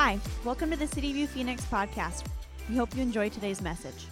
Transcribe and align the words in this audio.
Hi, 0.00 0.20
welcome 0.44 0.70
to 0.70 0.76
the 0.76 0.86
City 0.86 1.12
View 1.12 1.26
Phoenix 1.26 1.64
podcast. 1.64 2.22
We 2.70 2.76
hope 2.76 2.94
you 2.94 3.02
enjoy 3.02 3.30
today's 3.30 3.60
message. 3.60 4.06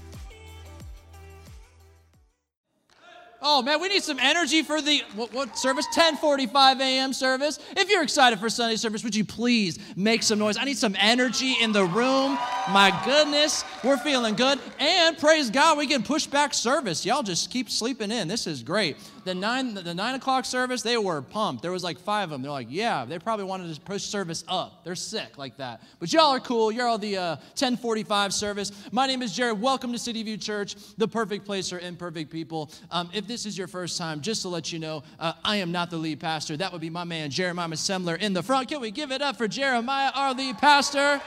Oh 3.41 3.63
man, 3.63 3.81
we 3.81 3.89
need 3.89 4.03
some 4.03 4.19
energy 4.19 4.65
for 4.65 4.83
the 4.83 5.05
what, 5.15 5.33
what, 5.33 5.57
service? 5.57 5.87
10:45 5.95 6.81
a.m. 6.81 7.13
service. 7.13 7.61
If 7.77 7.89
you're 7.89 8.03
excited 8.03 8.41
for 8.41 8.51
Sunday 8.51 8.75
service, 8.75 9.05
would 9.05 9.15
you 9.15 9.25
please 9.25 9.79
make 9.95 10.25
some 10.25 10.41
noise? 10.41 10.57
I 10.57 10.65
need 10.65 10.77
some 10.77 10.97
energy 10.99 11.55
in 11.61 11.71
the 11.71 11.85
room. 11.85 12.37
My 12.69 12.91
goodness, 13.05 13.65
we're 13.85 13.97
feeling 13.97 14.35
good. 14.35 14.59
And 14.81 15.17
praise 15.19 15.51
God, 15.51 15.79
we 15.79 15.87
can 15.87 16.03
push 16.03 16.27
back 16.27 16.53
service. 16.53 17.07
Y'all 17.07 17.23
just 17.23 17.51
keep 17.51 17.71
sleeping 17.71 18.11
in. 18.11 18.27
This 18.27 18.47
is 18.47 18.63
great 18.63 18.97
the 19.27 19.35
nine 19.35 19.75
the 19.75 19.93
nine 19.93 20.15
o'clock 20.15 20.45
service, 20.45 20.81
they 20.81 20.97
were 20.97 21.21
pumped. 21.21 21.61
There 21.61 21.73
was 21.73 21.85
like 21.85 21.99
five 21.99 22.25
of 22.25 22.31
them. 22.31 22.43
They're 22.43 22.51
like, 22.51 22.69
yeah, 22.71 23.05
they 23.05 23.19
probably 23.19 23.45
wanted 23.45 23.75
to 23.75 23.81
push 23.81 24.05
service 24.05 24.45
up. 24.49 24.85
They're 24.85 24.95
sick 24.95 25.37
like 25.37 25.57
that. 25.59 25.83
But 25.99 26.13
y'all 26.13 26.33
are 26.33 26.41
cool. 26.41 26.73
You're 26.73 26.87
all 26.87 26.97
the 26.97 27.17
uh, 27.17 27.37
1045 27.59 28.33
service. 28.33 28.73
My 28.93 29.07
name 29.07 29.23
is 29.23 29.35
Jared. 29.35 29.61
Welcome 29.61 29.93
to 29.93 29.99
City 29.99 30.23
View 30.23 30.37
Church, 30.37 30.77
the 30.97 31.09
perfect 31.09 31.45
place 31.45 31.69
for 31.69 31.81
imperfect 31.81 32.31
people. 32.31 32.71
Um, 32.91 33.11
if 33.13 33.27
this 33.27 33.45
is 33.45 33.59
your 33.59 33.67
first 33.67 33.99
time, 33.99 34.21
just 34.21 34.43
to 34.43 34.49
let 34.49 34.73
you 34.73 34.79
know, 34.79 35.03
uh, 35.19 35.33
I 35.45 35.57
am 35.57 35.73
not 35.73 35.91
the 35.91 35.99
lead 35.99 36.21
pastor. 36.21 36.57
That 36.57 36.71
would 36.73 36.81
be 36.81 36.91
my 36.91 37.05
man 37.05 37.31
Jeremiah 37.31 37.69
Semler 37.71 38.19
in 38.19 38.33
the 38.33 38.43
front. 38.43 38.69
Can 38.69 38.81
we 38.81 38.93
give 38.93 39.11
it 39.11 39.21
up 39.23 39.37
for 39.37 39.49
Jeremiah, 39.49 40.13
our 40.15 40.33
lead 40.33 40.59
pastor? 40.59 41.21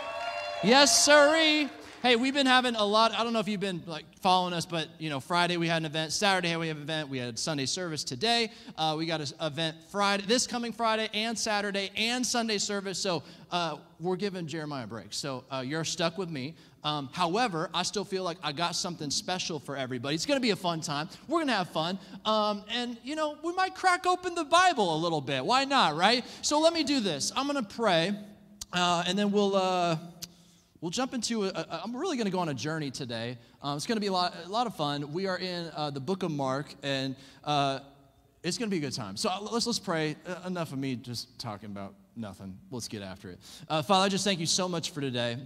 Yes, 0.62 1.06
sirree. 1.06 1.70
Hey, 2.04 2.18
we've 2.18 2.34
been 2.34 2.46
having 2.46 2.76
a 2.76 2.84
lot. 2.84 3.14
I 3.14 3.24
don't 3.24 3.32
know 3.32 3.40
if 3.40 3.48
you've 3.48 3.62
been 3.62 3.82
like 3.86 4.04
following 4.20 4.54
us, 4.54 4.66
but 4.66 4.90
you 5.00 5.10
know, 5.10 5.22
Friday 5.22 5.56
we 5.56 5.70
had 5.70 5.78
an 5.78 5.86
event. 5.86 6.12
Saturday 6.12 6.54
we 6.58 6.68
have 6.68 6.76
an 6.76 6.84
event. 6.84 7.08
We 7.08 7.18
had 7.18 7.40
Sunday 7.40 7.66
service 7.66 8.04
today. 8.04 8.52
Uh, 8.78 8.96
we 8.98 9.06
got 9.06 9.22
an 9.22 9.28
event 9.40 9.78
Friday, 9.90 10.26
this 10.28 10.46
coming 10.46 10.74
Friday 10.74 11.08
and 11.14 11.40
Saturday 11.40 11.92
and 11.96 12.26
Sunday 12.26 12.58
service. 12.58 13.00
So 13.00 13.24
uh, 13.52 13.78
we're 14.02 14.18
giving 14.18 14.48
Jeremiah 14.48 14.84
a 14.84 14.88
break. 14.88 15.14
So 15.14 15.46
uh, 15.50 15.64
you're 15.66 15.86
stuck 15.86 16.18
with 16.18 16.30
me. 16.30 16.56
Um, 16.84 17.10
however, 17.14 17.70
I 17.74 17.84
still 17.84 18.06
feel 18.06 18.26
like 18.26 18.38
I 18.44 18.52
got 18.52 18.76
something 18.76 19.12
special 19.12 19.60
for 19.60 19.78
everybody. 19.78 20.14
It's 20.14 20.26
going 20.26 20.40
to 20.40 20.42
be 20.42 20.52
a 20.52 20.58
fun 20.58 20.82
time. 20.82 21.08
We're 21.30 21.40
going 21.40 21.48
to 21.48 21.54
have 21.54 21.70
fun. 21.70 21.98
Um, 22.26 22.64
and, 22.70 22.98
you 23.02 23.16
know, 23.16 23.38
we 23.46 23.54
might 23.54 23.76
crack 23.76 24.06
open 24.06 24.36
the 24.36 24.44
Bible 24.44 24.94
a 24.94 25.00
little 25.00 25.22
bit. 25.22 25.46
Why 25.46 25.64
not, 25.64 25.96
right? 25.96 26.26
So 26.42 26.60
let 26.60 26.74
me 26.74 26.84
do 26.84 27.00
this. 27.00 27.32
I'm 27.34 27.48
going 27.48 27.64
to 27.64 27.76
pray, 27.76 28.14
uh, 28.74 29.06
and 29.08 29.18
then 29.18 29.32
we'll 29.32 29.56
uh, 29.56 29.98
We'll 30.82 30.92
jump 30.92 31.14
into, 31.14 31.44
a, 31.44 31.50
a, 31.50 31.82
I'm 31.84 31.94
really 31.94 32.16
going 32.16 32.26
to 32.26 32.32
go 32.32 32.40
on 32.40 32.48
a 32.48 32.54
journey 32.54 32.90
today. 32.90 33.38
Um, 33.62 33.76
it's 33.76 33.86
going 33.86 33.98
to 33.98 34.02
be 34.02 34.08
a 34.08 34.14
lot, 34.14 34.34
a 34.46 34.48
lot 34.48 34.66
of 34.66 34.76
fun. 34.76 35.12
We 35.12 35.28
are 35.28 35.38
in 35.38 35.70
uh, 35.76 35.90
the 35.90 36.00
book 36.00 36.24
of 36.24 36.32
Mark, 36.32 36.74
and 36.82 37.18
uh, 37.44 37.80
it's 38.44 38.58
going 38.58 38.70
to 38.70 38.74
be 38.74 38.78
a 38.78 38.88
good 38.90 38.96
time. 38.96 39.18
So 39.18 39.30
uh, 39.30 39.42
let's, 39.42 39.68
let's 39.68 39.78
pray. 39.78 40.16
Uh, 40.26 40.48
enough 40.48 40.72
of 40.72 40.80
me 40.80 40.96
just 40.96 41.38
talking 41.38 41.70
about 41.70 41.96
nothing. 42.16 42.58
Let's 42.72 42.88
get 42.88 43.02
after 43.02 43.30
it. 43.30 43.40
Uh, 43.68 43.82
Father, 43.82 44.06
I 44.06 44.10
just 44.10 44.24
thank 44.24 44.40
you 44.40 44.46
so 44.46 44.70
much 44.70 44.92
for 44.92 45.02
today. 45.02 45.38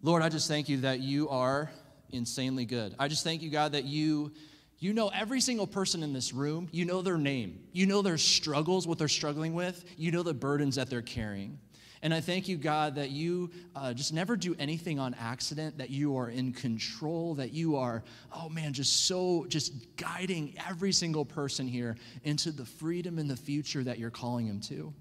Lord, 0.00 0.22
I 0.22 0.30
just 0.30 0.48
thank 0.48 0.70
you 0.70 0.78
that 0.78 1.00
you 1.00 1.28
are 1.28 1.70
insanely 2.08 2.64
good. 2.64 2.94
I 2.98 3.08
just 3.08 3.22
thank 3.22 3.42
you, 3.42 3.50
God, 3.50 3.72
that 3.72 3.84
you. 3.84 4.32
You 4.78 4.92
know 4.92 5.08
every 5.08 5.40
single 5.40 5.66
person 5.66 6.02
in 6.02 6.12
this 6.12 6.34
room. 6.34 6.68
You 6.70 6.84
know 6.84 7.00
their 7.00 7.16
name. 7.16 7.60
You 7.72 7.86
know 7.86 8.02
their 8.02 8.18
struggles, 8.18 8.86
what 8.86 8.98
they're 8.98 9.08
struggling 9.08 9.54
with. 9.54 9.82
You 9.96 10.12
know 10.12 10.22
the 10.22 10.34
burdens 10.34 10.76
that 10.76 10.90
they're 10.90 11.00
carrying. 11.00 11.58
And 12.06 12.14
I 12.14 12.20
thank 12.20 12.46
you, 12.46 12.56
God, 12.56 12.94
that 12.94 13.10
you 13.10 13.50
uh, 13.74 13.92
just 13.92 14.12
never 14.12 14.36
do 14.36 14.54
anything 14.60 15.00
on 15.00 15.12
accident, 15.14 15.78
that 15.78 15.90
you 15.90 16.16
are 16.16 16.30
in 16.30 16.52
control, 16.52 17.34
that 17.34 17.52
you 17.52 17.74
are, 17.74 18.04
oh 18.32 18.48
man, 18.48 18.72
just 18.72 19.06
so, 19.06 19.44
just 19.48 19.72
guiding 19.96 20.54
every 20.68 20.92
single 20.92 21.24
person 21.24 21.66
here 21.66 21.96
into 22.22 22.52
the 22.52 22.64
freedom 22.64 23.18
and 23.18 23.28
the 23.28 23.36
future 23.36 23.82
that 23.82 23.98
you're 23.98 24.10
calling 24.10 24.46
them 24.46 24.60
to. 24.60 24.94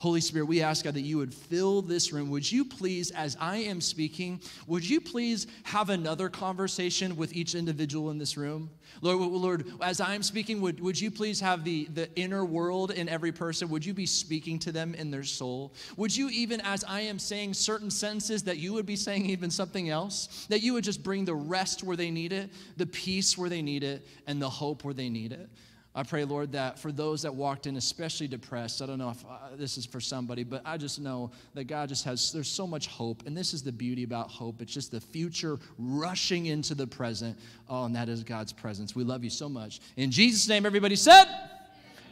Holy 0.00 0.20
Spirit, 0.20 0.44
we 0.44 0.62
ask 0.62 0.84
God 0.84 0.94
that 0.94 1.00
you 1.00 1.18
would 1.18 1.34
fill 1.34 1.82
this 1.82 2.12
room. 2.12 2.30
Would 2.30 2.50
you 2.50 2.64
please, 2.64 3.10
as 3.10 3.36
I 3.40 3.56
am 3.56 3.80
speaking, 3.80 4.40
would 4.68 4.88
you 4.88 5.00
please 5.00 5.48
have 5.64 5.90
another 5.90 6.28
conversation 6.28 7.16
with 7.16 7.32
each 7.32 7.56
individual 7.56 8.10
in 8.10 8.18
this 8.18 8.36
room? 8.36 8.70
Lord, 9.00 9.18
Lord, 9.18 9.66
as 9.82 10.00
I'm 10.00 10.22
speaking, 10.22 10.60
would, 10.60 10.78
would 10.78 11.00
you 11.00 11.10
please 11.10 11.40
have 11.40 11.64
the, 11.64 11.86
the 11.86 12.08
inner 12.14 12.44
world 12.44 12.92
in 12.92 13.08
every 13.08 13.32
person? 13.32 13.68
Would 13.70 13.84
you 13.84 13.92
be 13.92 14.06
speaking 14.06 14.60
to 14.60 14.70
them 14.70 14.94
in 14.94 15.10
their 15.10 15.24
soul? 15.24 15.74
Would 15.96 16.16
you, 16.16 16.28
even 16.28 16.60
as 16.60 16.84
I 16.84 17.00
am 17.00 17.18
saying 17.18 17.54
certain 17.54 17.90
sentences, 17.90 18.44
that 18.44 18.58
you 18.58 18.72
would 18.74 18.86
be 18.86 18.94
saying 18.94 19.26
even 19.26 19.50
something 19.50 19.90
else? 19.90 20.46
That 20.48 20.62
you 20.62 20.74
would 20.74 20.84
just 20.84 21.02
bring 21.02 21.24
the 21.24 21.34
rest 21.34 21.82
where 21.82 21.96
they 21.96 22.12
need 22.12 22.32
it, 22.32 22.50
the 22.76 22.86
peace 22.86 23.36
where 23.36 23.50
they 23.50 23.62
need 23.62 23.82
it, 23.82 24.06
and 24.28 24.40
the 24.40 24.48
hope 24.48 24.84
where 24.84 24.94
they 24.94 25.08
need 25.08 25.32
it? 25.32 25.50
I 25.94 26.02
pray, 26.02 26.24
Lord, 26.24 26.52
that 26.52 26.78
for 26.78 26.92
those 26.92 27.22
that 27.22 27.34
walked 27.34 27.66
in, 27.66 27.76
especially 27.76 28.28
depressed, 28.28 28.82
I 28.82 28.86
don't 28.86 28.98
know 28.98 29.10
if 29.10 29.24
uh, 29.24 29.56
this 29.56 29.78
is 29.78 29.86
for 29.86 30.00
somebody, 30.00 30.44
but 30.44 30.62
I 30.64 30.76
just 30.76 31.00
know 31.00 31.32
that 31.54 31.64
God 31.64 31.88
just 31.88 32.04
has, 32.04 32.30
there's 32.30 32.50
so 32.50 32.66
much 32.66 32.86
hope. 32.86 33.26
And 33.26 33.36
this 33.36 33.52
is 33.52 33.62
the 33.62 33.72
beauty 33.72 34.04
about 34.04 34.30
hope. 34.30 34.62
It's 34.62 34.72
just 34.72 34.92
the 34.92 35.00
future 35.00 35.58
rushing 35.78 36.46
into 36.46 36.74
the 36.74 36.86
present. 36.86 37.36
Oh, 37.68 37.84
and 37.84 37.96
that 37.96 38.08
is 38.08 38.22
God's 38.22 38.52
presence. 38.52 38.94
We 38.94 39.02
love 39.02 39.24
you 39.24 39.30
so 39.30 39.48
much. 39.48 39.80
In 39.96 40.10
Jesus' 40.10 40.46
name, 40.46 40.66
everybody 40.66 40.94
said, 40.94 41.24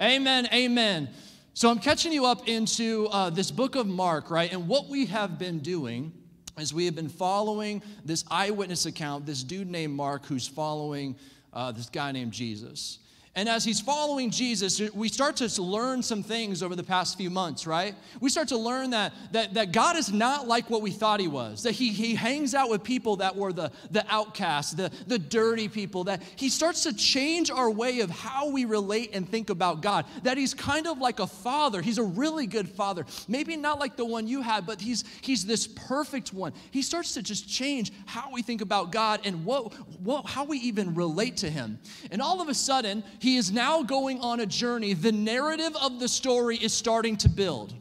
Amen, 0.00 0.46
amen. 0.46 0.48
amen. 0.52 1.08
So 1.54 1.70
I'm 1.70 1.78
catching 1.78 2.12
you 2.12 2.26
up 2.26 2.48
into 2.48 3.08
uh, 3.10 3.30
this 3.30 3.50
book 3.50 3.76
of 3.76 3.86
Mark, 3.86 4.30
right? 4.30 4.52
And 4.52 4.68
what 4.68 4.88
we 4.88 5.06
have 5.06 5.38
been 5.38 5.60
doing 5.60 6.12
is 6.58 6.74
we 6.74 6.86
have 6.86 6.94
been 6.94 7.08
following 7.08 7.82
this 8.04 8.24
eyewitness 8.30 8.84
account, 8.84 9.24
this 9.24 9.42
dude 9.42 9.70
named 9.70 9.94
Mark 9.94 10.26
who's 10.26 10.46
following 10.46 11.16
uh, 11.52 11.72
this 11.72 11.88
guy 11.88 12.12
named 12.12 12.32
Jesus. 12.32 12.98
And 13.36 13.50
as 13.50 13.64
he's 13.64 13.82
following 13.82 14.30
Jesus, 14.30 14.80
we 14.94 15.10
start 15.10 15.36
to 15.36 15.62
learn 15.62 16.02
some 16.02 16.22
things 16.22 16.62
over 16.62 16.74
the 16.74 16.82
past 16.82 17.18
few 17.18 17.28
months, 17.28 17.66
right? 17.66 17.94
We 18.18 18.30
start 18.30 18.48
to 18.48 18.56
learn 18.56 18.90
that, 18.90 19.12
that, 19.32 19.52
that 19.52 19.72
God 19.72 19.96
is 19.96 20.10
not 20.10 20.48
like 20.48 20.70
what 20.70 20.80
we 20.80 20.90
thought 20.90 21.20
he 21.20 21.28
was, 21.28 21.62
that 21.64 21.72
he, 21.72 21.90
he 21.90 22.14
hangs 22.14 22.54
out 22.54 22.70
with 22.70 22.82
people 22.82 23.16
that 23.16 23.36
were 23.36 23.52
the, 23.52 23.70
the 23.90 24.06
outcasts, 24.08 24.72
the, 24.72 24.90
the 25.06 25.18
dirty 25.18 25.68
people, 25.68 26.04
that 26.04 26.22
he 26.36 26.48
starts 26.48 26.84
to 26.84 26.96
change 26.96 27.50
our 27.50 27.70
way 27.70 28.00
of 28.00 28.08
how 28.08 28.48
we 28.48 28.64
relate 28.64 29.10
and 29.12 29.28
think 29.28 29.50
about 29.50 29.82
God, 29.82 30.06
that 30.22 30.38
he's 30.38 30.54
kind 30.54 30.86
of 30.86 30.96
like 30.96 31.20
a 31.20 31.26
father. 31.26 31.82
He's 31.82 31.98
a 31.98 32.04
really 32.04 32.46
good 32.46 32.70
father. 32.70 33.04
Maybe 33.28 33.54
not 33.58 33.78
like 33.78 33.98
the 33.98 34.06
one 34.06 34.26
you 34.26 34.40
had, 34.40 34.64
but 34.64 34.80
he's, 34.80 35.04
he's 35.20 35.44
this 35.44 35.66
perfect 35.66 36.32
one. 36.32 36.54
He 36.70 36.80
starts 36.80 37.12
to 37.12 37.22
just 37.22 37.46
change 37.46 37.92
how 38.06 38.32
we 38.32 38.40
think 38.40 38.62
about 38.62 38.92
God 38.92 39.20
and 39.24 39.44
what, 39.44 39.74
what, 40.00 40.24
how 40.24 40.44
we 40.44 40.56
even 40.60 40.94
relate 40.94 41.36
to 41.38 41.50
him. 41.50 41.78
And 42.10 42.22
all 42.22 42.40
of 42.40 42.48
a 42.48 42.54
sudden, 42.54 43.04
he 43.26 43.36
is 43.36 43.50
now 43.50 43.82
going 43.82 44.20
on 44.20 44.38
a 44.38 44.46
journey. 44.46 44.92
The 44.92 45.10
narrative 45.10 45.74
of 45.82 45.98
the 45.98 46.06
story 46.06 46.58
is 46.58 46.72
starting 46.72 47.16
to 47.16 47.28
build 47.28 47.74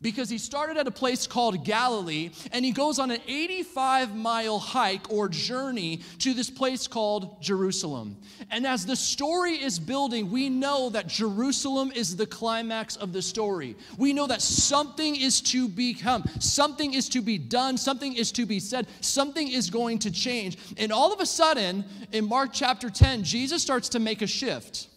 because 0.00 0.28
he 0.28 0.38
started 0.38 0.76
at 0.76 0.86
a 0.86 0.92
place 0.92 1.26
called 1.26 1.64
Galilee 1.64 2.30
and 2.52 2.64
he 2.64 2.70
goes 2.70 2.98
on 2.98 3.10
an 3.10 3.20
85 3.26 4.14
mile 4.14 4.58
hike 4.58 5.10
or 5.10 5.28
journey 5.28 6.02
to 6.20 6.34
this 6.34 6.50
place 6.50 6.86
called 6.86 7.42
Jerusalem. 7.42 8.16
And 8.50 8.66
as 8.66 8.86
the 8.86 8.94
story 8.94 9.54
is 9.54 9.78
building, 9.78 10.30
we 10.30 10.48
know 10.48 10.90
that 10.90 11.08
Jerusalem 11.08 11.90
is 11.94 12.16
the 12.16 12.26
climax 12.26 12.96
of 12.96 13.12
the 13.12 13.22
story. 13.22 13.76
We 13.96 14.12
know 14.12 14.26
that 14.28 14.40
something 14.40 15.16
is 15.16 15.40
to 15.42 15.68
become, 15.68 16.24
something 16.38 16.94
is 16.94 17.08
to 17.10 17.20
be 17.20 17.38
done, 17.38 17.76
something 17.76 18.14
is 18.14 18.30
to 18.32 18.46
be 18.46 18.60
said, 18.60 18.86
something 19.00 19.48
is 19.48 19.68
going 19.68 19.98
to 20.00 20.10
change. 20.10 20.58
And 20.76 20.92
all 20.92 21.12
of 21.12 21.20
a 21.20 21.26
sudden, 21.26 21.84
in 22.12 22.26
Mark 22.26 22.50
chapter 22.52 22.88
10, 22.88 23.24
Jesus 23.24 23.62
starts 23.62 23.88
to 23.90 23.98
make 23.98 24.22
a 24.22 24.26
shift. 24.26 24.88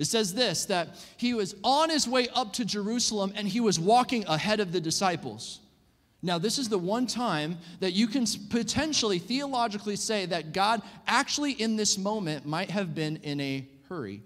It 0.00 0.06
says 0.06 0.32
this 0.32 0.64
that 0.64 0.88
he 1.18 1.34
was 1.34 1.54
on 1.62 1.90
his 1.90 2.08
way 2.08 2.28
up 2.34 2.54
to 2.54 2.64
Jerusalem 2.64 3.34
and 3.36 3.46
he 3.46 3.60
was 3.60 3.78
walking 3.78 4.24
ahead 4.26 4.58
of 4.58 4.72
the 4.72 4.80
disciples. 4.80 5.60
Now, 6.22 6.38
this 6.38 6.58
is 6.58 6.70
the 6.70 6.78
one 6.78 7.06
time 7.06 7.58
that 7.80 7.92
you 7.92 8.06
can 8.06 8.24
potentially 8.48 9.18
theologically 9.18 9.96
say 9.96 10.24
that 10.26 10.52
God 10.52 10.80
actually 11.06 11.52
in 11.52 11.76
this 11.76 11.98
moment 11.98 12.46
might 12.46 12.70
have 12.70 12.94
been 12.94 13.16
in 13.18 13.40
a 13.40 13.66
hurry. 13.90 14.22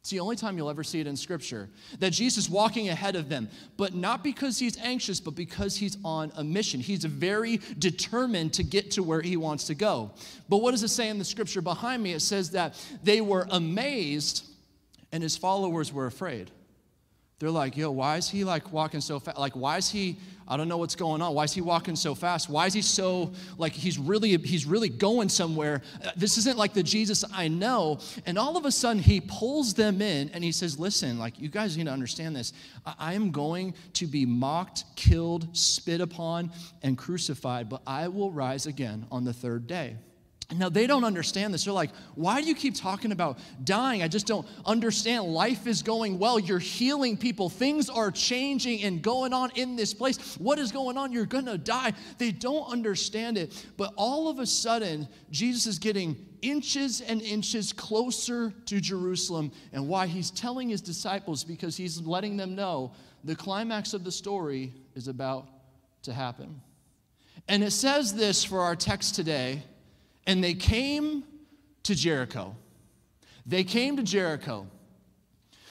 It's 0.00 0.10
the 0.10 0.20
only 0.20 0.36
time 0.36 0.56
you'll 0.56 0.70
ever 0.70 0.84
see 0.84 1.00
it 1.00 1.06
in 1.06 1.16
Scripture 1.16 1.70
that 1.98 2.12
Jesus 2.12 2.48
walking 2.48 2.90
ahead 2.90 3.16
of 3.16 3.30
them, 3.30 3.48
but 3.76 3.94
not 3.94 4.22
because 4.22 4.58
he's 4.58 4.78
anxious, 4.78 5.18
but 5.18 5.34
because 5.34 5.76
he's 5.76 5.96
on 6.04 6.30
a 6.36 6.44
mission. 6.44 6.78
He's 6.78 7.04
very 7.04 7.60
determined 7.78 8.52
to 8.54 8.62
get 8.62 8.90
to 8.92 9.02
where 9.02 9.22
he 9.22 9.36
wants 9.36 9.64
to 9.64 9.74
go. 9.74 10.12
But 10.48 10.58
what 10.58 10.72
does 10.72 10.82
it 10.82 10.88
say 10.88 11.08
in 11.08 11.18
the 11.18 11.24
Scripture 11.24 11.62
behind 11.62 12.02
me? 12.02 12.12
It 12.12 12.20
says 12.20 12.50
that 12.50 12.74
they 13.02 13.20
were 13.20 13.48
amazed 13.50 14.44
and 15.12 15.22
his 15.22 15.36
followers 15.36 15.92
were 15.92 16.06
afraid. 16.06 16.50
They're 17.38 17.50
like, 17.50 17.76
yo, 17.76 17.90
why 17.90 18.16
is 18.16 18.30
he 18.30 18.44
like 18.44 18.72
walking 18.72 19.02
so 19.02 19.20
fast? 19.20 19.36
Like, 19.36 19.54
why 19.54 19.76
is 19.76 19.90
he, 19.90 20.16
I 20.48 20.56
don't 20.56 20.68
know 20.68 20.78
what's 20.78 20.94
going 20.94 21.20
on. 21.20 21.34
Why 21.34 21.44
is 21.44 21.52
he 21.52 21.60
walking 21.60 21.94
so 21.94 22.14
fast? 22.14 22.48
Why 22.48 22.64
is 22.64 22.72
he 22.72 22.80
so, 22.80 23.30
like, 23.58 23.72
he's 23.72 23.98
really, 23.98 24.34
he's 24.38 24.64
really 24.64 24.88
going 24.88 25.28
somewhere. 25.28 25.82
Uh, 26.02 26.12
this 26.16 26.38
isn't 26.38 26.56
like 26.56 26.72
the 26.72 26.82
Jesus 26.82 27.24
I 27.30 27.48
know. 27.48 27.98
And 28.24 28.38
all 28.38 28.56
of 28.56 28.64
a 28.64 28.72
sudden, 28.72 29.02
he 29.02 29.20
pulls 29.20 29.74
them 29.74 30.00
in 30.00 30.30
and 30.30 30.42
he 30.42 30.50
says, 30.50 30.78
listen, 30.78 31.18
like, 31.18 31.38
you 31.38 31.50
guys 31.50 31.76
need 31.76 31.84
to 31.84 31.92
understand 31.92 32.34
this. 32.34 32.54
I 32.98 33.12
am 33.12 33.32
going 33.32 33.74
to 33.94 34.06
be 34.06 34.24
mocked, 34.24 34.84
killed, 34.96 35.54
spit 35.54 36.00
upon, 36.00 36.50
and 36.82 36.96
crucified, 36.96 37.68
but 37.68 37.82
I 37.86 38.08
will 38.08 38.30
rise 38.30 38.64
again 38.64 39.06
on 39.10 39.24
the 39.24 39.34
third 39.34 39.66
day. 39.66 39.96
Now, 40.54 40.68
they 40.68 40.86
don't 40.86 41.02
understand 41.02 41.52
this. 41.52 41.64
They're 41.64 41.74
like, 41.74 41.90
why 42.14 42.40
do 42.40 42.46
you 42.46 42.54
keep 42.54 42.76
talking 42.76 43.10
about 43.10 43.40
dying? 43.64 44.04
I 44.04 44.08
just 44.08 44.28
don't 44.28 44.46
understand. 44.64 45.24
Life 45.24 45.66
is 45.66 45.82
going 45.82 46.20
well. 46.20 46.38
You're 46.38 46.60
healing 46.60 47.16
people. 47.16 47.48
Things 47.48 47.90
are 47.90 48.12
changing 48.12 48.84
and 48.84 49.02
going 49.02 49.32
on 49.32 49.50
in 49.56 49.74
this 49.74 49.92
place. 49.92 50.36
What 50.36 50.60
is 50.60 50.70
going 50.70 50.96
on? 50.96 51.10
You're 51.10 51.26
going 51.26 51.46
to 51.46 51.58
die. 51.58 51.94
They 52.18 52.30
don't 52.30 52.70
understand 52.70 53.38
it. 53.38 53.66
But 53.76 53.92
all 53.96 54.28
of 54.28 54.38
a 54.38 54.46
sudden, 54.46 55.08
Jesus 55.32 55.66
is 55.66 55.78
getting 55.80 56.16
inches 56.42 57.00
and 57.00 57.20
inches 57.22 57.72
closer 57.72 58.52
to 58.66 58.80
Jerusalem. 58.80 59.50
And 59.72 59.88
why 59.88 60.06
he's 60.06 60.30
telling 60.30 60.68
his 60.68 60.80
disciples, 60.80 61.42
because 61.42 61.76
he's 61.76 62.00
letting 62.00 62.36
them 62.36 62.54
know 62.54 62.92
the 63.24 63.34
climax 63.34 63.94
of 63.94 64.04
the 64.04 64.12
story 64.12 64.72
is 64.94 65.08
about 65.08 65.48
to 66.02 66.12
happen. 66.12 66.60
And 67.48 67.64
it 67.64 67.72
says 67.72 68.14
this 68.14 68.44
for 68.44 68.60
our 68.60 68.76
text 68.76 69.16
today 69.16 69.64
and 70.26 70.42
they 70.42 70.54
came 70.54 71.24
to 71.84 71.94
Jericho. 71.94 72.56
They 73.46 73.62
came 73.62 73.96
to 73.96 74.02
Jericho, 74.02 74.66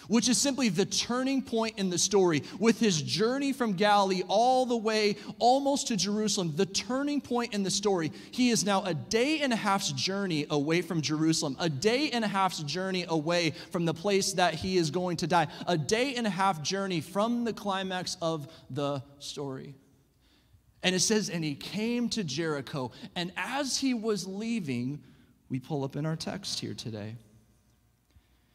which 0.07 0.29
is 0.29 0.37
simply 0.37 0.69
the 0.69 0.85
turning 0.85 1.41
point 1.41 1.77
in 1.77 1.89
the 1.89 1.97
story. 1.97 2.41
With 2.57 2.79
his 2.79 3.01
journey 3.01 3.51
from 3.51 3.73
Galilee 3.73 4.23
all 4.29 4.65
the 4.65 4.77
way 4.77 5.17
almost 5.39 5.87
to 5.87 5.97
Jerusalem, 5.97 6.53
the 6.55 6.65
turning 6.65 7.19
point 7.19 7.53
in 7.53 7.63
the 7.63 7.71
story, 7.71 8.13
he 8.31 8.49
is 8.49 8.63
now 8.63 8.83
a 8.83 8.93
day 8.93 9.41
and 9.41 9.51
a 9.51 9.57
half's 9.57 9.91
journey 9.91 10.45
away 10.49 10.81
from 10.81 11.01
Jerusalem, 11.01 11.57
a 11.59 11.67
day 11.67 12.11
and 12.11 12.23
a 12.23 12.29
half's 12.29 12.63
journey 12.63 13.05
away 13.09 13.51
from 13.71 13.83
the 13.83 13.93
place 13.93 14.31
that 14.33 14.53
he 14.53 14.77
is 14.77 14.89
going 14.89 15.17
to 15.17 15.27
die, 15.27 15.47
a 15.67 15.77
day 15.77 16.15
and 16.15 16.25
a 16.25 16.29
half 16.29 16.61
journey 16.61 17.01
from 17.01 17.43
the 17.43 17.53
climax 17.53 18.15
of 18.21 18.47
the 18.69 19.03
story. 19.19 19.75
And 20.85 20.93
it 20.93 20.99
says, 20.99 21.31
and 21.31 21.43
he 21.43 21.55
came 21.55 22.09
to 22.09 22.23
Jericho. 22.23 22.91
And 23.15 23.33
as 23.35 23.75
he 23.75 23.95
was 23.95 24.27
leaving, 24.27 25.01
we 25.49 25.59
pull 25.59 25.83
up 25.83 25.95
in 25.95 26.05
our 26.05 26.15
text 26.15 26.59
here 26.59 26.75
today. 26.75 27.15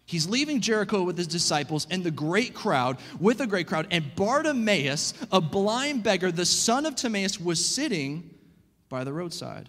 He's 0.06 0.28
leaving 0.28 0.60
Jericho 0.60 1.02
with 1.02 1.18
his 1.18 1.26
disciples 1.26 1.88
and 1.90 2.04
the 2.04 2.10
great 2.12 2.54
crowd, 2.54 2.98
with 3.18 3.40
a 3.40 3.48
great 3.48 3.66
crowd. 3.66 3.88
And 3.90 4.14
Bartimaeus, 4.14 5.12
a 5.32 5.40
blind 5.40 6.04
beggar, 6.04 6.30
the 6.30 6.46
son 6.46 6.86
of 6.86 6.94
Timaeus, 6.94 7.40
was 7.40 7.64
sitting 7.64 8.30
by 8.88 9.02
the 9.02 9.12
roadside. 9.12 9.68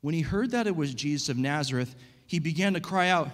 When 0.00 0.14
he 0.14 0.22
heard 0.22 0.50
that 0.50 0.66
it 0.66 0.74
was 0.74 0.94
Jesus 0.94 1.28
of 1.28 1.38
Nazareth, 1.38 1.94
he 2.26 2.40
began 2.40 2.74
to 2.74 2.80
cry 2.80 3.08
out, 3.08 3.30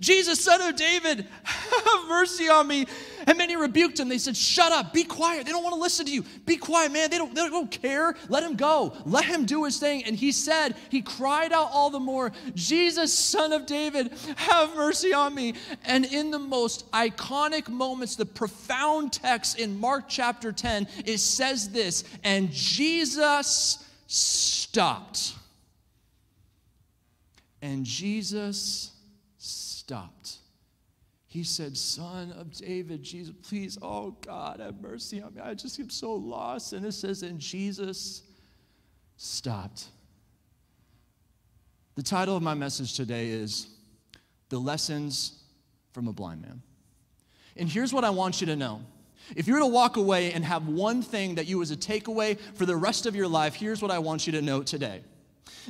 Jesus, 0.00 0.42
son 0.42 0.60
of 0.62 0.76
David, 0.76 1.26
have 1.44 2.08
mercy 2.08 2.48
on 2.48 2.66
me. 2.66 2.86
And 3.26 3.36
many 3.38 3.56
rebuked 3.56 3.98
him. 3.98 4.08
They 4.08 4.18
said, 4.18 4.36
Shut 4.36 4.70
up, 4.70 4.92
be 4.92 5.04
quiet. 5.04 5.46
They 5.46 5.52
don't 5.52 5.62
want 5.62 5.74
to 5.74 5.80
listen 5.80 6.06
to 6.06 6.12
you. 6.12 6.24
Be 6.44 6.56
quiet, 6.56 6.92
man. 6.92 7.10
They 7.10 7.18
don't, 7.18 7.34
they 7.34 7.48
don't 7.48 7.70
care. 7.70 8.14
Let 8.28 8.42
him 8.42 8.54
go. 8.54 8.96
Let 9.04 9.24
him 9.24 9.46
do 9.46 9.64
his 9.64 9.78
thing. 9.78 10.04
And 10.04 10.14
he 10.14 10.32
said, 10.32 10.76
He 10.90 11.02
cried 11.02 11.52
out 11.52 11.70
all 11.72 11.90
the 11.90 12.00
more, 12.00 12.32
Jesus, 12.54 13.16
son 13.16 13.52
of 13.52 13.66
David, 13.66 14.12
have 14.36 14.74
mercy 14.76 15.12
on 15.12 15.34
me. 15.34 15.54
And 15.84 16.04
in 16.04 16.30
the 16.30 16.38
most 16.38 16.90
iconic 16.92 17.68
moments, 17.68 18.16
the 18.16 18.26
profound 18.26 19.12
text 19.12 19.58
in 19.58 19.78
Mark 19.78 20.04
chapter 20.08 20.52
10, 20.52 20.86
it 21.04 21.18
says 21.18 21.70
this, 21.70 22.04
and 22.22 22.50
Jesus 22.52 23.84
stopped. 24.06 25.34
And 27.62 27.84
Jesus 27.84 28.92
stopped. 29.86 30.38
He 31.28 31.44
said, 31.44 31.76
Son 31.76 32.32
of 32.32 32.52
David, 32.52 33.04
Jesus, 33.04 33.32
please, 33.48 33.78
oh 33.80 34.16
God, 34.26 34.58
have 34.58 34.80
mercy 34.80 35.22
on 35.22 35.32
me. 35.32 35.40
I 35.40 35.54
just 35.54 35.78
am 35.78 35.90
so 35.90 36.12
lost. 36.12 36.72
And 36.72 36.84
it 36.84 36.90
says, 36.90 37.22
and 37.22 37.38
Jesus 37.38 38.22
stopped. 39.16 39.84
The 41.94 42.02
title 42.02 42.36
of 42.36 42.42
my 42.42 42.54
message 42.54 42.94
today 42.94 43.28
is 43.28 43.68
The 44.48 44.58
Lessons 44.58 45.40
from 45.92 46.08
a 46.08 46.12
Blind 46.12 46.42
Man. 46.42 46.62
And 47.56 47.68
here's 47.68 47.92
what 47.92 48.02
I 48.02 48.10
want 48.10 48.40
you 48.40 48.48
to 48.48 48.56
know. 48.56 48.80
If 49.36 49.46
you 49.46 49.54
were 49.54 49.60
to 49.60 49.66
walk 49.66 49.98
away 49.98 50.32
and 50.32 50.44
have 50.44 50.66
one 50.66 51.00
thing 51.00 51.36
that 51.36 51.46
you 51.46 51.58
was 51.58 51.70
a 51.70 51.76
takeaway 51.76 52.40
for 52.54 52.66
the 52.66 52.76
rest 52.76 53.06
of 53.06 53.14
your 53.14 53.28
life, 53.28 53.54
here's 53.54 53.80
what 53.80 53.92
I 53.92 54.00
want 54.00 54.26
you 54.26 54.32
to 54.32 54.42
know 54.42 54.64
today. 54.64 55.02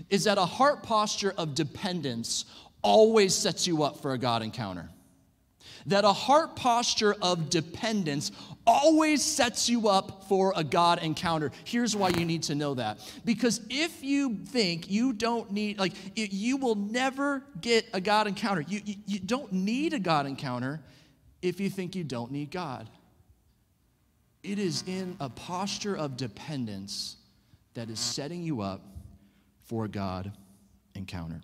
Is 0.09 0.25
that 0.25 0.39
a 0.39 0.47
heart 0.47 0.83
posture 0.83 1.35
of 1.37 1.55
dependence 1.55 2.47
always 2.83 3.35
sets 3.35 3.67
you 3.67 3.83
up 3.83 4.01
for 4.03 4.13
a 4.13 4.19
God 4.19 4.43
encounter. 4.43 4.89
That 5.87 6.05
a 6.05 6.13
heart 6.13 6.57
posture 6.57 7.15
of 7.23 7.49
dependence 7.49 8.33
always 8.67 9.25
sets 9.25 9.69
you 9.69 9.89
up 9.89 10.25
for 10.29 10.53
a 10.57 10.65
God 10.65 11.01
encounter. 11.01 11.53
Here's 11.65 11.95
why 11.95 12.09
you 12.09 12.25
need 12.25 12.43
to 12.45 12.57
know 12.57 12.75
that. 12.75 12.99
Because 13.25 13.61
if 13.71 14.03
you 14.03 14.35
think 14.47 14.91
you 14.91 15.13
don't 15.13 15.53
need, 15.53 15.79
like, 15.79 15.93
you 16.17 16.57
will 16.57 16.75
never 16.75 17.45
get 17.61 17.87
a 17.93 18.01
God 18.01 18.27
encounter. 18.27 18.63
You, 18.63 18.81
you, 18.85 18.95
you 19.07 19.19
don't 19.21 19.53
need 19.53 19.93
a 19.93 20.01
God 20.01 20.27
encounter 20.27 20.81
if 21.41 21.61
you 21.61 21.71
think 21.71 21.95
you 21.95 22.03
don't 22.03 22.33
need 22.33 22.51
God. 22.51 22.91
It 24.43 24.59
is 24.59 24.83
in 24.87 25.17
a 25.21 25.29
posture 25.29 25.97
of 25.97 26.17
dependence 26.17 27.17
that 27.75 27.91
is 27.91 28.01
setting 28.01 28.43
you 28.43 28.61
up 28.61 28.83
for 29.65 29.85
a 29.85 29.89
God 29.89 30.33
encounter. 30.95 31.43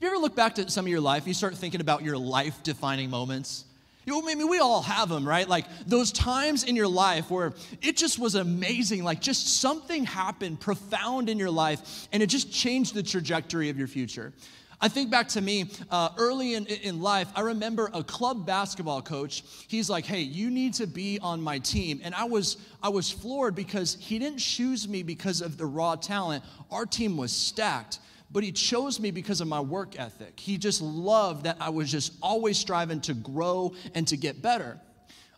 You 0.00 0.08
ever 0.08 0.18
look 0.18 0.36
back 0.36 0.56
to 0.56 0.70
some 0.70 0.84
of 0.84 0.90
your 0.90 1.00
life, 1.00 1.26
you 1.26 1.34
start 1.34 1.56
thinking 1.56 1.80
about 1.80 2.02
your 2.02 2.18
life 2.18 2.62
defining 2.62 3.10
moments? 3.10 3.64
You 4.06 4.12
know, 4.12 4.22
maybe 4.22 4.44
we 4.44 4.58
all 4.58 4.82
have 4.82 5.08
them, 5.08 5.26
right? 5.26 5.48
Like 5.48 5.64
those 5.86 6.12
times 6.12 6.64
in 6.64 6.76
your 6.76 6.88
life 6.88 7.30
where 7.30 7.54
it 7.80 7.96
just 7.96 8.18
was 8.18 8.34
amazing, 8.34 9.02
like 9.02 9.20
just 9.20 9.60
something 9.60 10.04
happened 10.04 10.60
profound 10.60 11.30
in 11.30 11.38
your 11.38 11.50
life 11.50 12.06
and 12.12 12.22
it 12.22 12.26
just 12.26 12.52
changed 12.52 12.94
the 12.94 13.02
trajectory 13.02 13.70
of 13.70 13.78
your 13.78 13.88
future. 13.88 14.32
I 14.80 14.88
think 14.88 15.10
back 15.10 15.28
to 15.28 15.40
me 15.40 15.70
uh, 15.90 16.10
early 16.18 16.54
in, 16.54 16.66
in 16.66 17.00
life, 17.00 17.28
I 17.34 17.40
remember 17.40 17.88
a 17.94 18.04
club 18.04 18.44
basketball 18.44 19.00
coach. 19.00 19.42
He's 19.68 19.88
like, 19.88 20.04
hey, 20.04 20.20
you 20.20 20.50
need 20.50 20.74
to 20.74 20.86
be 20.86 21.18
on 21.20 21.40
my 21.40 21.58
team. 21.58 22.02
And 22.04 22.14
I 22.14 22.24
was, 22.24 22.58
I 22.82 22.90
was 22.90 23.10
floored 23.10 23.54
because 23.54 23.96
he 23.98 24.18
didn't 24.18 24.40
choose 24.40 24.86
me 24.86 25.02
because 25.02 25.40
of 25.40 25.56
the 25.56 25.64
raw 25.64 25.94
talent. 25.94 26.44
Our 26.70 26.84
team 26.84 27.16
was 27.16 27.32
stacked 27.32 28.00
but 28.34 28.42
he 28.42 28.50
chose 28.50 28.98
me 28.98 29.12
because 29.12 29.40
of 29.40 29.46
my 29.46 29.60
work 29.60 29.98
ethic. 29.98 30.38
He 30.40 30.58
just 30.58 30.82
loved 30.82 31.44
that 31.44 31.56
I 31.60 31.70
was 31.70 31.90
just 31.90 32.14
always 32.20 32.58
striving 32.58 33.00
to 33.02 33.14
grow 33.14 33.74
and 33.94 34.06
to 34.08 34.16
get 34.16 34.42
better. 34.42 34.78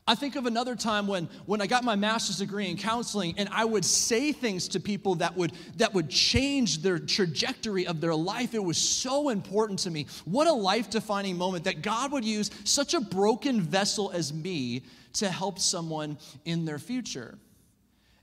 I 0.09 0.15
think 0.15 0.35
of 0.35 0.47
another 0.47 0.75
time 0.75 1.07
when, 1.07 1.29
when 1.45 1.61
I 1.61 1.67
got 1.67 1.85
my 1.85 1.95
master's 1.95 2.39
degree 2.39 2.71
in 2.71 2.79
counseling 2.79 3.35
and 3.37 3.51
I 3.53 3.67
would 3.67 3.85
say 3.85 4.33
things 4.33 4.69
to 4.69 4.81
people 4.81 5.17
that 5.17 5.37
would, 5.37 5.53
that 5.77 5.93
would 5.93 6.09
change 6.09 6.81
their 6.81 6.99
trajectory 6.99 7.87
of 7.87 8.01
their 8.01 8.15
life. 8.15 8.55
It 8.55 8.65
was 8.65 8.79
so 8.79 9.29
important 9.29 9.81
to 9.81 9.91
me. 9.91 10.07
What 10.25 10.47
a 10.47 10.53
life 10.53 10.89
defining 10.89 11.37
moment 11.37 11.65
that 11.65 11.83
God 11.83 12.13
would 12.13 12.25
use 12.25 12.51
such 12.65 12.95
a 12.95 13.01
broken 13.01 13.61
vessel 13.61 14.11
as 14.11 14.33
me 14.33 14.85
to 15.15 15.29
help 15.29 15.59
someone 15.59 16.17
in 16.47 16.65
their 16.65 16.79
future. 16.79 17.37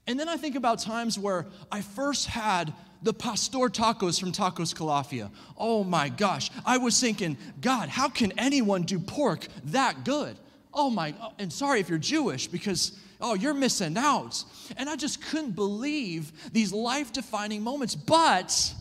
And 0.07 0.19
then 0.19 0.27
I 0.27 0.37
think 0.37 0.55
about 0.55 0.79
times 0.79 1.19
where 1.19 1.45
I 1.71 1.81
first 1.81 2.25
had 2.25 2.73
the 3.03 3.13
pastor 3.13 3.69
tacos 3.69 4.19
from 4.19 4.31
Tacos 4.31 4.73
Calafia. 4.73 5.29
Oh 5.57 5.83
my 5.83 6.09
gosh, 6.09 6.49
I 6.65 6.77
was 6.77 6.99
thinking, 6.99 7.37
God, 7.61 7.89
how 7.89 8.09
can 8.09 8.31
anyone 8.37 8.83
do 8.83 8.97
pork 8.97 9.45
that 9.65 10.05
good? 10.05 10.37
Oh 10.73 10.89
my, 10.89 11.13
and 11.37 11.51
sorry 11.53 11.81
if 11.81 11.89
you're 11.89 11.99
Jewish 11.99 12.47
because, 12.47 12.97
oh, 13.21 13.35
you're 13.35 13.53
missing 13.53 13.97
out. 13.97 14.43
And 14.77 14.89
I 14.89 14.95
just 14.95 15.21
couldn't 15.21 15.51
believe 15.51 16.31
these 16.51 16.73
life 16.73 17.13
defining 17.13 17.61
moments. 17.61 17.93
But 17.93 18.73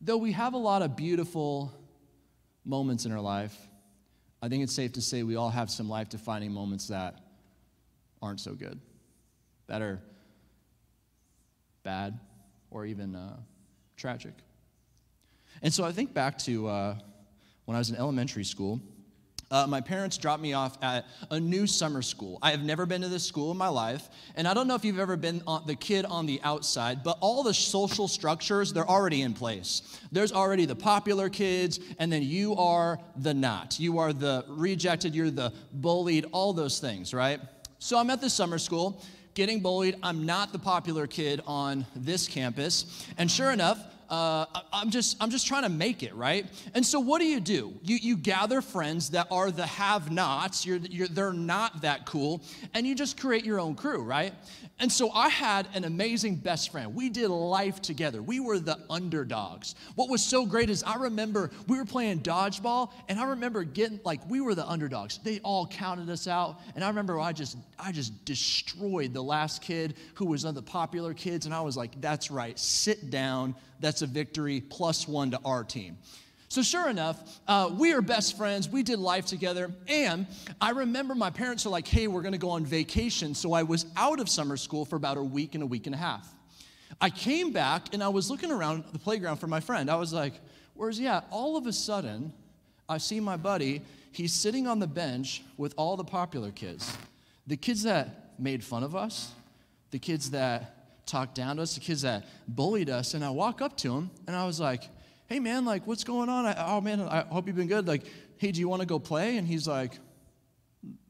though 0.00 0.18
we 0.18 0.32
have 0.32 0.54
a 0.54 0.58
lot 0.58 0.82
of 0.82 0.96
beautiful 0.96 1.72
moments 2.64 3.06
in 3.06 3.12
our 3.12 3.20
life, 3.20 3.56
I 4.40 4.48
think 4.48 4.62
it's 4.62 4.74
safe 4.74 4.92
to 4.92 5.00
say 5.00 5.24
we 5.24 5.34
all 5.34 5.50
have 5.50 5.70
some 5.70 5.88
life 5.88 6.10
defining 6.10 6.52
moments 6.52 6.88
that 6.88 7.18
aren't 8.22 8.40
so 8.40 8.52
good, 8.52 8.78
that 9.66 9.82
are 9.82 10.00
bad, 11.82 12.18
or 12.70 12.86
even 12.86 13.14
uh, 13.14 13.36
tragic. 13.96 14.34
And 15.62 15.72
so 15.72 15.84
I 15.84 15.92
think 15.92 16.14
back 16.14 16.38
to 16.38 16.68
uh, 16.68 16.98
when 17.64 17.76
I 17.76 17.78
was 17.78 17.90
in 17.90 17.96
elementary 17.96 18.44
school. 18.44 18.80
Uh, 19.50 19.66
my 19.66 19.80
parents 19.80 20.18
dropped 20.18 20.42
me 20.42 20.52
off 20.52 20.76
at 20.82 21.06
a 21.30 21.40
new 21.40 21.66
summer 21.66 22.02
school. 22.02 22.38
I 22.42 22.50
have 22.50 22.62
never 22.62 22.84
been 22.84 23.00
to 23.00 23.08
this 23.08 23.24
school 23.24 23.50
in 23.50 23.56
my 23.56 23.68
life, 23.68 24.08
and 24.36 24.46
I 24.46 24.52
don't 24.52 24.68
know 24.68 24.74
if 24.74 24.84
you've 24.84 24.98
ever 24.98 25.16
been 25.16 25.42
the 25.66 25.74
kid 25.74 26.04
on 26.04 26.26
the 26.26 26.38
outside, 26.44 27.02
but 27.02 27.16
all 27.20 27.42
the 27.42 27.54
social 27.54 28.08
structures, 28.08 28.74
they're 28.74 28.88
already 28.88 29.22
in 29.22 29.32
place. 29.32 30.00
There's 30.12 30.32
already 30.32 30.66
the 30.66 30.76
popular 30.76 31.30
kids, 31.30 31.80
and 31.98 32.12
then 32.12 32.22
you 32.22 32.56
are 32.56 32.98
the 33.16 33.32
not. 33.32 33.80
You 33.80 33.98
are 33.98 34.12
the 34.12 34.44
rejected, 34.48 35.14
you're 35.14 35.30
the 35.30 35.54
bullied, 35.72 36.26
all 36.32 36.52
those 36.52 36.78
things, 36.78 37.14
right? 37.14 37.40
So 37.78 37.96
I'm 37.96 38.10
at 38.10 38.20
this 38.20 38.34
summer 38.34 38.58
school, 38.58 39.02
getting 39.38 39.60
bullied. 39.60 39.94
I'm 40.02 40.26
not 40.26 40.50
the 40.52 40.58
popular 40.58 41.06
kid 41.06 41.40
on 41.46 41.86
this 41.94 42.26
campus. 42.26 43.06
And 43.18 43.30
sure 43.30 43.52
enough, 43.52 43.78
uh, 44.08 44.46
I'm 44.72 44.90
just, 44.90 45.16
I'm 45.20 45.30
just 45.30 45.46
trying 45.46 45.64
to 45.64 45.68
make 45.68 46.02
it, 46.02 46.14
right? 46.14 46.46
And 46.74 46.84
so 46.84 46.98
what 46.98 47.20
do 47.20 47.26
you 47.26 47.40
do? 47.40 47.74
You, 47.82 47.96
you 47.96 48.16
gather 48.16 48.60
friends 48.60 49.10
that 49.10 49.26
are 49.30 49.50
the 49.50 49.66
have-nots. 49.66 50.64
You're, 50.64 50.78
you're, 50.78 51.08
they're 51.08 51.32
not 51.32 51.82
that 51.82 52.06
cool, 52.06 52.42
and 52.74 52.86
you 52.86 52.94
just 52.94 53.20
create 53.20 53.44
your 53.44 53.60
own 53.60 53.74
crew, 53.74 54.02
right? 54.02 54.32
And 54.80 54.90
so 54.90 55.10
I 55.10 55.28
had 55.28 55.68
an 55.74 55.84
amazing 55.84 56.36
best 56.36 56.70
friend. 56.70 56.94
We 56.94 57.10
did 57.10 57.28
life 57.28 57.82
together. 57.82 58.22
We 58.22 58.40
were 58.40 58.58
the 58.58 58.78
underdogs. 58.88 59.74
What 59.96 60.08
was 60.08 60.22
so 60.22 60.46
great 60.46 60.70
is 60.70 60.82
I 60.84 60.94
remember 60.96 61.50
we 61.66 61.78
were 61.78 61.84
playing 61.84 62.20
dodgeball, 62.20 62.92
and 63.08 63.18
I 63.18 63.24
remember 63.24 63.64
getting 63.64 64.00
like 64.04 64.20
we 64.30 64.40
were 64.40 64.54
the 64.54 64.66
underdogs. 64.66 65.18
They 65.18 65.40
all 65.40 65.66
counted 65.66 66.08
us 66.10 66.28
out, 66.28 66.60
and 66.74 66.84
I 66.84 66.88
remember 66.88 67.18
I 67.18 67.32
just 67.32 67.56
I 67.78 67.92
just 67.92 68.24
destroyed 68.24 69.12
the 69.12 69.22
last 69.22 69.62
kid 69.62 69.96
who 70.14 70.26
was 70.26 70.44
one 70.44 70.50
of 70.50 70.54
the 70.54 70.62
popular 70.62 71.12
kids, 71.12 71.46
and 71.46 71.54
I 71.54 71.60
was 71.60 71.76
like, 71.76 72.00
"That's 72.00 72.30
right, 72.30 72.58
sit 72.58 73.10
down. 73.10 73.54
That's 73.80 74.02
a 74.02 74.06
victory. 74.06 74.60
Plus 74.60 75.06
one 75.08 75.30
to 75.32 75.40
our 75.44 75.64
team." 75.64 75.98
So, 76.50 76.62
sure 76.62 76.88
enough, 76.88 77.40
uh, 77.46 77.70
we 77.76 77.92
are 77.92 78.00
best 78.00 78.38
friends. 78.38 78.70
We 78.70 78.82
did 78.82 78.98
life 78.98 79.26
together. 79.26 79.70
And 79.86 80.26
I 80.62 80.70
remember 80.70 81.14
my 81.14 81.28
parents 81.28 81.66
were 81.66 81.70
like, 81.70 81.86
hey, 81.86 82.06
we're 82.06 82.22
going 82.22 82.32
to 82.32 82.38
go 82.38 82.50
on 82.50 82.64
vacation. 82.64 83.34
So, 83.34 83.52
I 83.52 83.64
was 83.64 83.84
out 83.98 84.18
of 84.18 84.30
summer 84.30 84.56
school 84.56 84.86
for 84.86 84.96
about 84.96 85.18
a 85.18 85.22
week 85.22 85.54
and 85.54 85.62
a 85.62 85.66
week 85.66 85.84
and 85.86 85.94
a 85.94 85.98
half. 85.98 86.26
I 87.02 87.10
came 87.10 87.52
back 87.52 87.92
and 87.92 88.02
I 88.02 88.08
was 88.08 88.30
looking 88.30 88.50
around 88.50 88.84
the 88.92 88.98
playground 88.98 89.36
for 89.36 89.46
my 89.46 89.60
friend. 89.60 89.90
I 89.90 89.96
was 89.96 90.14
like, 90.14 90.32
where's 90.72 90.96
he 90.96 91.06
at? 91.06 91.26
All 91.30 91.58
of 91.58 91.66
a 91.66 91.72
sudden, 91.72 92.32
I 92.88 92.96
see 92.96 93.20
my 93.20 93.36
buddy. 93.36 93.82
He's 94.10 94.32
sitting 94.32 94.66
on 94.66 94.78
the 94.78 94.86
bench 94.86 95.42
with 95.58 95.74
all 95.76 95.98
the 95.98 96.04
popular 96.04 96.50
kids. 96.50 96.96
The 97.46 97.58
kids 97.58 97.82
that 97.82 98.32
made 98.38 98.64
fun 98.64 98.82
of 98.82 98.96
us, 98.96 99.32
the 99.90 99.98
kids 99.98 100.30
that 100.30 100.77
talked 101.08 101.34
down 101.34 101.56
to 101.56 101.62
us, 101.62 101.74
the 101.74 101.80
kids 101.80 102.02
that 102.02 102.24
bullied 102.46 102.90
us. 102.90 103.14
And 103.14 103.24
I 103.24 103.30
walk 103.30 103.60
up 103.60 103.76
to 103.78 103.94
him 103.94 104.10
and 104.26 104.36
I 104.36 104.46
was 104.46 104.60
like, 104.60 104.88
hey 105.26 105.40
man, 105.40 105.64
like 105.64 105.86
what's 105.86 106.04
going 106.04 106.28
on? 106.28 106.46
I, 106.46 106.54
oh 106.68 106.80
man, 106.80 107.00
I 107.00 107.22
hope 107.22 107.46
you've 107.46 107.56
been 107.56 107.66
good. 107.66 107.88
Like, 107.88 108.02
hey, 108.36 108.52
do 108.52 108.60
you 108.60 108.68
want 108.68 108.80
to 108.80 108.86
go 108.86 108.98
play? 108.98 109.36
And 109.36 109.46
he's 109.46 109.66
like, 109.66 109.92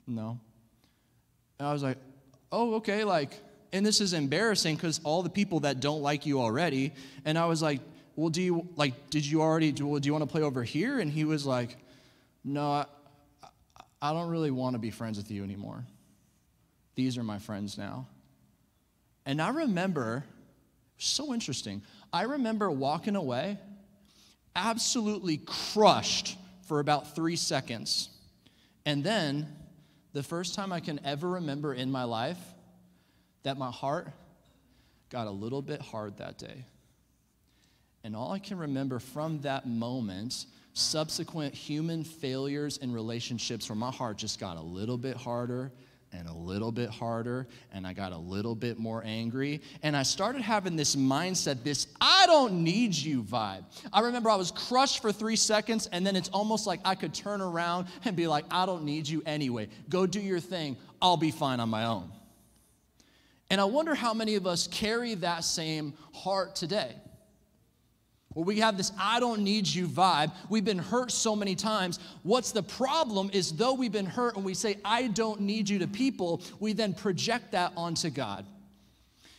no. 0.07 0.41
And 1.59 1.69
I 1.69 1.73
was 1.73 1.83
like, 1.83 1.99
oh, 2.51 2.77
okay, 2.77 3.05
like, 3.05 3.33
and 3.73 3.85
this 3.85 4.01
is 4.01 4.15
embarrassing 4.15 4.77
because 4.77 5.01
all 5.05 5.23
the 5.23 5.31
people 5.31 5.61
that 5.61 5.81
don't 5.81 6.01
like 6.01 6.25
you 6.25 6.41
already. 6.41 6.95
And 7.25 7.37
I 7.37 7.47
was 7.47 7.61
like, 7.61 7.81
well, 8.17 8.31
do 8.31 8.41
you, 8.41 8.69
like, 8.77 9.11
did 9.11 9.27
you 9.27 9.43
already, 9.43 9.73
do, 9.73 10.01
do 10.01 10.07
you 10.07 10.13
want 10.13 10.25
to 10.25 10.31
play 10.31 10.43
over 10.43 10.65
here? 10.65 10.99
And 10.99 11.11
he 11.11 11.25
was 11.25 11.45
like, 11.45 11.77
no, 12.43 12.71
I, 12.71 12.87
I 14.01 14.13
don't 14.13 14.31
really 14.31 14.51
want 14.51 14.75
to 14.75 14.79
be 14.79 14.91
friends 14.91 15.19
with 15.19 15.31
you 15.31 15.45
anymore. 15.45 15.85
These 16.95 17.19
are 17.19 17.23
my 17.23 17.39
friends 17.39 17.77
now. 17.77 18.07
And 19.29 19.43
I 19.43 19.51
remember, 19.51 20.25
so 20.97 21.35
interesting, 21.35 21.83
I 22.15 22.23
remember 22.23 22.71
walking 22.71 23.15
away 23.15 23.59
absolutely 24.57 25.43
crushed 25.45 26.39
for 26.67 26.81
about 26.81 27.15
three 27.15 27.37
seconds. 27.37 28.09
And 28.87 29.05
then, 29.05 29.47
the 30.15 30.23
first 30.23 30.55
time 30.55 30.73
I 30.73 30.81
can 30.81 30.99
ever 31.05 31.29
remember 31.29 31.75
in 31.75 31.91
my 31.91 32.05
life 32.05 32.39
that 33.43 33.59
my 33.59 33.71
heart 33.71 34.09
got 35.11 35.27
a 35.27 35.31
little 35.31 35.61
bit 35.61 35.83
hard 35.83 36.17
that 36.17 36.39
day. 36.39 36.65
And 38.05 38.17
all 38.17 38.33
I 38.33 38.39
can 38.39 38.57
remember 38.57 38.99
from 38.99 39.43
that 39.43 39.69
moment, 39.69 40.47
subsequent 40.73 41.55
human 41.55 42.03
failures 42.03 42.79
in 42.79 42.95
relationships 42.95 43.69
where 43.69 43.77
my 43.77 43.91
heart 43.91 44.17
just 44.17 44.41
got 44.41 44.57
a 44.57 44.63
little 44.63 44.97
bit 44.97 45.19
harder 45.19 45.71
and 46.13 46.29
a 46.29 46.33
little 46.33 46.73
bit 46.73 46.91
harder, 46.91 47.47
and 47.73 47.87
I 47.87 47.93
got 47.93 48.13
a 48.13 48.19
little 48.19 48.55
bit 48.55 48.79
more 48.79 49.03
angry. 49.05 49.61
And 49.83 49.97
I 49.97 50.03
started 50.03 50.43
having 50.43 50.77
this 50.77 50.97
mindset, 50.97 51.63
this 51.63 51.87
I 52.01 52.25
don't 52.27 52.65
need 52.65 52.95
you 52.95 53.23
vibe. 53.23 53.65
I 53.93 54.01
remember 54.01 54.31
I 54.31 54.37
was 54.37 54.51
crushed 54.51 55.03
for 55.03 55.13
three 55.13 55.37
seconds, 55.37 55.89
and 55.93 56.07
then 56.07 56.17
it's 56.17 56.29
almost 56.31 56.67
like 56.67 56.81
I 56.85 56.95
could 56.95 57.15
turn 57.15 57.41
around 57.41 57.89
and 58.05 58.17
be 58.17 58.27
like, 58.27 58.45
I 58.51 58.67
don't 58.67 58.85
need 58.85 59.09
you 59.09 59.23
anyway. 59.27 59.69
Go 59.89 60.07
do 60.07 60.21
your 60.21 60.41
thing. 60.41 60.77
I'll 61.01 61.17
be 61.17 61.31
fine 61.31 61.61
on 61.61 61.69
my 61.69 61.85
own. 61.85 62.11
And 63.51 63.61
I 63.61 63.65
wonder 63.65 63.95
how 63.95 64.13
many 64.13 64.35
of 64.35 64.47
us 64.47 64.67
carry 64.67 65.15
that 65.17 65.45
same 65.45 65.95
heart 66.13 66.55
today 66.55 66.95
where 68.39 68.45
we 68.45 68.61
have 68.61 68.77
this 68.77 68.93
I 69.01 69.19
don't 69.19 69.41
need 69.41 69.67
you 69.67 69.89
vibe. 69.89 70.31
We've 70.49 70.65
been 70.65 70.79
hurt 70.79 71.11
so 71.11 71.35
many 71.35 71.57
times. 71.57 71.99
What's 72.23 72.53
the 72.53 72.63
problem 72.63 73.31
is 73.33 73.51
though 73.51 73.75
we've 73.75 73.91
been 73.91 74.07
hurt 74.07 74.37
and 74.37 74.45
we 74.45 74.55
say, 74.55 74.77
I 74.85 75.09
don't 75.09 75.41
need 75.41 75.69
you 75.69 75.81
to 75.81 75.89
people, 75.89 76.43
we 76.61 76.73
then 76.73 76.95
project 76.95 77.51
that 77.51 77.73
onto 77.77 78.11
God. 78.11 78.47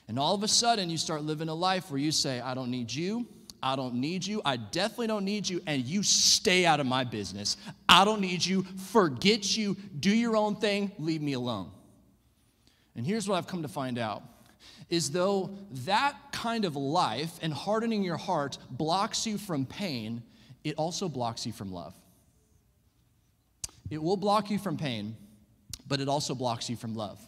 And 0.09 0.19
all 0.19 0.35
of 0.35 0.43
a 0.43 0.49
sudden, 0.49 0.89
you 0.89 0.97
start 0.97 1.23
living 1.23 1.47
a 1.47 1.53
life 1.53 1.89
where 1.89 1.99
you 1.99 2.11
say, 2.11 2.41
I 2.41 2.53
don't 2.53 2.71
need 2.71 2.91
you. 2.91 3.25
I 3.63 3.77
don't 3.77 3.95
need 3.95 4.27
you. 4.27 4.41
I 4.43 4.57
definitely 4.57 5.07
don't 5.07 5.23
need 5.23 5.47
you. 5.47 5.61
And 5.65 5.85
you 5.85 6.03
stay 6.03 6.65
out 6.65 6.81
of 6.81 6.85
my 6.85 7.05
business. 7.05 7.55
I 7.87 8.03
don't 8.03 8.19
need 8.19 8.45
you. 8.45 8.63
Forget 8.91 9.55
you. 9.55 9.77
Do 9.97 10.13
your 10.13 10.35
own 10.35 10.57
thing. 10.57 10.91
Leave 10.99 11.21
me 11.21 11.33
alone. 11.33 11.71
And 12.97 13.05
here's 13.05 13.29
what 13.29 13.37
I've 13.37 13.47
come 13.47 13.61
to 13.61 13.69
find 13.69 13.97
out 13.97 14.23
is 14.89 15.11
though 15.11 15.51
that 15.85 16.15
kind 16.31 16.65
of 16.65 16.75
life 16.75 17.39
and 17.41 17.53
hardening 17.53 18.03
your 18.03 18.17
heart 18.17 18.57
blocks 18.69 19.25
you 19.25 19.37
from 19.37 19.65
pain, 19.65 20.23
it 20.63 20.75
also 20.75 21.09
blocks 21.09 21.45
you 21.45 21.53
from 21.53 21.71
love. 21.71 21.93
It 23.89 24.01
will 24.01 24.17
block 24.17 24.51
you 24.51 24.59
from 24.59 24.77
pain, 24.77 25.15
but 25.87 25.99
it 25.99 26.07
also 26.07 26.35
blocks 26.35 26.69
you 26.69 26.75
from 26.75 26.95
love. 26.95 27.19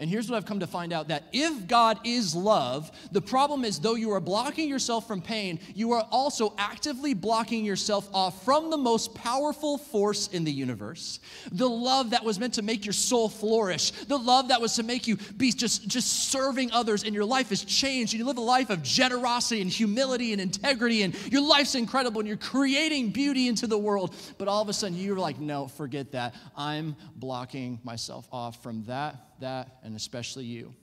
And 0.00 0.08
here's 0.08 0.30
what 0.30 0.36
I've 0.36 0.46
come 0.46 0.60
to 0.60 0.66
find 0.66 0.92
out 0.92 1.08
that 1.08 1.24
if 1.32 1.66
God 1.66 1.98
is 2.04 2.34
love, 2.34 2.90
the 3.12 3.20
problem 3.20 3.64
is 3.64 3.78
though 3.78 3.94
you 3.94 4.10
are 4.12 4.20
blocking 4.20 4.68
yourself 4.68 5.06
from 5.06 5.20
pain, 5.20 5.60
you 5.74 5.92
are 5.92 6.06
also 6.10 6.54
actively 6.58 7.14
blocking 7.14 7.64
yourself 7.64 8.08
off 8.12 8.44
from 8.44 8.70
the 8.70 8.76
most 8.76 9.14
powerful 9.14 9.78
force 9.78 10.28
in 10.28 10.44
the 10.44 10.52
universe. 10.52 11.20
The 11.52 11.68
love 11.68 12.10
that 12.10 12.24
was 12.24 12.38
meant 12.38 12.54
to 12.54 12.62
make 12.62 12.84
your 12.84 12.92
soul 12.92 13.28
flourish, 13.28 13.90
the 13.90 14.18
love 14.18 14.48
that 14.48 14.60
was 14.60 14.74
to 14.76 14.82
make 14.82 15.06
you 15.06 15.16
be 15.36 15.52
just, 15.52 15.86
just 15.88 16.30
serving 16.30 16.72
others, 16.72 17.04
and 17.04 17.14
your 17.14 17.24
life 17.24 17.50
has 17.50 17.64
changed. 17.64 18.12
And 18.14 18.20
you 18.20 18.26
live 18.26 18.38
a 18.38 18.40
life 18.40 18.70
of 18.70 18.82
generosity 18.82 19.60
and 19.60 19.70
humility 19.70 20.32
and 20.32 20.40
integrity, 20.40 21.02
and 21.02 21.14
your 21.32 21.42
life's 21.42 21.74
incredible, 21.74 22.20
and 22.20 22.28
you're 22.28 22.36
creating 22.36 23.10
beauty 23.10 23.48
into 23.48 23.66
the 23.66 23.78
world. 23.78 24.14
But 24.38 24.48
all 24.48 24.62
of 24.62 24.68
a 24.68 24.72
sudden, 24.72 24.96
you're 24.96 25.16
like, 25.16 25.38
no, 25.38 25.66
forget 25.66 26.12
that. 26.12 26.34
I'm 26.56 26.96
blocking 27.16 27.80
myself 27.84 28.28
off 28.32 28.62
from 28.62 28.84
that 28.84 29.31
that, 29.42 29.78
and 29.84 29.94
especially 29.94 30.44
you. 30.44 30.74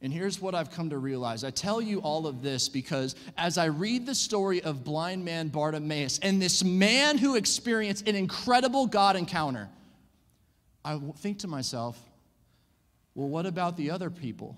And 0.00 0.12
here's 0.12 0.40
what 0.40 0.54
I've 0.54 0.70
come 0.70 0.90
to 0.90 0.98
realize. 0.98 1.42
I 1.42 1.50
tell 1.50 1.82
you 1.82 1.98
all 1.98 2.28
of 2.28 2.40
this 2.40 2.68
because 2.68 3.16
as 3.36 3.58
I 3.58 3.64
read 3.64 4.06
the 4.06 4.14
story 4.14 4.62
of 4.62 4.84
blind 4.84 5.24
man 5.24 5.48
Bartimaeus 5.48 6.20
and 6.20 6.40
this 6.40 6.62
man 6.62 7.18
who 7.18 7.34
experienced 7.34 8.06
an 8.06 8.14
incredible 8.14 8.86
God 8.86 9.16
encounter, 9.16 9.68
I 10.84 10.98
think 11.18 11.40
to 11.40 11.48
myself, 11.48 12.00
well, 13.16 13.28
what 13.28 13.44
about 13.44 13.76
the 13.76 13.90
other 13.90 14.10
people? 14.10 14.56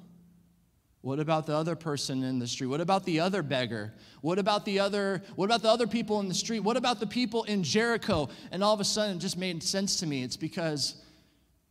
What 1.01 1.19
about 1.19 1.47
the 1.47 1.57
other 1.57 1.77
person 1.77 2.23
in 2.23 2.39
the 2.39 2.47
street? 2.47 2.67
What 2.67 2.83
about 2.83 3.07
the 3.07 3.21
other 3.21 3.43
beggar? 3.43 3.95
What 4.21 4.39
about 4.39 4.67
the 4.67 4.81
other 4.81 5.23
what 5.35 5.47
about 5.47 5.63
the 5.63 5.71
other 5.71 5.87
people 5.87 6.21
in 6.21 6.29
the 6.29 6.35
street? 6.35 6.61
What 6.61 6.77
about 6.77 7.01
the 7.01 7.07
people 7.07 7.45
in 7.45 7.63
Jericho? 7.63 8.29
And 8.51 8.63
all 8.63 8.75
of 8.75 8.81
a 8.81 8.85
sudden 8.85 9.17
it 9.17 9.21
just 9.21 9.39
made 9.39 9.63
sense 9.63 9.97
to 10.01 10.07
me. 10.07 10.23
It's 10.23 10.37
because 10.37 11.03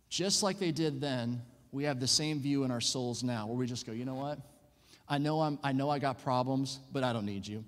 just 0.09 0.41
like 0.41 0.57
they 0.57 0.71
did 0.71 0.99
then, 0.99 1.43
we 1.71 1.83
have 1.83 1.99
the 1.99 2.07
same 2.07 2.39
view 2.39 2.63
in 2.63 2.71
our 2.71 2.81
souls 2.81 3.23
now 3.23 3.47
where 3.47 3.55
we 3.55 3.67
just 3.67 3.85
go, 3.85 3.91
you 3.91 4.05
know 4.05 4.15
what? 4.15 4.39
I 5.07 5.17
know, 5.17 5.41
I'm, 5.41 5.59
I 5.63 5.71
know 5.71 5.89
I 5.89 5.99
got 5.99 6.21
problems, 6.23 6.79
but 6.91 7.03
I 7.03 7.13
don't 7.13 7.25
need 7.25 7.47
you. 7.47 7.63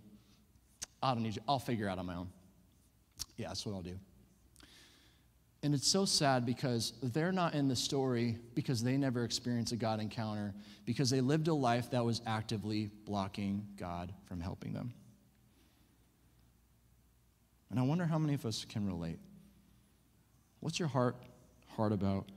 I 1.01 1.13
don't 1.13 1.23
need 1.23 1.35
you. 1.35 1.41
I'll 1.47 1.59
figure 1.59 1.89
out 1.89 1.97
on 1.97 2.05
my 2.05 2.15
own. 2.15 2.29
Yeah, 3.37 3.47
that's 3.47 3.65
what 3.65 3.73
I'll 3.73 3.81
do. 3.81 3.97
And 5.63 5.75
it's 5.75 5.87
so 5.87 6.05
sad 6.05 6.45
because 6.45 6.93
they're 7.03 7.31
not 7.31 7.53
in 7.53 7.67
the 7.67 7.75
story 7.75 8.37
because 8.55 8.83
they 8.83 8.97
never 8.97 9.23
experienced 9.23 9.71
a 9.73 9.75
God 9.75 9.99
encounter, 9.99 10.55
because 10.85 11.09
they 11.11 11.21
lived 11.21 11.47
a 11.47 11.53
life 11.53 11.91
that 11.91 12.03
was 12.03 12.21
actively 12.25 12.89
blocking 13.05 13.67
God 13.77 14.11
from 14.25 14.39
helping 14.39 14.73
them. 14.73 14.93
And 17.69 17.79
I 17.79 17.83
wonder 17.83 18.05
how 18.05 18.17
many 18.17 18.33
of 18.33 18.45
us 18.45 18.65
can 18.65 18.87
relate. 18.87 19.19
What's 20.59 20.79
your 20.79 20.89
heart 20.89 21.15
heart 21.75 21.91
about 21.91 22.29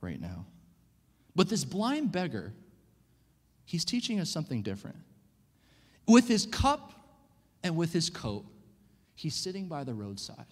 right 0.00 0.20
now? 0.20 0.46
But 1.36 1.50
this 1.50 1.64
blind 1.64 2.10
beggar, 2.10 2.54
he's 3.66 3.84
teaching 3.84 4.18
us 4.18 4.30
something 4.30 4.62
different. 4.62 4.96
With 6.08 6.26
his 6.26 6.46
cup 6.46 6.92
and 7.62 7.76
with 7.76 7.92
his 7.92 8.08
coat, 8.08 8.46
he's 9.14 9.34
sitting 9.34 9.68
by 9.68 9.84
the 9.84 9.92
roadside. 9.92 10.46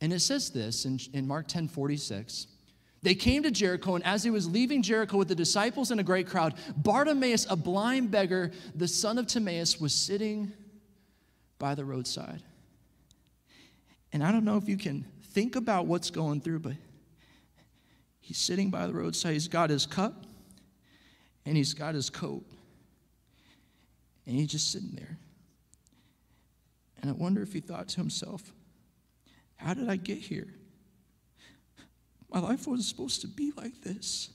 And 0.00 0.12
it 0.12 0.20
says 0.20 0.50
this 0.50 0.86
in, 0.86 0.98
in 1.12 1.28
Mark 1.28 1.46
10 1.46 1.68
46. 1.68 2.46
They 3.02 3.14
came 3.14 3.44
to 3.44 3.50
Jericho, 3.50 3.94
and 3.94 4.04
as 4.04 4.24
he 4.24 4.30
was 4.30 4.48
leaving 4.48 4.82
Jericho 4.82 5.18
with 5.18 5.28
the 5.28 5.34
disciples 5.34 5.92
and 5.92 6.00
a 6.00 6.04
great 6.04 6.26
crowd, 6.26 6.54
Bartimaeus, 6.76 7.46
a 7.48 7.54
blind 7.54 8.10
beggar, 8.10 8.50
the 8.74 8.88
son 8.88 9.18
of 9.18 9.28
Timaeus, 9.28 9.80
was 9.80 9.94
sitting 9.94 10.52
by 11.60 11.76
the 11.76 11.84
roadside. 11.84 12.42
And 14.12 14.24
I 14.24 14.32
don't 14.32 14.44
know 14.44 14.56
if 14.56 14.68
you 14.68 14.76
can 14.76 15.04
think 15.26 15.54
about 15.54 15.86
what's 15.86 16.10
going 16.10 16.40
through, 16.40 16.60
but 16.60 16.72
He's 18.28 18.36
sitting 18.36 18.68
by 18.68 18.86
the 18.86 18.92
roadside. 18.92 19.32
He's 19.32 19.48
got 19.48 19.70
his 19.70 19.86
cup 19.86 20.26
and 21.46 21.56
he's 21.56 21.72
got 21.72 21.94
his 21.94 22.10
coat. 22.10 22.44
And 24.26 24.36
he's 24.36 24.48
just 24.48 24.70
sitting 24.70 24.90
there. 24.92 25.16
And 27.00 27.10
I 27.10 27.14
wonder 27.14 27.40
if 27.40 27.54
he 27.54 27.60
thought 27.60 27.88
to 27.88 27.96
himself, 27.96 28.52
How 29.56 29.72
did 29.72 29.88
I 29.88 29.96
get 29.96 30.18
here? 30.18 30.52
My 32.30 32.40
life 32.40 32.66
wasn't 32.66 32.84
supposed 32.84 33.22
to 33.22 33.28
be 33.28 33.50
like 33.56 33.80
this. 33.80 34.28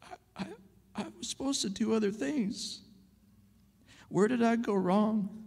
I, 0.00 0.14
I, 0.36 0.46
I 0.94 1.06
was 1.18 1.28
supposed 1.28 1.62
to 1.62 1.68
do 1.68 1.94
other 1.94 2.12
things. 2.12 2.82
Where 4.08 4.28
did 4.28 4.44
I 4.44 4.54
go 4.54 4.74
wrong? 4.74 5.46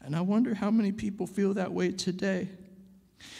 And 0.00 0.16
I 0.16 0.22
wonder 0.22 0.54
how 0.54 0.70
many 0.70 0.92
people 0.92 1.26
feel 1.26 1.52
that 1.52 1.72
way 1.72 1.92
today. 1.92 2.48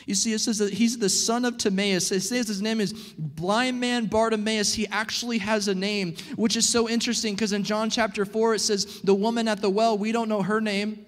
You 0.06 0.14
see, 0.14 0.32
it 0.32 0.40
says 0.40 0.58
that 0.58 0.72
he's 0.72 0.98
the 0.98 1.08
son 1.08 1.44
of 1.44 1.58
Timaeus. 1.58 2.10
It 2.10 2.20
says 2.20 2.48
his 2.48 2.62
name 2.62 2.80
is 2.80 2.92
blind 2.92 3.80
man 3.80 4.06
Bartimaeus. 4.06 4.74
He 4.74 4.86
actually 4.88 5.38
has 5.38 5.68
a 5.68 5.74
name, 5.74 6.16
which 6.36 6.56
is 6.56 6.68
so 6.68 6.88
interesting 6.88 7.34
because 7.34 7.52
in 7.52 7.64
John 7.64 7.90
chapter 7.90 8.24
4, 8.24 8.54
it 8.54 8.60
says 8.60 9.00
the 9.02 9.14
woman 9.14 9.48
at 9.48 9.60
the 9.60 9.70
well, 9.70 9.96
we 9.96 10.12
don't 10.12 10.28
know 10.28 10.42
her 10.42 10.60
name. 10.60 11.06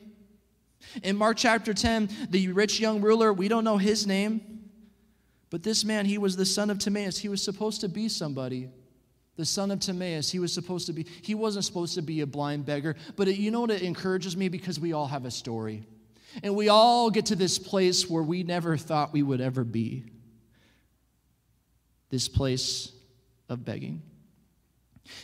In 1.02 1.17
Mark 1.17 1.37
chapter 1.37 1.73
10, 1.73 2.29
the 2.31 2.49
rich 2.49 2.81
young 2.81 3.00
ruler, 3.00 3.33
we 3.33 3.49
don't 3.49 3.64
know 3.64 3.79
his 3.79 4.07
name. 4.07 4.69
But 5.50 5.62
this 5.62 5.85
man, 5.85 6.07
he 6.07 6.19
was 6.19 6.37
the 6.37 6.47
son 6.47 6.71
of 6.71 6.79
Timaeus. 6.79 7.19
He 7.19 7.29
was 7.29 7.43
supposed 7.43 7.81
to 7.83 7.88
be 7.88 8.09
somebody. 8.09 8.71
The 9.37 9.45
son 9.45 9.71
of 9.71 9.81
Timaeus, 9.81 10.31
he 10.31 10.38
was 10.38 10.52
supposed 10.52 10.87
to 10.87 10.93
be, 10.93 11.07
he 11.23 11.35
wasn't 11.35 11.64
supposed 11.64 11.95
to 11.95 12.02
be 12.02 12.21
a 12.21 12.26
blind 12.26 12.67
beggar. 12.67 12.97
But 13.17 13.29
it, 13.29 13.37
you 13.37 13.50
know 13.50 13.61
what 13.61 13.71
it 13.71 13.83
encourages 13.83 14.37
me? 14.37 14.49
Because 14.49 14.79
we 14.79 14.93
all 14.93 15.07
have 15.07 15.25
a 15.25 15.31
story. 15.31 15.87
And 16.43 16.57
we 16.57 16.69
all 16.69 17.11
get 17.11 17.27
to 17.27 17.37
this 17.37 17.59
place 17.59 18.09
where 18.09 18.23
we 18.23 18.43
never 18.43 18.77
thought 18.77 19.12
we 19.12 19.23
would 19.23 19.41
ever 19.41 19.65
be 19.65 20.05
this 22.11 22.29
place 22.29 22.93
of 23.49 23.65
begging. 23.65 24.03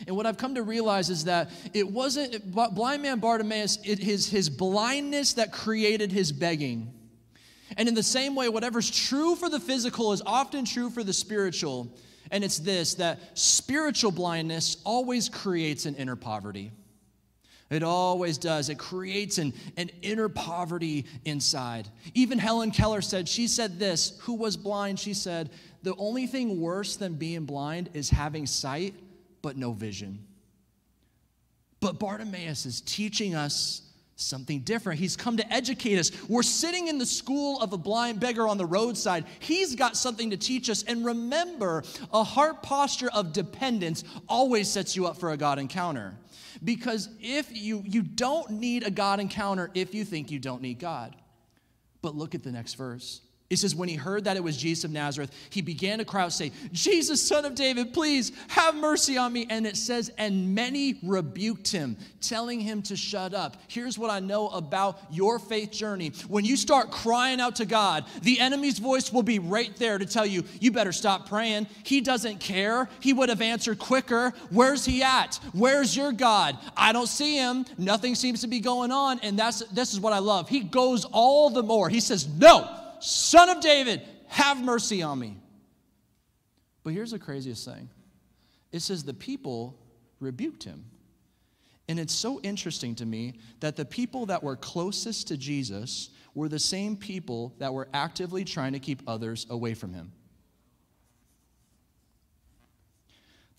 And 0.07 0.15
what 0.15 0.25
I've 0.25 0.37
come 0.37 0.55
to 0.55 0.63
realize 0.63 1.09
is 1.09 1.25
that 1.25 1.51
it 1.73 1.89
wasn't 1.89 2.51
blind 2.51 3.01
man 3.01 3.19
Bartimaeus, 3.19 3.79
it, 3.83 3.99
his, 3.99 4.27
his 4.27 4.49
blindness 4.49 5.33
that 5.33 5.51
created 5.51 6.11
his 6.11 6.31
begging. 6.31 6.93
And 7.77 7.87
in 7.87 7.95
the 7.95 8.03
same 8.03 8.35
way, 8.35 8.49
whatever's 8.49 8.89
true 8.89 9.35
for 9.35 9.49
the 9.49 9.59
physical 9.59 10.11
is 10.11 10.21
often 10.25 10.65
true 10.65 10.89
for 10.89 11.03
the 11.03 11.13
spiritual. 11.13 11.95
And 12.31 12.43
it's 12.43 12.59
this 12.59 12.95
that 12.95 13.37
spiritual 13.37 14.11
blindness 14.11 14.77
always 14.83 15.29
creates 15.29 15.85
an 15.85 15.95
inner 15.95 16.15
poverty. 16.15 16.71
It 17.69 17.83
always 17.83 18.37
does. 18.37 18.69
It 18.69 18.79
creates 18.79 19.37
an, 19.37 19.53
an 19.77 19.91
inner 20.01 20.27
poverty 20.27 21.05
inside. 21.25 21.87
Even 22.15 22.39
Helen 22.39 22.71
Keller 22.71 23.01
said, 23.01 23.29
she 23.29 23.47
said 23.47 23.77
this, 23.77 24.17
who 24.21 24.33
was 24.33 24.57
blind, 24.57 24.99
she 24.99 25.13
said, 25.13 25.51
the 25.83 25.95
only 25.97 26.25
thing 26.25 26.59
worse 26.59 26.95
than 26.95 27.13
being 27.13 27.45
blind 27.45 27.89
is 27.93 28.09
having 28.09 28.45
sight 28.45 28.95
but 29.41 29.55
no 29.55 29.71
vision. 29.71 30.25
But 31.79 31.99
Bartimaeus 31.99 32.65
is 32.65 32.81
teaching 32.81 33.35
us 33.35 33.83
something 34.15 34.59
different. 34.61 34.99
He's 34.99 35.15
come 35.15 35.37
to 35.37 35.53
educate 35.53 35.97
us. 35.97 36.11
We're 36.27 36.43
sitting 36.43 36.87
in 36.87 36.97
the 36.97 37.05
school 37.05 37.61
of 37.61 37.71
a 37.71 37.77
blind 37.77 38.19
beggar 38.19 38.47
on 38.47 38.57
the 38.57 38.65
roadside. 38.65 39.25
He's 39.39 39.75
got 39.75 39.95
something 39.95 40.31
to 40.31 40.37
teach 40.37 40.69
us. 40.69 40.83
And 40.83 41.05
remember, 41.05 41.83
a 42.11 42.23
heart 42.23 42.61
posture 42.61 43.09
of 43.13 43.31
dependence 43.31 44.03
always 44.27 44.69
sets 44.69 44.95
you 44.95 45.07
up 45.07 45.17
for 45.17 45.31
a 45.31 45.37
God 45.37 45.57
encounter. 45.57 46.15
Because 46.63 47.09
if 47.19 47.55
you 47.55 47.83
you 47.85 48.01
don't 48.01 48.49
need 48.51 48.83
a 48.83 48.91
God 48.91 49.19
encounter 49.19 49.71
if 49.73 49.93
you 49.93 50.03
think 50.03 50.31
you 50.31 50.39
don't 50.39 50.61
need 50.61 50.79
God. 50.79 51.15
But 52.01 52.15
look 52.15 52.35
at 52.35 52.43
the 52.43 52.51
next 52.51 52.75
verse. 52.75 53.21
It 53.49 53.57
says, 53.57 53.75
when 53.75 53.89
he 53.89 53.95
heard 53.95 54.25
that 54.25 54.37
it 54.37 54.43
was 54.43 54.55
Jesus 54.55 54.83
of 54.83 54.91
Nazareth, 54.91 55.31
he 55.49 55.63
began 55.63 55.97
to 55.97 56.05
cry 56.05 56.21
out, 56.21 56.33
say, 56.33 56.51
Jesus, 56.71 57.19
son 57.25 57.45
of 57.45 57.55
David, 57.55 57.93
please 57.93 58.31
have 58.49 58.75
mercy 58.75 59.17
on 59.17 59.33
me. 59.33 59.47
And 59.49 59.65
it 59.65 59.75
says, 59.75 60.11
and 60.19 60.53
many 60.53 60.99
rebuked 61.01 61.67
him, 61.67 61.97
telling 62.21 62.59
him 62.59 62.83
to 62.83 62.95
shut 62.95 63.33
up. 63.33 63.57
Here's 63.67 63.97
what 63.97 64.11
I 64.11 64.19
know 64.19 64.49
about 64.49 64.99
your 65.09 65.39
faith 65.39 65.71
journey. 65.71 66.11
When 66.27 66.45
you 66.45 66.55
start 66.55 66.91
crying 66.91 67.41
out 67.41 67.55
to 67.55 67.65
God, 67.65 68.05
the 68.21 68.39
enemy's 68.39 68.77
voice 68.77 69.11
will 69.11 69.23
be 69.23 69.39
right 69.39 69.75
there 69.77 69.97
to 69.97 70.05
tell 70.05 70.27
you, 70.27 70.43
you 70.59 70.71
better 70.71 70.91
stop 70.91 71.27
praying. 71.27 71.65
He 71.81 72.01
doesn't 72.01 72.39
care. 72.39 72.87
He 72.99 73.13
would 73.13 73.29
have 73.29 73.41
answered 73.41 73.79
quicker. 73.79 74.31
Where's 74.51 74.85
he 74.85 75.01
at? 75.01 75.39
Where's 75.53 75.97
your 75.97 76.11
God? 76.11 76.55
I 76.77 76.93
don't 76.93 77.07
see 77.07 77.37
him. 77.37 77.65
Nothing 77.79 78.13
seems 78.13 78.41
to 78.41 78.47
be 78.47 78.59
going 78.59 78.91
on. 78.91 79.19
And 79.21 79.39
that's 79.39 79.61
this 79.69 79.91
is 79.91 79.99
what 79.99 80.13
I 80.13 80.19
love. 80.19 80.49
He 80.49 80.59
goes 80.59 81.03
all 81.05 81.49
the 81.49 81.63
more. 81.63 81.89
He 81.89 81.99
says, 81.99 82.27
no. 82.27 82.75
Son 82.99 83.49
of 83.49 83.61
David, 83.61 84.01
have 84.27 84.61
mercy 84.63 85.01
on 85.01 85.19
me. 85.19 85.37
But 86.83 86.93
here's 86.93 87.11
the 87.11 87.19
craziest 87.19 87.65
thing 87.65 87.89
it 88.71 88.79
says 88.81 89.03
the 89.03 89.13
people 89.13 89.77
rebuked 90.19 90.63
him. 90.63 90.85
And 91.87 91.99
it's 91.99 92.13
so 92.13 92.39
interesting 92.41 92.93
to 92.95 93.05
me 93.05 93.39
that 93.61 93.75
the 93.75 93.85
people 93.85 94.27
that 94.27 94.43
were 94.43 94.55
closest 94.55 95.27
to 95.29 95.37
Jesus 95.37 96.11
were 96.35 96.47
the 96.47 96.59
same 96.59 96.95
people 96.95 97.55
that 97.57 97.73
were 97.73 97.89
actively 97.95 98.45
trying 98.45 98.73
to 98.73 98.79
keep 98.79 99.01
others 99.07 99.47
away 99.49 99.73
from 99.73 99.93
him. 99.93 100.11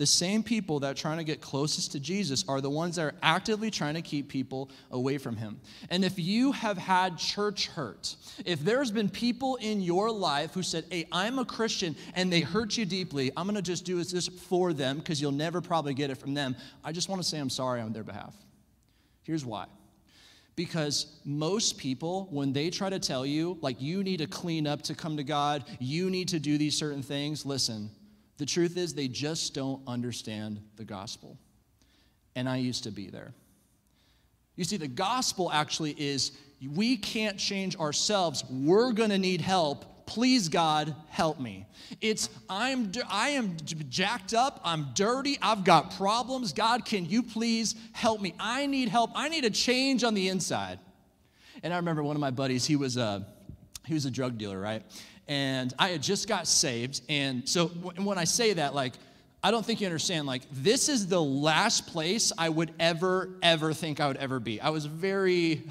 The 0.01 0.07
same 0.07 0.43
people 0.43 0.81
that 0.81 0.93
are 0.93 0.95
trying 0.95 1.19
to 1.19 1.25
get 1.25 1.43
closest 1.43 1.93
to 1.93 2.01
Jesus 2.01 2.43
are 2.49 2.63
the 2.63 2.71
ones 2.71 2.97
that 2.97 3.03
are 3.03 3.15
actively 3.23 3.71
trying 3.71 3.93
to 3.93 4.01
keep 4.01 4.31
people 4.31 4.71
away 4.93 5.19
from 5.19 5.37
him. 5.37 5.61
And 5.91 6.07
if 6.07 6.19
you 6.19 6.53
have 6.53 6.79
had 6.79 7.19
church 7.19 7.67
hurt, 7.67 8.17
if 8.47 8.61
there's 8.61 8.91
been 8.91 9.11
people 9.11 9.57
in 9.57 9.83
your 9.83 10.11
life 10.11 10.55
who 10.55 10.63
said, 10.63 10.87
Hey, 10.91 11.07
I'm 11.13 11.39
a 11.39 11.45
Christian, 11.45 11.95
and 12.15 12.33
they 12.33 12.41
hurt 12.41 12.79
you 12.79 12.87
deeply, 12.87 13.31
I'm 13.37 13.47
gonna 13.47 13.61
just 13.61 13.85
do 13.85 14.03
this 14.03 14.27
for 14.27 14.73
them 14.73 14.97
because 14.97 15.21
you'll 15.21 15.33
never 15.33 15.61
probably 15.61 15.93
get 15.93 16.09
it 16.09 16.17
from 16.17 16.33
them, 16.33 16.57
I 16.83 16.93
just 16.93 17.11
wanna 17.11 17.23
say 17.23 17.39
I'm 17.39 17.51
sorry 17.51 17.83
on 17.83 17.93
their 17.93 18.03
behalf. 18.03 18.35
Here's 19.25 19.45
why. 19.45 19.67
Because 20.57 21.21
most 21.27 21.77
people, 21.77 22.27
when 22.31 22.55
they 22.55 22.71
try 22.71 22.89
to 22.89 22.99
tell 22.99 23.27
you, 23.27 23.59
like, 23.61 23.83
you 23.83 24.03
need 24.03 24.21
to 24.21 24.27
clean 24.27 24.67
up 24.67 24.81
to 24.85 24.95
come 24.95 25.19
to 25.19 25.25
God, 25.25 25.65
you 25.79 26.09
need 26.09 26.29
to 26.29 26.39
do 26.39 26.57
these 26.57 26.75
certain 26.75 27.03
things, 27.03 27.45
listen, 27.45 27.91
the 28.41 28.47
truth 28.47 28.79
is, 28.79 28.95
they 28.95 29.07
just 29.07 29.53
don't 29.53 29.83
understand 29.87 30.63
the 30.77 30.85
gospel. 30.85 31.37
And 32.35 32.49
I 32.49 32.57
used 32.57 32.85
to 32.85 32.91
be 32.91 33.09
there. 33.09 33.35
You 34.57 34.65
see, 34.65 34.79
the 34.79 34.89
gospel 34.89 35.53
actually 35.53 35.93
is 35.93 36.33
we 36.75 36.97
can't 36.97 37.37
change 37.37 37.77
ourselves. 37.77 38.43
We're 38.51 38.93
going 38.93 39.11
to 39.11 39.19
need 39.19 39.43
help. 39.43 40.07
Please, 40.07 40.49
God, 40.49 40.97
help 41.11 41.39
me. 41.39 41.67
It's 42.01 42.31
I'm 42.49 42.91
I 43.11 43.31
am 43.31 43.59
jacked 43.91 44.33
up. 44.33 44.59
I'm 44.65 44.89
dirty. 44.95 45.39
I've 45.43 45.63
got 45.63 45.97
problems. 45.99 46.55
God, 46.55 46.87
can 46.87 47.05
you 47.05 47.23
please 47.23 47.75
help 47.93 48.23
me? 48.23 48.35
I 48.41 48.65
need 48.65 48.89
help. 48.89 49.11
I 49.15 49.29
need 49.29 49.45
a 49.45 49.51
change 49.51 50.03
on 50.03 50.15
the 50.15 50.29
inside. 50.29 50.79
And 51.63 51.75
I 51.75 51.77
remember 51.77 52.03
one 52.03 52.17
of 52.17 52.21
my 52.21 52.31
buddies. 52.31 52.65
He 52.65 52.77
was 52.77 52.97
a 52.97 53.27
he 53.87 53.93
was 53.93 54.07
a 54.07 54.11
drug 54.11 54.39
dealer, 54.39 54.59
right? 54.59 54.83
And 55.31 55.73
I 55.79 55.91
had 55.91 56.03
just 56.03 56.27
got 56.27 56.49
saved. 56.49 57.03
And 57.09 57.49
so 57.49 57.69
when 57.69 58.19
I 58.19 58.25
say 58.25 58.53
that, 58.55 58.75
like, 58.75 58.95
I 59.45 59.53
don't 59.53 59.65
think 59.65 59.81
you 59.81 59.87
understand. 59.87 60.27
Like, 60.27 60.43
this 60.53 60.89
is 60.89 61.07
the 61.07 61.23
last 61.23 61.87
place 61.87 62.33
I 62.37 62.49
would 62.49 62.75
ever, 62.81 63.31
ever 63.41 63.73
think 63.73 64.01
I 64.01 64.09
would 64.09 64.17
ever 64.17 64.41
be. 64.41 64.61
I 64.61 64.71
was 64.71 64.87
very, 64.87 65.63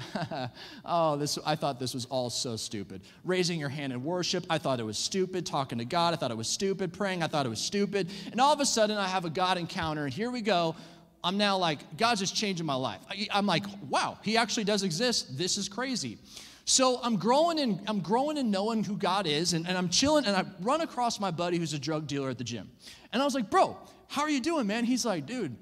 oh, 0.84 1.16
this, 1.18 1.38
I 1.44 1.56
thought 1.56 1.78
this 1.78 1.92
was 1.92 2.06
all 2.06 2.30
so 2.30 2.56
stupid. 2.56 3.02
Raising 3.22 3.60
your 3.60 3.68
hand 3.68 3.92
in 3.92 4.02
worship, 4.02 4.46
I 4.48 4.56
thought 4.56 4.80
it 4.80 4.86
was 4.86 4.96
stupid. 4.96 5.44
Talking 5.44 5.76
to 5.76 5.84
God, 5.84 6.14
I 6.14 6.16
thought 6.16 6.30
it 6.30 6.38
was 6.38 6.48
stupid. 6.48 6.94
Praying, 6.94 7.22
I 7.22 7.26
thought 7.26 7.44
it 7.44 7.50
was 7.50 7.60
stupid. 7.60 8.10
And 8.32 8.40
all 8.40 8.54
of 8.54 8.60
a 8.60 8.66
sudden, 8.66 8.96
I 8.96 9.08
have 9.08 9.26
a 9.26 9.30
God 9.30 9.58
encounter, 9.58 10.04
and 10.04 10.12
here 10.12 10.30
we 10.30 10.40
go. 10.40 10.74
I'm 11.22 11.36
now 11.36 11.58
like, 11.58 11.98
God's 11.98 12.20
just 12.20 12.34
changing 12.34 12.64
my 12.64 12.74
life. 12.74 13.00
I'm 13.30 13.44
like, 13.44 13.64
wow, 13.90 14.16
He 14.22 14.38
actually 14.38 14.64
does 14.64 14.84
exist. 14.84 15.36
This 15.36 15.58
is 15.58 15.68
crazy. 15.68 16.16
So 16.64 17.00
I'm 17.02 17.16
growing 17.16 17.58
in, 17.58 17.80
I'm 17.86 18.00
growing 18.00 18.36
in 18.36 18.50
knowing 18.50 18.84
who 18.84 18.96
God 18.96 19.26
is, 19.26 19.54
and, 19.54 19.66
and 19.66 19.76
I'm 19.76 19.88
chilling, 19.88 20.26
and 20.26 20.36
I 20.36 20.44
run 20.60 20.80
across 20.82 21.18
my 21.18 21.30
buddy 21.30 21.58
who's 21.58 21.72
a 21.72 21.78
drug 21.78 22.06
dealer 22.06 22.30
at 22.30 22.38
the 22.38 22.44
gym. 22.44 22.70
And 23.12 23.20
I 23.20 23.24
was 23.24 23.34
like, 23.34 23.50
bro, 23.50 23.76
how 24.08 24.22
are 24.22 24.30
you 24.30 24.40
doing, 24.40 24.66
man? 24.66 24.84
He's 24.84 25.04
like, 25.04 25.26
dude, 25.26 25.56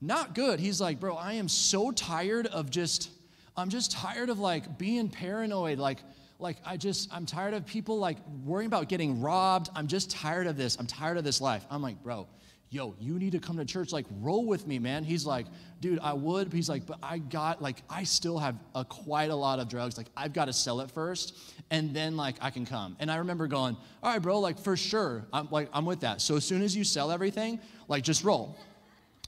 not 0.00 0.34
good. 0.34 0.60
He's 0.60 0.80
like, 0.80 1.00
bro, 1.00 1.16
I 1.16 1.34
am 1.34 1.48
so 1.48 1.90
tired 1.90 2.46
of 2.46 2.70
just, 2.70 3.10
I'm 3.56 3.68
just 3.68 3.92
tired 3.92 4.30
of 4.30 4.38
like 4.38 4.78
being 4.78 5.08
paranoid. 5.08 5.78
Like, 5.78 5.98
like 6.38 6.58
I 6.64 6.76
just, 6.76 7.12
I'm 7.12 7.26
tired 7.26 7.54
of 7.54 7.66
people 7.66 7.98
like 7.98 8.18
worrying 8.44 8.68
about 8.68 8.88
getting 8.88 9.20
robbed. 9.20 9.70
I'm 9.74 9.88
just 9.88 10.10
tired 10.10 10.46
of 10.46 10.56
this. 10.56 10.76
I'm 10.78 10.86
tired 10.86 11.18
of 11.18 11.24
this 11.24 11.40
life. 11.40 11.64
I'm 11.70 11.82
like, 11.82 12.02
bro, 12.02 12.28
yo, 12.70 12.94
you 13.00 13.18
need 13.18 13.32
to 13.32 13.38
come 13.38 13.56
to 13.56 13.64
church, 13.64 13.92
like, 13.92 14.06
roll 14.20 14.44
with 14.44 14.66
me, 14.66 14.78
man. 14.78 15.04
He's 15.04 15.24
like, 15.24 15.46
dude, 15.80 15.98
I 16.00 16.12
would. 16.12 16.52
He's 16.52 16.68
like, 16.68 16.84
but 16.86 16.98
I 17.02 17.18
got, 17.18 17.62
like, 17.62 17.82
I 17.88 18.04
still 18.04 18.38
have 18.38 18.56
a, 18.74 18.84
quite 18.84 19.30
a 19.30 19.34
lot 19.34 19.58
of 19.58 19.68
drugs. 19.68 19.96
Like, 19.96 20.08
I've 20.16 20.32
got 20.32 20.46
to 20.46 20.52
sell 20.52 20.80
it 20.80 20.90
first, 20.90 21.36
and 21.70 21.94
then, 21.94 22.16
like, 22.16 22.36
I 22.40 22.50
can 22.50 22.66
come. 22.66 22.96
And 23.00 23.10
I 23.10 23.16
remember 23.16 23.46
going, 23.46 23.76
all 24.02 24.12
right, 24.12 24.20
bro, 24.20 24.38
like, 24.40 24.58
for 24.58 24.76
sure. 24.76 25.24
I'm 25.32 25.48
like, 25.50 25.70
I'm 25.72 25.86
with 25.86 26.00
that. 26.00 26.20
So 26.20 26.36
as 26.36 26.44
soon 26.44 26.62
as 26.62 26.76
you 26.76 26.84
sell 26.84 27.10
everything, 27.10 27.60
like, 27.88 28.02
just 28.02 28.22
roll. 28.22 28.56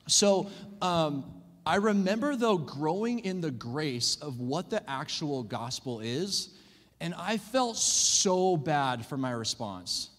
So, 0.06 0.50
um, 0.82 1.24
I 1.64 1.76
remember, 1.76 2.36
though, 2.36 2.58
growing 2.58 3.20
in 3.20 3.40
the 3.40 3.50
grace 3.50 4.16
of 4.16 4.40
what 4.40 4.70
the 4.70 4.88
actual 4.90 5.42
gospel 5.42 6.00
is, 6.00 6.50
and 7.00 7.14
I 7.14 7.38
felt 7.38 7.78
so 7.78 8.58
bad 8.58 9.06
for 9.06 9.16
my 9.16 9.30
response. 9.30 10.10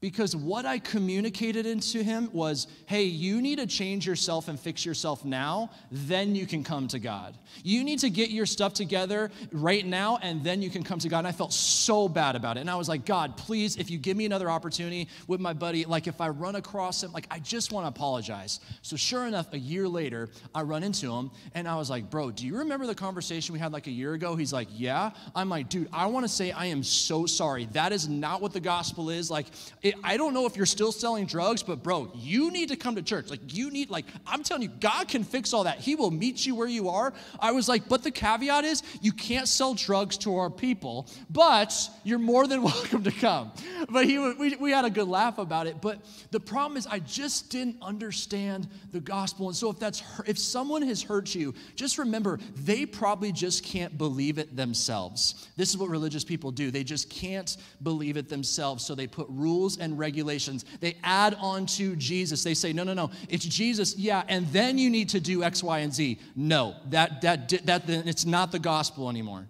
Because 0.00 0.36
what 0.36 0.64
I 0.64 0.78
communicated 0.78 1.66
into 1.66 2.04
him 2.04 2.30
was 2.32 2.68
hey, 2.86 3.02
you 3.02 3.42
need 3.42 3.58
to 3.58 3.66
change 3.66 4.06
yourself 4.06 4.46
and 4.46 4.58
fix 4.58 4.86
yourself 4.86 5.24
now, 5.24 5.70
then 5.90 6.36
you 6.36 6.46
can 6.46 6.62
come 6.62 6.86
to 6.88 7.00
God. 7.00 7.36
You 7.64 7.82
need 7.82 7.98
to 8.00 8.10
get 8.10 8.30
your 8.30 8.46
stuff 8.46 8.74
together 8.74 9.32
right 9.50 9.84
now, 9.84 10.18
and 10.22 10.44
then 10.44 10.62
you 10.62 10.70
can 10.70 10.84
come 10.84 11.00
to 11.00 11.08
God. 11.08 11.18
And 11.18 11.26
I 11.26 11.32
felt 11.32 11.52
so 11.52 12.08
bad 12.08 12.36
about 12.36 12.56
it. 12.56 12.60
And 12.60 12.70
I 12.70 12.76
was 12.76 12.88
like, 12.88 13.04
God, 13.04 13.36
please, 13.36 13.76
if 13.76 13.90
you 13.90 13.98
give 13.98 14.16
me 14.16 14.24
another 14.24 14.48
opportunity 14.48 15.08
with 15.26 15.40
my 15.40 15.52
buddy, 15.52 15.84
like 15.84 16.06
if 16.06 16.20
I 16.20 16.28
run 16.28 16.54
across 16.54 17.02
him, 17.02 17.12
like 17.12 17.26
I 17.28 17.40
just 17.40 17.72
want 17.72 17.84
to 17.84 17.88
apologize. 17.88 18.60
So 18.82 18.94
sure 18.94 19.26
enough, 19.26 19.52
a 19.52 19.58
year 19.58 19.88
later, 19.88 20.28
I 20.54 20.62
run 20.62 20.84
into 20.84 21.12
him, 21.12 21.32
and 21.54 21.66
I 21.66 21.74
was 21.74 21.90
like, 21.90 22.08
bro, 22.08 22.30
do 22.30 22.46
you 22.46 22.58
remember 22.58 22.86
the 22.86 22.94
conversation 22.94 23.52
we 23.52 23.58
had 23.58 23.72
like 23.72 23.88
a 23.88 23.92
year 23.92 24.14
ago? 24.14 24.36
He's 24.36 24.52
like, 24.52 24.68
yeah. 24.70 25.10
I'm 25.34 25.48
like, 25.48 25.68
dude, 25.68 25.88
I 25.92 26.06
want 26.06 26.24
to 26.24 26.28
say 26.32 26.52
I 26.52 26.66
am 26.66 26.84
so 26.84 27.26
sorry. 27.26 27.66
That 27.72 27.92
is 27.92 28.08
not 28.08 28.40
what 28.40 28.52
the 28.52 28.60
gospel 28.60 29.10
is. 29.10 29.28
Like, 29.28 29.46
it, 29.88 29.94
I 30.04 30.16
don't 30.16 30.34
know 30.34 30.46
if 30.46 30.56
you're 30.56 30.66
still 30.66 30.92
selling 30.92 31.26
drugs, 31.26 31.62
but 31.62 31.82
bro, 31.82 32.10
you 32.14 32.50
need 32.50 32.68
to 32.68 32.76
come 32.76 32.94
to 32.96 33.02
church. 33.02 33.30
Like, 33.30 33.54
you 33.54 33.70
need, 33.70 33.90
like, 33.90 34.04
I'm 34.26 34.42
telling 34.42 34.62
you, 34.62 34.68
God 34.68 35.08
can 35.08 35.24
fix 35.24 35.52
all 35.52 35.64
that. 35.64 35.78
He 35.78 35.94
will 35.94 36.10
meet 36.10 36.46
you 36.46 36.54
where 36.54 36.68
you 36.68 36.88
are. 36.88 37.12
I 37.40 37.52
was 37.52 37.68
like, 37.68 37.88
but 37.88 38.02
the 38.02 38.10
caveat 38.10 38.64
is 38.64 38.82
you 39.00 39.12
can't 39.12 39.48
sell 39.48 39.74
drugs 39.74 40.18
to 40.18 40.36
our 40.36 40.50
people, 40.50 41.08
but 41.30 41.74
you're 42.04 42.18
more 42.18 42.46
than 42.46 42.62
welcome 42.68 43.02
to 43.04 43.10
come. 43.10 43.52
But 43.88 44.04
he, 44.06 44.18
we, 44.18 44.56
we 44.56 44.70
had 44.70 44.84
a 44.84 44.90
good 44.90 45.08
laugh 45.08 45.38
about 45.38 45.66
it. 45.66 45.80
But 45.80 46.04
the 46.30 46.40
problem 46.40 46.76
is, 46.76 46.86
I 46.86 46.98
just 47.00 47.50
didn't 47.50 47.76
understand 47.82 48.68
the 48.92 49.00
gospel. 49.00 49.48
And 49.48 49.56
so 49.56 49.70
if 49.70 49.78
that's, 49.78 50.02
if 50.26 50.38
someone 50.38 50.82
has 50.82 51.02
hurt 51.02 51.34
you, 51.34 51.54
just 51.74 51.98
remember, 51.98 52.38
they 52.56 52.86
probably 52.86 53.32
just 53.32 53.64
can't 53.64 53.96
believe 53.96 54.38
it 54.38 54.56
themselves. 54.56 55.48
This 55.56 55.70
is 55.70 55.78
what 55.78 55.88
religious 55.88 56.24
people 56.24 56.50
do. 56.50 56.70
They 56.70 56.84
just 56.84 57.08
can't 57.10 57.56
believe 57.82 58.16
it 58.16 58.28
themselves. 58.28 58.84
So 58.84 58.94
they 58.94 59.06
put 59.06 59.26
rules 59.30 59.77
and 59.78 59.98
regulations. 59.98 60.64
They 60.80 60.96
add 61.02 61.34
on 61.40 61.66
to 61.66 61.96
Jesus. 61.96 62.44
They 62.44 62.54
say, 62.54 62.72
no, 62.72 62.84
no, 62.84 62.94
no, 62.94 63.10
it's 63.28 63.44
Jesus, 63.44 63.96
yeah, 63.96 64.24
and 64.28 64.46
then 64.48 64.78
you 64.78 64.90
need 64.90 65.08
to 65.10 65.20
do 65.20 65.42
X, 65.42 65.62
Y, 65.62 65.78
and 65.78 65.92
Z. 65.92 66.18
No, 66.36 66.76
that, 66.90 67.22
that, 67.22 67.48
that, 67.66 67.82
it's 67.88 68.24
not 68.24 68.52
the 68.52 68.58
gospel 68.58 69.08
anymore. 69.08 69.46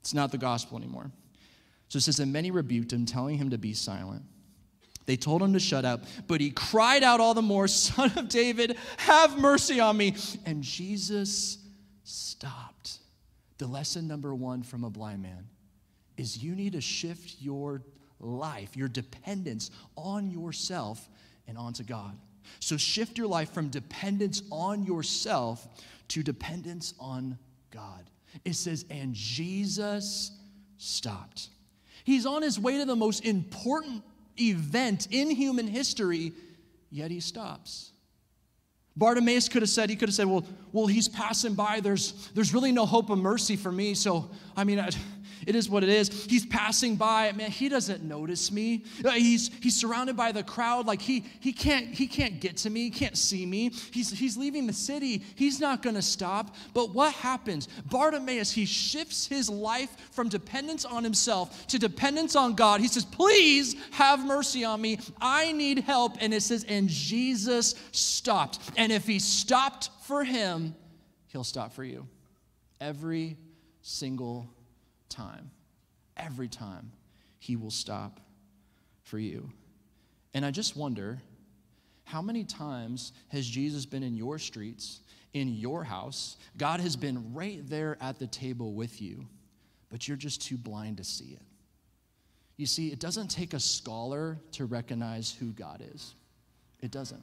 It's 0.00 0.14
not 0.14 0.30
the 0.32 0.38
gospel 0.38 0.78
anymore. 0.78 1.10
So 1.88 1.96
it 1.96 2.02
says, 2.02 2.20
and 2.20 2.32
many 2.32 2.50
rebuked 2.50 2.92
him, 2.92 3.06
telling 3.06 3.38
him 3.38 3.50
to 3.50 3.58
be 3.58 3.72
silent. 3.72 4.22
They 5.06 5.16
told 5.16 5.42
him 5.42 5.54
to 5.54 5.60
shut 5.60 5.86
up, 5.86 6.04
but 6.26 6.40
he 6.40 6.50
cried 6.50 7.02
out 7.02 7.18
all 7.18 7.32
the 7.32 7.40
more, 7.40 7.66
Son 7.66 8.12
of 8.16 8.28
David, 8.28 8.76
have 8.98 9.38
mercy 9.38 9.80
on 9.80 9.96
me. 9.96 10.14
And 10.44 10.62
Jesus 10.62 11.58
stopped. 12.04 12.98
The 13.56 13.66
lesson 13.66 14.06
number 14.06 14.34
one 14.34 14.62
from 14.62 14.84
a 14.84 14.90
blind 14.90 15.22
man 15.22 15.48
is 16.18 16.42
you 16.42 16.54
need 16.54 16.74
to 16.74 16.80
shift 16.80 17.36
your 17.40 17.82
life, 18.20 18.76
your 18.76 18.88
dependence 18.88 19.70
on 19.96 20.30
yourself 20.30 21.08
and 21.46 21.56
onto 21.56 21.84
God. 21.84 22.16
So 22.60 22.76
shift 22.76 23.18
your 23.18 23.26
life 23.26 23.52
from 23.52 23.68
dependence 23.68 24.42
on 24.50 24.84
yourself 24.84 25.66
to 26.08 26.22
dependence 26.22 26.94
on 26.98 27.38
God. 27.70 28.10
It 28.44 28.54
says, 28.54 28.84
and 28.90 29.14
Jesus 29.14 30.32
stopped. 30.78 31.48
He's 32.04 32.26
on 32.26 32.42
his 32.42 32.58
way 32.58 32.78
to 32.78 32.84
the 32.84 32.96
most 32.96 33.24
important 33.24 34.02
event 34.40 35.08
in 35.10 35.30
human 35.30 35.66
history, 35.66 36.32
yet 36.90 37.10
he 37.10 37.20
stops. 37.20 37.90
Bartimaeus 38.96 39.48
could 39.48 39.62
have 39.62 39.68
said, 39.68 39.90
he 39.90 39.96
could 39.96 40.08
have 40.08 40.14
said, 40.14 40.26
well, 40.26 40.44
well, 40.72 40.86
he's 40.86 41.08
passing 41.08 41.54
by. 41.54 41.80
There's, 41.80 42.30
there's 42.34 42.52
really 42.52 42.72
no 42.72 42.84
hope 42.84 43.10
of 43.10 43.18
mercy 43.18 43.54
for 43.54 43.70
me. 43.70 43.94
So, 43.94 44.28
I 44.56 44.64
mean, 44.64 44.80
I, 44.80 44.90
it 45.48 45.56
is 45.56 45.70
what 45.70 45.82
it 45.82 45.88
is. 45.88 46.26
He's 46.26 46.44
passing 46.44 46.96
by. 46.96 47.32
Man, 47.32 47.50
he 47.50 47.70
doesn't 47.70 48.04
notice 48.04 48.52
me. 48.52 48.84
Uh, 49.02 49.12
he's, 49.12 49.50
he's 49.62 49.74
surrounded 49.74 50.14
by 50.14 50.30
the 50.30 50.42
crowd. 50.42 50.86
Like 50.86 51.00
he, 51.00 51.24
he, 51.40 51.54
can't, 51.54 51.86
he 51.86 52.06
can't 52.06 52.38
get 52.38 52.58
to 52.58 52.70
me. 52.70 52.82
He 52.82 52.90
can't 52.90 53.16
see 53.16 53.46
me. 53.46 53.70
He's, 53.90 54.10
he's 54.10 54.36
leaving 54.36 54.66
the 54.66 54.74
city. 54.74 55.22
He's 55.36 55.58
not 55.58 55.80
going 55.80 55.96
to 55.96 56.02
stop. 56.02 56.54
But 56.74 56.94
what 56.94 57.14
happens? 57.14 57.66
Bartimaeus, 57.86 58.50
he 58.50 58.66
shifts 58.66 59.26
his 59.26 59.48
life 59.48 59.96
from 60.10 60.28
dependence 60.28 60.84
on 60.84 61.02
himself 61.02 61.66
to 61.68 61.78
dependence 61.78 62.36
on 62.36 62.54
God. 62.54 62.82
He 62.82 62.88
says, 62.88 63.06
Please 63.06 63.74
have 63.92 64.26
mercy 64.26 64.66
on 64.66 64.82
me. 64.82 64.98
I 65.18 65.52
need 65.52 65.78
help. 65.78 66.18
And 66.20 66.34
it 66.34 66.42
says, 66.42 66.64
And 66.64 66.90
Jesus 66.90 67.74
stopped. 67.92 68.58
And 68.76 68.92
if 68.92 69.06
he 69.06 69.18
stopped 69.18 69.88
for 70.02 70.24
him, 70.24 70.74
he'll 71.28 71.42
stop 71.42 71.72
for 71.72 71.84
you. 71.84 72.06
Every 72.82 73.38
single 73.80 74.46
time, 75.08 75.50
every 76.16 76.48
time, 76.48 76.92
He 77.38 77.56
will 77.56 77.70
stop 77.70 78.20
for 79.02 79.18
you. 79.18 79.50
And 80.34 80.44
I 80.44 80.50
just 80.50 80.76
wonder 80.76 81.20
how 82.04 82.22
many 82.22 82.44
times 82.44 83.12
has 83.28 83.46
Jesus 83.46 83.84
been 83.84 84.02
in 84.02 84.16
your 84.16 84.38
streets, 84.38 85.00
in 85.34 85.54
your 85.54 85.84
house? 85.84 86.36
God 86.56 86.80
has 86.80 86.96
been 86.96 87.34
right 87.34 87.60
there 87.68 87.96
at 88.00 88.18
the 88.18 88.26
table 88.26 88.72
with 88.72 89.02
you, 89.02 89.26
but 89.90 90.08
you're 90.08 90.16
just 90.16 90.42
too 90.42 90.56
blind 90.56 90.96
to 90.98 91.04
see 91.04 91.32
it. 91.32 91.42
You 92.56 92.66
see, 92.66 92.88
it 92.88 92.98
doesn't 92.98 93.28
take 93.28 93.54
a 93.54 93.60
scholar 93.60 94.38
to 94.52 94.64
recognize 94.64 95.30
who 95.38 95.52
God 95.52 95.82
is. 95.94 96.14
It 96.80 96.90
doesn't. 96.90 97.22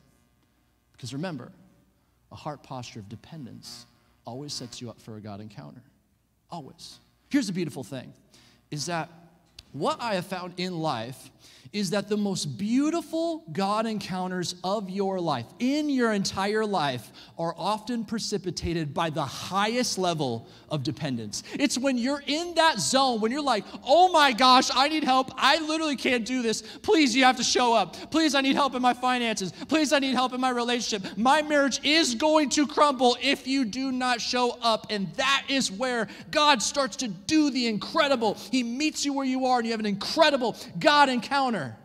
Because 0.93 1.13
remember, 1.13 1.51
a 2.31 2.35
heart 2.35 2.63
posture 2.63 2.99
of 2.99 3.09
dependence 3.09 3.85
always 4.25 4.53
sets 4.53 4.81
you 4.81 4.89
up 4.89 4.99
for 4.99 5.17
a 5.17 5.21
God 5.21 5.41
encounter. 5.41 5.81
Always. 6.49 6.99
Here's 7.29 7.47
the 7.47 7.53
beautiful 7.53 7.83
thing 7.83 8.13
is 8.71 8.85
that 8.87 9.09
what 9.75 10.01
I 10.01 10.15
have 10.15 10.25
found 10.25 10.53
in 10.57 10.79
life 10.79 11.31
is 11.75 11.89
that 11.89 12.07
the 12.07 12.15
most 12.15 12.57
beautiful 12.57 13.43
God 13.51 13.85
encounters 13.85 14.55
of 14.63 14.89
your 14.89 15.19
life, 15.19 15.45
in 15.59 15.89
your 15.89 16.13
entire 16.13 16.65
life, 16.65 17.11
are 17.37 17.53
often 17.57 18.05
precipitated 18.05 18.93
by 18.93 19.09
the 19.09 19.25
highest 19.25 19.97
level 19.97 20.47
of 20.69 20.83
dependence. 20.83 21.43
It's 21.53 21.77
when 21.77 21.97
you're 21.97 22.23
in 22.25 22.55
that 22.55 22.79
zone, 22.79 23.19
when 23.19 23.29
you're 23.29 23.41
like, 23.41 23.65
oh 23.85 24.09
my 24.09 24.31
gosh, 24.31 24.69
I 24.73 24.87
need 24.87 25.03
help. 25.03 25.31
I 25.35 25.59
literally 25.59 25.97
can't 25.97 26.25
do 26.25 26.41
this. 26.41 26.61
Please, 26.61 27.13
you 27.13 27.25
have 27.25 27.35
to 27.35 27.43
show 27.43 27.73
up. 27.73 28.09
Please, 28.09 28.35
I 28.35 28.41
need 28.41 28.55
help 28.55 28.73
in 28.73 28.81
my 28.81 28.93
finances. 28.93 29.51
Please, 29.67 29.91
I 29.91 29.99
need 29.99 30.13
help 30.13 30.33
in 30.33 30.39
my 30.39 30.51
relationship. 30.51 31.17
My 31.17 31.41
marriage 31.41 31.81
is 31.83 32.15
going 32.15 32.51
to 32.51 32.67
crumble 32.67 33.17
if 33.21 33.47
you 33.47 33.65
do 33.65 33.91
not 33.91 34.21
show 34.21 34.57
up. 34.61 34.87
And 34.89 35.13
that 35.15 35.45
is 35.49 35.69
where 35.69 36.07
God 36.31 36.61
starts 36.61 36.95
to 36.97 37.09
do 37.09 37.51
the 37.51 37.67
incredible. 37.67 38.35
He 38.35 38.63
meets 38.63 39.03
you 39.03 39.11
where 39.11 39.25
you 39.25 39.45
are, 39.47 39.61
and 39.65 39.69
you 39.69 39.73
have 39.73 39.79
an 39.79 39.87
incredible 39.87 40.55
God 40.77 41.09
encounter. 41.09 41.75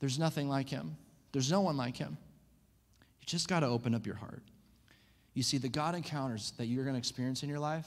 There's 0.00 0.18
nothing 0.18 0.48
like 0.48 0.70
him, 0.70 0.96
there's 1.32 1.50
no 1.50 1.60
one 1.60 1.76
like 1.76 1.98
him. 1.98 2.16
You 3.20 3.26
just 3.26 3.48
got 3.48 3.60
to 3.60 3.66
open 3.66 3.94
up 3.94 4.06
your 4.06 4.14
heart. 4.14 4.42
You 5.34 5.42
see, 5.42 5.58
the 5.58 5.68
God 5.68 5.94
encounters 5.94 6.54
that 6.56 6.64
you're 6.64 6.84
going 6.84 6.94
to 6.94 6.98
experience 6.98 7.42
in 7.42 7.50
your 7.50 7.58
life 7.58 7.86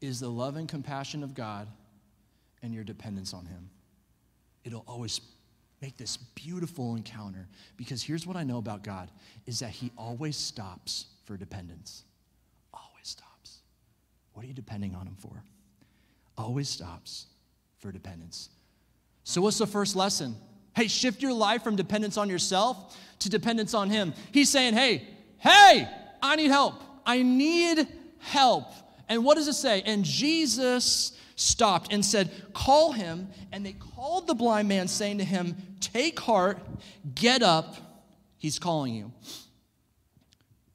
is 0.00 0.20
the 0.20 0.28
love 0.30 0.56
and 0.56 0.66
compassion 0.66 1.22
of 1.22 1.34
God 1.34 1.68
and 2.62 2.72
your 2.72 2.82
dependence 2.82 3.34
on 3.34 3.44
Him. 3.44 3.68
It'll 4.64 4.84
always 4.88 5.20
make 5.82 5.98
this 5.98 6.16
beautiful 6.16 6.96
encounter 6.96 7.46
because 7.76 8.02
here's 8.02 8.26
what 8.26 8.36
I 8.36 8.42
know 8.42 8.56
about 8.56 8.82
God 8.82 9.10
is 9.44 9.58
that 9.58 9.70
He 9.70 9.92
always 9.98 10.36
stops 10.36 11.08
for 11.26 11.36
dependence. 11.36 12.04
Always 12.72 13.06
stops. 13.06 13.58
What 14.32 14.46
are 14.46 14.48
you 14.48 14.54
depending 14.54 14.94
on 14.94 15.06
Him 15.06 15.16
for? 15.20 15.44
Always 16.38 16.70
stops 16.70 17.26
for 17.82 17.92
dependence. 17.92 18.48
So, 19.24 19.42
what's 19.42 19.58
the 19.58 19.66
first 19.66 19.96
lesson? 19.96 20.36
Hey, 20.74 20.88
shift 20.88 21.20
your 21.20 21.34
life 21.34 21.62
from 21.62 21.76
dependence 21.76 22.16
on 22.16 22.30
yourself 22.30 22.96
to 23.18 23.28
dependence 23.28 23.74
on 23.74 23.90
Him. 23.90 24.14
He's 24.32 24.48
saying, 24.48 24.74
hey, 24.74 25.06
hey, 25.38 25.88
I 26.22 26.36
need 26.36 26.50
help. 26.50 26.80
I 27.04 27.22
need 27.22 27.86
help. 28.20 28.72
And 29.08 29.24
what 29.24 29.36
does 29.36 29.48
it 29.48 29.54
say? 29.54 29.82
And 29.84 30.04
Jesus 30.04 31.18
stopped 31.34 31.92
and 31.92 32.04
said, 32.04 32.30
Call 32.54 32.92
him. 32.92 33.28
And 33.50 33.66
they 33.66 33.72
called 33.72 34.26
the 34.26 34.34
blind 34.34 34.68
man, 34.68 34.88
saying 34.88 35.18
to 35.18 35.24
him, 35.24 35.56
Take 35.80 36.18
heart, 36.20 36.58
get 37.14 37.42
up, 37.42 37.76
he's 38.38 38.58
calling 38.58 38.94
you. 38.94 39.12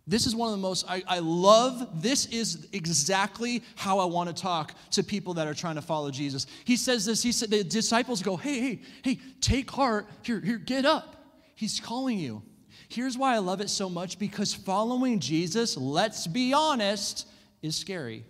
This 0.08 0.26
is 0.26 0.34
one 0.34 0.48
of 0.48 0.56
the 0.58 0.62
most, 0.62 0.86
I, 0.90 1.04
I, 1.06 1.20
love, 1.20 2.02
this 2.02 2.28
is 2.28 2.70
exactly 2.72 3.62
how 3.76 4.00
I 4.00 4.06
want 4.06 4.34
to 4.34 4.42
talk 4.42 4.74
to 4.92 5.04
people 5.04 5.34
that 5.34 5.48
are 5.48 5.54
trying 5.54 5.76
to 5.76 5.82
follow 5.82 6.12
Jesus. 6.12 6.48
He 6.64 6.78
says 6.78 7.06
this, 7.06 7.22
he 7.22 7.34
said, 7.34 7.50
the 7.50 7.62
disciples 7.62 8.24
go, 8.24 8.38
hey, 8.38 8.60
hey, 8.60 8.82
hey, 9.04 9.20
take 9.42 9.70
heart, 9.70 10.08
here, 10.22 10.40
here, 10.40 10.60
get 10.60 10.86
up. 10.86 11.18
He's 11.56 11.82
calling 11.82 12.18
you. 12.18 12.42
Here's 12.88 13.18
why 13.18 13.36
I 13.36 13.40
love 13.40 13.60
it 13.60 13.70
so 13.70 13.90
much 13.90 14.18
because 14.18 14.54
following 14.54 15.20
Jesus, 15.20 15.76
let's 15.76 16.26
be 16.26 16.54
honest, 16.54 17.28
is 17.62 17.76
scary. 17.76 18.24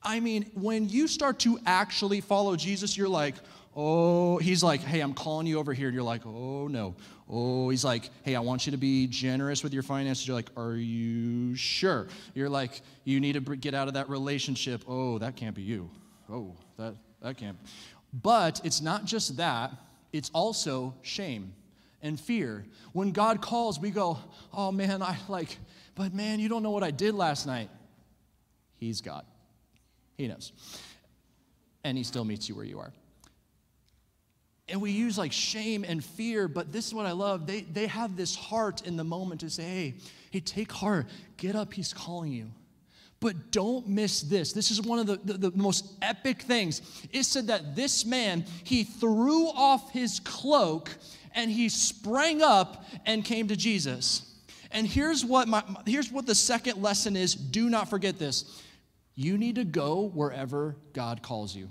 I 0.00 0.20
mean, 0.20 0.48
when 0.54 0.88
you 0.88 1.08
start 1.08 1.40
to 1.40 1.58
actually 1.66 2.20
follow 2.20 2.54
Jesus, 2.54 2.96
you're 2.96 3.08
like, 3.08 3.34
oh, 3.76 4.38
he's 4.38 4.62
like, 4.62 4.80
hey, 4.80 5.00
I'm 5.00 5.14
calling 5.14 5.46
you 5.46 5.58
over 5.58 5.72
here. 5.72 5.88
And 5.88 5.94
you're 5.94 6.02
like, 6.02 6.26
oh 6.26 6.68
no, 6.68 6.96
Oh, 7.30 7.68
he's 7.68 7.84
like, 7.84 8.08
hey, 8.22 8.34
I 8.36 8.40
want 8.40 8.66
you 8.66 8.72
to 8.72 8.78
be 8.78 9.06
generous 9.06 9.62
with 9.62 9.74
your 9.74 9.82
finances. 9.82 10.26
You're 10.26 10.36
like, 10.36 10.48
are 10.56 10.74
you 10.74 11.54
sure? 11.54 12.08
You're 12.34 12.48
like, 12.48 12.80
you 13.04 13.20
need 13.20 13.34
to 13.34 13.56
get 13.56 13.74
out 13.74 13.86
of 13.86 13.94
that 13.94 14.08
relationship. 14.08 14.82
Oh, 14.88 15.18
that 15.18 15.36
can't 15.36 15.54
be 15.54 15.62
you. 15.62 15.90
Oh, 16.30 16.56
that, 16.78 16.94
that 17.20 17.36
can't. 17.36 17.58
But 18.14 18.62
it's 18.64 18.80
not 18.80 19.04
just 19.04 19.36
that. 19.36 19.72
it's 20.10 20.30
also 20.32 20.94
shame 21.02 21.52
and 22.00 22.18
fear. 22.18 22.64
When 22.92 23.12
God 23.12 23.42
calls, 23.42 23.78
we 23.78 23.90
go, 23.90 24.18
oh 24.54 24.72
man, 24.72 25.02
I 25.02 25.18
like, 25.28 25.58
but 25.94 26.14
man, 26.14 26.40
you 26.40 26.48
don't 26.48 26.62
know 26.62 26.70
what 26.70 26.82
I 26.82 26.90
did 26.90 27.14
last 27.14 27.46
night. 27.46 27.68
He's 28.78 29.02
God. 29.02 29.26
He 30.16 30.28
knows. 30.28 30.52
And 31.84 31.98
He 31.98 32.04
still 32.04 32.24
meets 32.24 32.48
you 32.48 32.54
where 32.54 32.64
you 32.64 32.78
are. 32.78 32.92
And 34.68 34.80
we 34.82 34.90
use 34.90 35.16
like 35.16 35.32
shame 35.32 35.84
and 35.84 36.04
fear, 36.04 36.46
but 36.46 36.72
this 36.72 36.86
is 36.86 36.94
what 36.94 37.06
I 37.06 37.12
love. 37.12 37.46
They, 37.46 37.62
they 37.62 37.86
have 37.86 38.16
this 38.16 38.36
heart 38.36 38.86
in 38.86 38.96
the 38.96 39.04
moment 39.04 39.40
to 39.40 39.50
say, 39.50 39.62
hey, 39.62 39.94
hey, 40.30 40.40
take 40.40 40.70
heart, 40.70 41.06
get 41.36 41.56
up, 41.56 41.72
He's 41.72 41.92
calling 41.92 42.32
you. 42.32 42.50
But 43.20 43.50
don't 43.50 43.88
miss 43.88 44.20
this. 44.20 44.52
This 44.52 44.70
is 44.70 44.80
one 44.80 45.00
of 45.00 45.06
the, 45.06 45.16
the, 45.24 45.50
the, 45.50 45.56
most 45.56 45.92
epic 46.02 46.42
things. 46.42 46.82
It 47.12 47.24
said 47.24 47.48
that 47.48 47.74
this 47.74 48.04
man, 48.04 48.44
he 48.62 48.84
threw 48.84 49.48
off 49.48 49.90
his 49.90 50.20
cloak 50.20 50.96
and 51.34 51.50
he 51.50 51.68
sprang 51.68 52.42
up 52.42 52.84
and 53.06 53.24
came 53.24 53.48
to 53.48 53.56
Jesus. 53.56 54.36
And 54.70 54.86
here's 54.86 55.24
what, 55.24 55.48
my, 55.48 55.64
here's 55.86 56.12
what 56.12 56.26
the 56.26 56.34
second 56.34 56.80
lesson 56.80 57.16
is 57.16 57.34
do 57.34 57.68
not 57.68 57.90
forget 57.90 58.18
this. 58.18 58.62
You 59.16 59.36
need 59.36 59.56
to 59.56 59.64
go 59.64 60.10
wherever 60.14 60.76
God 60.92 61.22
calls 61.22 61.56
you. 61.56 61.70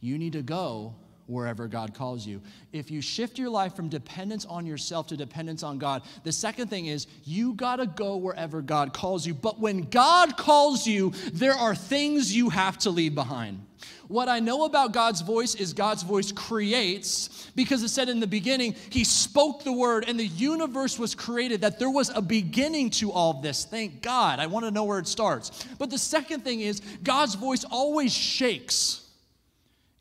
You 0.00 0.18
need 0.18 0.34
to 0.34 0.42
go 0.42 0.94
wherever 1.26 1.68
God 1.68 1.94
calls 1.94 2.26
you. 2.26 2.40
If 2.72 2.90
you 2.90 3.00
shift 3.00 3.38
your 3.38 3.50
life 3.50 3.74
from 3.74 3.88
dependence 3.88 4.44
on 4.44 4.66
yourself 4.66 5.06
to 5.08 5.16
dependence 5.16 5.62
on 5.62 5.78
God, 5.78 6.02
the 6.24 6.32
second 6.32 6.68
thing 6.68 6.86
is 6.86 7.06
you 7.24 7.54
got 7.54 7.76
to 7.76 7.86
go 7.86 8.16
wherever 8.16 8.60
God 8.62 8.92
calls 8.92 9.26
you. 9.26 9.34
But 9.34 9.60
when 9.60 9.82
God 9.82 10.36
calls 10.36 10.86
you, 10.86 11.12
there 11.32 11.54
are 11.54 11.74
things 11.74 12.34
you 12.34 12.50
have 12.50 12.78
to 12.78 12.90
leave 12.90 13.14
behind. 13.14 13.64
What 14.08 14.28
I 14.28 14.40
know 14.40 14.64
about 14.64 14.92
God's 14.92 15.22
voice 15.22 15.54
is 15.54 15.72
God's 15.72 16.02
voice 16.02 16.32
creates 16.32 17.50
because 17.54 17.82
it 17.82 17.88
said 17.88 18.08
in 18.08 18.20
the 18.20 18.26
beginning, 18.26 18.74
He 18.90 19.04
spoke 19.04 19.64
the 19.64 19.72
word 19.72 20.04
and 20.06 20.18
the 20.18 20.26
universe 20.26 20.98
was 20.98 21.14
created, 21.14 21.62
that 21.62 21.78
there 21.78 21.90
was 21.90 22.10
a 22.10 22.20
beginning 22.20 22.90
to 22.90 23.10
all 23.10 23.40
this. 23.40 23.64
Thank 23.64 24.02
God. 24.02 24.38
I 24.38 24.46
want 24.46 24.66
to 24.66 24.70
know 24.70 24.84
where 24.84 24.98
it 24.98 25.06
starts. 25.06 25.66
But 25.78 25.90
the 25.90 25.98
second 25.98 26.44
thing 26.44 26.60
is, 26.60 26.80
God's 27.02 27.34
voice 27.34 27.64
always 27.64 28.12
shakes 28.12 29.01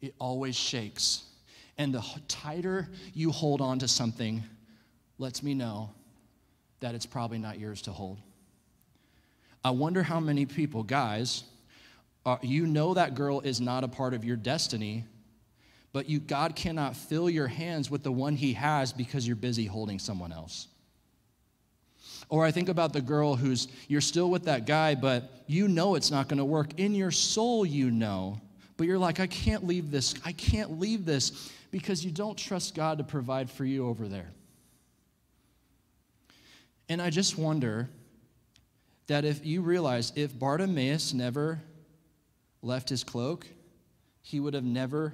it 0.01 0.13
always 0.19 0.55
shakes. 0.55 1.23
And 1.77 1.93
the 1.93 2.03
tighter 2.27 2.89
you 3.13 3.31
hold 3.31 3.61
on 3.61 3.79
to 3.79 3.87
something, 3.87 4.43
lets 5.17 5.43
me 5.43 5.53
know 5.53 5.91
that 6.79 6.95
it's 6.95 7.05
probably 7.05 7.37
not 7.37 7.59
yours 7.59 7.83
to 7.83 7.91
hold. 7.91 8.17
I 9.63 9.69
wonder 9.69 10.01
how 10.01 10.19
many 10.19 10.47
people, 10.47 10.81
guys, 10.81 11.43
uh, 12.25 12.37
you 12.41 12.65
know 12.65 12.95
that 12.95 13.13
girl 13.13 13.39
is 13.41 13.61
not 13.61 13.83
a 13.83 13.87
part 13.87 14.15
of 14.15 14.25
your 14.25 14.35
destiny, 14.35 15.05
but 15.93 16.09
you, 16.09 16.19
God 16.19 16.55
cannot 16.55 16.95
fill 16.95 17.29
your 17.29 17.47
hands 17.47 17.91
with 17.91 18.01
the 18.01 18.11
one 18.11 18.35
He 18.35 18.53
has 18.53 18.91
because 18.91 19.27
you're 19.27 19.35
busy 19.35 19.65
holding 19.65 19.99
someone 19.99 20.31
else. 20.31 20.67
Or 22.29 22.45
I 22.45 22.51
think 22.51 22.69
about 22.69 22.93
the 22.93 23.01
girl 23.01 23.35
who's, 23.35 23.67
you're 23.87 24.01
still 24.01 24.29
with 24.29 24.45
that 24.45 24.65
guy, 24.65 24.95
but 24.95 25.43
you 25.47 25.67
know 25.67 25.95
it's 25.95 26.09
not 26.09 26.27
gonna 26.27 26.45
work. 26.45 26.79
In 26.79 26.95
your 26.95 27.11
soul, 27.11 27.65
you 27.65 27.91
know 27.91 28.39
but 28.81 28.87
you're 28.87 28.97
like, 28.97 29.19
I 29.19 29.27
can't 29.27 29.67
leave 29.67 29.91
this. 29.91 30.15
I 30.25 30.31
can't 30.31 30.79
leave 30.79 31.05
this 31.05 31.51
because 31.69 32.03
you 32.03 32.09
don't 32.09 32.35
trust 32.35 32.73
God 32.73 32.97
to 32.97 33.03
provide 33.03 33.47
for 33.47 33.63
you 33.63 33.85
over 33.85 34.07
there. 34.07 34.31
And 36.89 36.99
I 36.99 37.11
just 37.11 37.37
wonder 37.37 37.87
that 39.05 39.23
if 39.23 39.45
you 39.45 39.61
realize 39.61 40.11
if 40.15 40.33
Bartimaeus 40.33 41.13
never 41.13 41.61
left 42.63 42.89
his 42.89 43.03
cloak, 43.03 43.45
he 44.23 44.39
would 44.39 44.55
have 44.55 44.63
never 44.63 45.13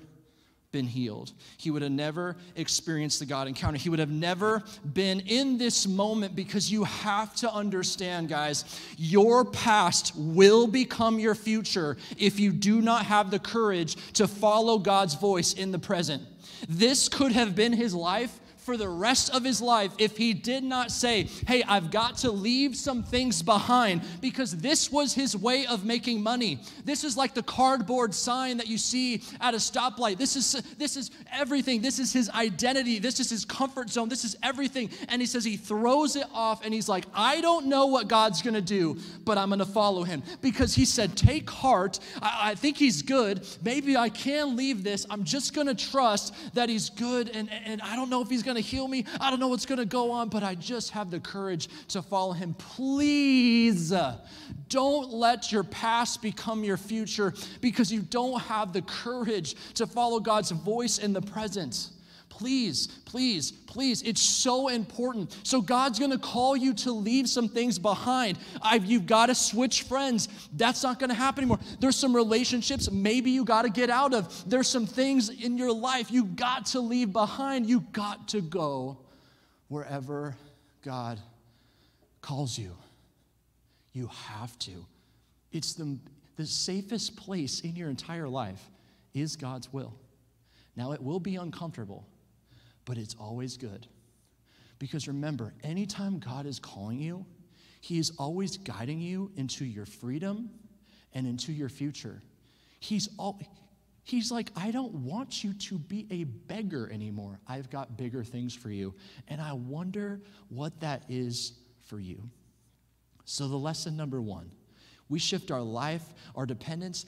been 0.78 0.86
healed. 0.86 1.32
He 1.58 1.72
would 1.72 1.82
have 1.82 1.92
never 1.92 2.36
experienced 2.56 3.18
the 3.18 3.26
God 3.26 3.48
encounter. 3.48 3.80
He 3.80 3.90
would 3.90 3.98
have 3.98 4.12
never 4.12 4.62
been 4.94 5.22
in 5.22 5.58
this 5.58 5.88
moment 5.88 6.36
because 6.36 6.72
you 6.72 6.84
have 6.84 7.34
to 7.38 7.52
understand, 7.52 8.30
guys, 8.30 8.63
your 8.96 9.44
past 9.44 10.13
will 10.16 10.68
become 10.68 11.18
your 11.18 11.34
future 11.34 11.98
if 12.20 12.40
you 12.40 12.52
do 12.52 12.80
not 12.80 13.08
have 13.08 13.32
the 13.32 13.40
courage 13.40 13.96
to 14.13 14.28
follow 14.28 14.78
God's 14.78 15.16
voice 15.16 15.54
in 15.54 15.72
the 15.72 15.80
present. 15.80 16.22
This 16.70 17.10
could 17.10 17.32
have 17.32 17.56
been 17.56 17.74
his 17.74 17.96
life 17.96 18.40
for 18.67 18.75
the 18.75 18.89
rest 18.89 19.34
of 19.34 19.45
his 19.45 19.62
life 19.62 19.93
if 19.97 20.17
he 20.17 20.34
did 20.34 20.62
not 20.62 20.91
say, 20.91 21.23
Hey, 21.47 21.63
I've 21.63 21.89
got 21.89 22.17
to 22.17 22.32
leave 22.32 22.75
some 22.75 23.01
things 23.01 23.41
behind 23.41 24.01
because 24.19 24.58
this 24.58 24.91
was 24.91 25.13
his 25.13 25.38
way 25.38 25.65
of 25.65 25.86
making 25.86 26.21
money. 26.21 26.60
This 26.84 27.06
is 27.06 27.15
like 27.15 27.34
the 27.34 27.43
cardboard 27.43 28.13
sign 28.13 28.58
that 28.58 28.67
you 28.67 28.77
see 28.77 29.23
at 29.39 29.53
a 29.53 29.58
stoplight. 29.58 30.17
This 30.17 30.36
is, 30.36 30.62
this 30.77 30.97
is 30.97 31.12
everything. 31.32 31.82
This 31.82 31.97
is 31.97 32.12
his 32.12 32.30
identity. 32.32 32.99
This 32.99 33.21
is 33.21 33.30
his 33.30 33.45
comfort 33.45 33.89
zone. 33.89 34.10
This 34.10 34.25
is 34.25 34.36
everything. 34.43 34.89
And 35.08 35.21
he 35.21 35.27
says 35.27 35.45
he 35.45 35.56
throws 35.56 36.17
it 36.17 36.27
off 36.34 36.65
and 36.65 36.73
he's 36.73 36.89
like, 36.89 37.06
I 37.13 37.39
don't 37.39 37.67
know 37.67 37.86
what 37.86 38.10
God's 38.10 38.41
gonna 38.41 38.60
do, 38.60 38.97
but 39.23 39.38
I'm 39.38 39.47
gonna 39.47 39.65
follow 39.65 40.03
him 40.03 40.23
because 40.41 40.75
he 40.75 40.84
said, 40.84 41.15
Take 41.15 41.49
heart. 41.49 41.99
I, 42.21 42.49
I 42.51 42.56
think 42.56 42.75
he's 42.75 43.01
good. 43.01 43.47
Maybe 43.63 43.95
I 43.95 44.10
can 44.10 44.58
leave 44.58 44.84
this. 44.84 45.06
I'm 45.10 45.23
just 45.23 45.53
gonna 45.53 45.73
trust 45.73 46.34
that 46.53 46.67
he's 46.67 46.89
good 46.89 47.30
and, 47.30 47.49
and 47.63 47.82
I 47.82 47.95
don't 47.95 48.10
know 48.10 48.21
if 48.21 48.30
he's 48.30 48.43
gonna 48.43 48.57
to 48.57 48.57
heal 48.62 48.88
me. 48.88 49.06
I 49.20 49.30
don't 49.30 49.39
know 49.39 49.48
what's 49.48 49.65
going 49.65 49.80
to 49.80 49.86
go 49.86 50.12
on, 50.12 50.30
but 50.30 50.43
I 50.43 50.56
just 50.56 50.91
have 50.91 51.12
the 51.12 51.20
courage 51.20 51.70
to 51.89 52.02
follow 52.02 52.34
him. 52.34 52.54
Please 52.54 53.91
uh, 53.91 54.17
don't 54.70 55.12
let 55.12 55.52
your 55.52 55.63
past 55.63 56.22
become 56.22 56.63
your 56.63 56.78
future 56.78 57.34
because 57.62 57.91
you 57.91 58.02
don't 58.02 58.39
have 58.41 58.74
the 58.74 58.82
courage 58.82 59.56
to 59.76 59.88
follow 59.88 60.20
God's 60.20 60.52
voice 60.52 60.98
in 60.98 61.13
the 61.13 61.22
present. 61.22 61.89
Please, 62.38 62.86
please, 63.06 63.52
please. 63.52 64.04
It's 64.04 64.21
so 64.21 64.67
important. 64.67 65.36
So, 65.41 65.60
God's 65.60 65.97
gonna 65.97 66.19
call 66.19 66.56
you 66.56 66.71
to 66.76 66.91
leave 66.91 67.28
some 67.28 67.50
things 67.50 67.80
behind. 67.80 68.38
I've, 68.62 68.86
you've 68.86 69.08
gotta 69.08 69.34
switch 69.34 69.82
friends. 69.82 70.30
That's 70.54 70.84
not 70.84 71.00
gonna 71.00 71.15
happen 71.15 71.41
anymore. 71.41 71.60
There's 71.80 71.95
some 71.95 72.15
relationships 72.15 72.91
maybe 72.91 73.32
you 73.32 73.43
gotta 73.43 73.71
get 73.71 73.89
out 73.89 74.13
of. 74.13 74.47
There's 74.47 74.67
some 74.67 74.86
things 74.86 75.30
in 75.30 75.58
your 75.58 75.73
life 75.73 76.12
you 76.12 76.26
got 76.26 76.67
to 76.67 76.80
leave 76.80 77.12
behind. 77.12 77.67
You 77.67 77.80
got 77.91 78.28
to 78.30 78.41
go 78.41 79.00
wherever 79.67 80.36
God 80.84 81.19
calls 82.21 82.56
you. 82.56 82.78
You 83.93 84.12
have 84.28 84.58
to. 84.60 84.86
It's 85.52 85.73
the, 85.73 85.97
the 86.36 86.45
safest 86.45 87.15
place 87.15 87.62
in 87.62 87.76
your 87.76 87.89
entire 87.89 88.30
life 88.30 88.62
is 89.15 89.36
God's 89.36 89.73
will. 89.73 89.95
Now, 90.76 90.91
it 90.91 91.02
will 91.02 91.19
be 91.19 91.38
uncomfortable 91.38 92.06
but 92.88 92.97
it's 92.97 93.15
always 93.19 93.58
good. 93.58 93.86
Because 94.80 95.08
remember, 95.08 95.54
anytime 95.62 96.19
God 96.19 96.45
is 96.47 96.58
calling 96.58 97.00
you, 97.00 97.26
He 97.82 98.00
is 98.00 98.13
always 98.17 98.58
guiding 98.58 99.00
you 99.00 99.30
into 99.36 99.65
your 99.65 99.86
freedom 99.86 100.50
and 101.13 101.28
into 101.28 101.52
your 101.52 101.69
future. 101.69 102.23
He's 102.80 103.10
all, 103.19 103.39
He's 104.04 104.32
like, 104.32 104.52
I 104.56 104.71
don't 104.71 104.93
want 104.93 105.43
you 105.43 105.54
to 105.54 105.78
be 105.78 106.08
a 106.10 106.23
beggar 106.23 106.89
anymore. 106.91 107.39
I've 107.45 107.69
got 107.69 107.97
bigger 107.97 108.23
things 108.23 108.56
for 108.56 108.69
you. 108.69 108.95
And 109.28 109.41
I 109.41 109.52
wonder 109.52 110.21
what 110.47 110.80
that 110.80 111.04
is 111.10 111.60
for 111.88 112.00
you. 112.00 112.23
So, 113.26 113.50
the 113.50 113.58
lesson 113.58 113.97
number 113.97 114.21
one 114.21 114.50
we 115.10 115.19
shift 115.19 115.52
our 115.52 115.62
life, 115.62 116.04
our 116.36 116.45
dependence 116.45 117.06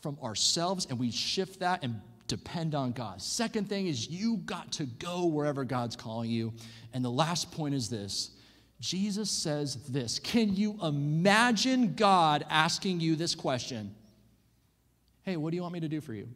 from 0.00 0.18
ourselves, 0.20 0.86
and 0.90 0.98
we 0.98 1.12
shift 1.12 1.60
that 1.60 1.84
and 1.84 2.00
depend 2.32 2.74
on 2.74 2.92
God. 2.92 3.20
Second 3.20 3.68
thing 3.68 3.88
is 3.88 4.08
you 4.08 4.38
got 4.38 4.72
to 4.72 4.84
go 4.84 5.26
wherever 5.26 5.64
God's 5.64 5.96
calling 5.96 6.30
you. 6.30 6.54
And 6.94 7.04
the 7.04 7.10
last 7.10 7.52
point 7.52 7.74
is 7.74 7.90
this 7.90 8.30
Jesus 8.80 9.30
says 9.30 9.76
this 9.86 10.18
Can 10.18 10.56
you 10.56 10.78
imagine 10.82 11.94
God 11.94 12.46
asking 12.48 13.00
you 13.00 13.16
this 13.16 13.34
question? 13.34 13.94
Hey, 15.24 15.36
what 15.36 15.50
do 15.50 15.56
you 15.56 15.62
want 15.62 15.74
me 15.74 15.80
to 15.80 15.88
do 15.88 16.00
for 16.00 16.14
you? 16.14 16.26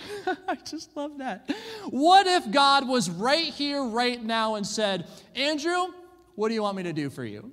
I 0.48 0.54
just 0.64 0.96
love 0.96 1.18
that. 1.18 1.50
What 1.90 2.26
if 2.26 2.50
God 2.50 2.88
was 2.88 3.10
right 3.10 3.44
here, 3.44 3.84
right 3.84 4.22
now, 4.22 4.54
and 4.54 4.66
said, 4.66 5.06
Andrew, 5.34 5.88
what 6.34 6.48
do 6.48 6.54
you 6.54 6.62
want 6.62 6.78
me 6.78 6.84
to 6.84 6.94
do 6.94 7.10
for 7.10 7.24
you? 7.24 7.52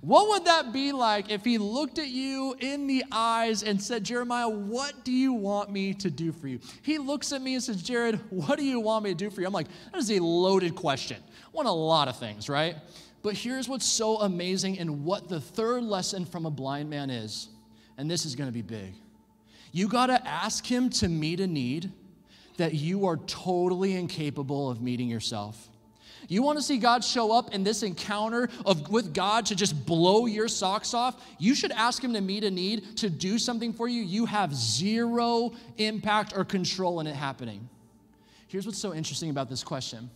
What 0.00 0.28
would 0.28 0.44
that 0.46 0.72
be 0.72 0.92
like 0.92 1.30
if 1.30 1.44
he 1.44 1.58
looked 1.58 1.98
at 1.98 2.08
you 2.08 2.54
in 2.58 2.86
the 2.86 3.04
eyes 3.12 3.62
and 3.62 3.80
said, 3.80 4.04
Jeremiah, 4.04 4.48
what 4.48 5.04
do 5.04 5.12
you 5.12 5.32
want 5.32 5.70
me 5.70 5.94
to 5.94 6.10
do 6.10 6.32
for 6.32 6.48
you? 6.48 6.60
He 6.82 6.98
looks 6.98 7.32
at 7.32 7.42
me 7.42 7.54
and 7.54 7.62
says, 7.62 7.82
Jared, 7.82 8.20
what 8.30 8.58
do 8.58 8.64
you 8.64 8.80
want 8.80 9.04
me 9.04 9.10
to 9.10 9.16
do 9.16 9.30
for 9.30 9.40
you? 9.40 9.46
I'm 9.46 9.52
like, 9.52 9.68
that 9.92 9.98
is 9.98 10.10
a 10.10 10.18
loaded 10.20 10.74
question. 10.74 11.18
I 11.20 11.48
want 11.52 11.68
a 11.68 11.72
lot 11.72 12.08
of 12.08 12.16
things, 12.18 12.48
right? 12.48 12.76
But 13.22 13.34
here's 13.34 13.68
what's 13.68 13.86
so 13.86 14.18
amazing 14.18 14.78
and 14.78 15.04
what 15.04 15.28
the 15.28 15.40
third 15.40 15.84
lesson 15.84 16.24
from 16.24 16.46
a 16.46 16.50
blind 16.50 16.90
man 16.90 17.08
is, 17.08 17.48
and 17.96 18.10
this 18.10 18.26
is 18.26 18.34
gonna 18.34 18.52
be 18.52 18.62
big. 18.62 18.94
You 19.70 19.88
gotta 19.88 20.26
ask 20.26 20.66
him 20.66 20.90
to 20.90 21.08
meet 21.08 21.40
a 21.40 21.46
need 21.46 21.92
that 22.56 22.74
you 22.74 23.06
are 23.06 23.16
totally 23.16 23.94
incapable 23.94 24.68
of 24.70 24.82
meeting 24.82 25.08
yourself. 25.08 25.68
You 26.32 26.42
want 26.42 26.56
to 26.56 26.64
see 26.64 26.78
God 26.78 27.04
show 27.04 27.30
up 27.30 27.54
in 27.54 27.62
this 27.62 27.82
encounter 27.82 28.48
of 28.64 28.88
with 28.88 29.12
God 29.12 29.44
to 29.46 29.54
just 29.54 29.84
blow 29.84 30.24
your 30.24 30.48
socks 30.48 30.94
off? 30.94 31.22
You 31.38 31.54
should 31.54 31.72
ask 31.72 32.02
him 32.02 32.14
to 32.14 32.22
meet 32.22 32.42
a 32.42 32.50
need, 32.50 32.96
to 32.96 33.10
do 33.10 33.38
something 33.38 33.74
for 33.74 33.86
you. 33.86 34.00
You 34.00 34.24
have 34.24 34.54
zero 34.54 35.52
impact 35.76 36.32
or 36.34 36.46
control 36.46 37.00
in 37.00 37.06
it 37.06 37.14
happening. 37.14 37.68
Here's 38.48 38.64
what's 38.64 38.78
so 38.78 38.94
interesting 38.94 39.28
about 39.28 39.50
this 39.50 39.62
question. 39.62 40.08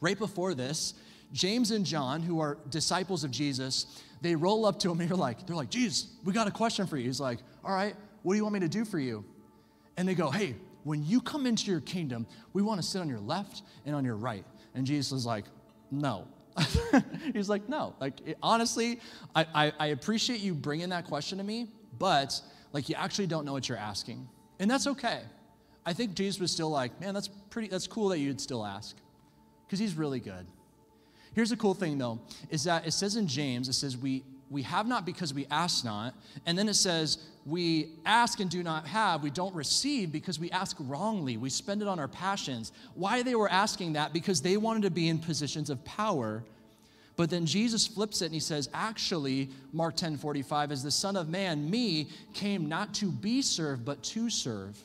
Right 0.00 0.18
before 0.18 0.54
this, 0.54 0.94
James 1.34 1.72
and 1.72 1.84
John, 1.84 2.22
who 2.22 2.40
are 2.40 2.56
disciples 2.70 3.22
of 3.22 3.30
Jesus, 3.30 4.02
they 4.22 4.34
roll 4.34 4.64
up 4.64 4.78
to 4.78 4.90
him 4.90 4.98
and 4.98 5.10
they're 5.10 5.16
like, 5.18 5.46
they're 5.46 5.56
like, 5.56 5.68
Jesus, 5.68 6.06
we 6.24 6.32
got 6.32 6.48
a 6.48 6.50
question 6.50 6.86
for 6.86 6.96
you. 6.96 7.04
He's 7.04 7.20
like, 7.20 7.40
all 7.62 7.74
right, 7.74 7.94
what 8.22 8.32
do 8.32 8.38
you 8.38 8.44
want 8.44 8.54
me 8.54 8.60
to 8.60 8.68
do 8.68 8.86
for 8.86 8.98
you? 8.98 9.26
And 9.98 10.08
they 10.08 10.14
go, 10.14 10.30
hey, 10.30 10.54
when 10.84 11.04
you 11.04 11.20
come 11.20 11.44
into 11.44 11.70
your 11.70 11.80
kingdom, 11.80 12.26
we 12.54 12.62
want 12.62 12.80
to 12.80 12.86
sit 12.86 13.02
on 13.02 13.10
your 13.10 13.20
left 13.20 13.60
and 13.84 13.94
on 13.94 14.06
your 14.06 14.16
right. 14.16 14.46
And 14.74 14.86
Jesus 14.86 15.12
was 15.12 15.26
like, 15.26 15.44
no. 15.90 16.26
He's 17.32 17.48
like, 17.48 17.68
no. 17.68 17.94
Like, 18.00 18.20
it, 18.26 18.38
honestly, 18.42 19.00
I, 19.34 19.46
I, 19.54 19.72
I 19.78 19.86
appreciate 19.88 20.40
you 20.40 20.54
bringing 20.54 20.90
that 20.90 21.06
question 21.06 21.38
to 21.38 21.44
me, 21.44 21.68
but 21.98 22.40
like, 22.72 22.88
you 22.88 22.94
actually 22.96 23.26
don't 23.26 23.44
know 23.44 23.52
what 23.52 23.68
you're 23.68 23.78
asking. 23.78 24.28
And 24.58 24.70
that's 24.70 24.86
okay. 24.86 25.20
I 25.84 25.92
think 25.92 26.14
Jesus 26.14 26.40
was 26.40 26.52
still 26.52 26.70
like, 26.70 27.00
man, 27.00 27.14
that's 27.14 27.28
pretty, 27.28 27.68
that's 27.68 27.86
cool 27.86 28.08
that 28.08 28.18
you'd 28.18 28.40
still 28.40 28.64
ask 28.64 28.96
because 29.66 29.78
he's 29.78 29.94
really 29.94 30.20
good. 30.20 30.46
Here's 31.34 31.50
the 31.50 31.56
cool 31.56 31.74
thing 31.74 31.98
though, 31.98 32.20
is 32.50 32.64
that 32.64 32.86
it 32.86 32.92
says 32.92 33.16
in 33.16 33.26
James, 33.26 33.68
it 33.68 33.74
says 33.74 33.96
we 33.96 34.24
we 34.50 34.62
have 34.62 34.86
not 34.88 35.06
because 35.06 35.32
we 35.32 35.46
ask 35.50 35.84
not. 35.84 36.14
And 36.44 36.58
then 36.58 36.68
it 36.68 36.74
says, 36.74 37.18
we 37.46 37.90
ask 38.04 38.40
and 38.40 38.50
do 38.50 38.62
not 38.62 38.86
have. 38.86 39.22
We 39.22 39.30
don't 39.30 39.54
receive 39.54 40.10
because 40.10 40.38
we 40.40 40.50
ask 40.50 40.76
wrongly. 40.80 41.36
We 41.36 41.50
spend 41.50 41.82
it 41.82 41.88
on 41.88 41.98
our 41.98 42.08
passions. 42.08 42.72
Why 42.94 43.22
they 43.22 43.36
were 43.36 43.48
asking 43.48 43.94
that? 43.94 44.12
Because 44.12 44.42
they 44.42 44.56
wanted 44.56 44.82
to 44.82 44.90
be 44.90 45.08
in 45.08 45.20
positions 45.20 45.70
of 45.70 45.82
power. 45.84 46.42
But 47.16 47.30
then 47.30 47.46
Jesus 47.46 47.86
flips 47.86 48.22
it 48.22 48.26
and 48.26 48.34
he 48.34 48.40
says, 48.40 48.68
actually, 48.74 49.50
Mark 49.72 49.94
10 49.96 50.16
45, 50.16 50.72
as 50.72 50.82
the 50.82 50.90
Son 50.90 51.16
of 51.16 51.28
Man, 51.28 51.70
me, 51.70 52.08
came 52.34 52.68
not 52.68 52.92
to 52.94 53.06
be 53.06 53.42
served, 53.42 53.84
but 53.84 54.02
to 54.04 54.30
serve 54.30 54.76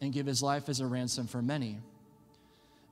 and 0.00 0.12
give 0.12 0.26
his 0.26 0.42
life 0.42 0.68
as 0.68 0.80
a 0.80 0.86
ransom 0.86 1.26
for 1.26 1.40
many. 1.40 1.78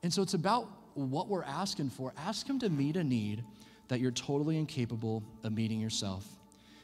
And 0.03 0.13
so 0.13 0.23
it's 0.23 0.35
about 0.35 0.69
what 0.95 1.29
we're 1.29 1.45
asking 1.45 1.91
for. 1.91 2.13
Ask 2.17 2.49
him 2.49 2.59
to 2.61 2.71
meet 2.71 2.97
a 2.97 3.05
need 3.05 3.45
that 3.89 4.01
you're 4.01 4.11
totally 4.11 4.59
incapable 4.59 5.23
of 5.43 5.53
meeting 5.53 5.81
yourself. 5.81 6.27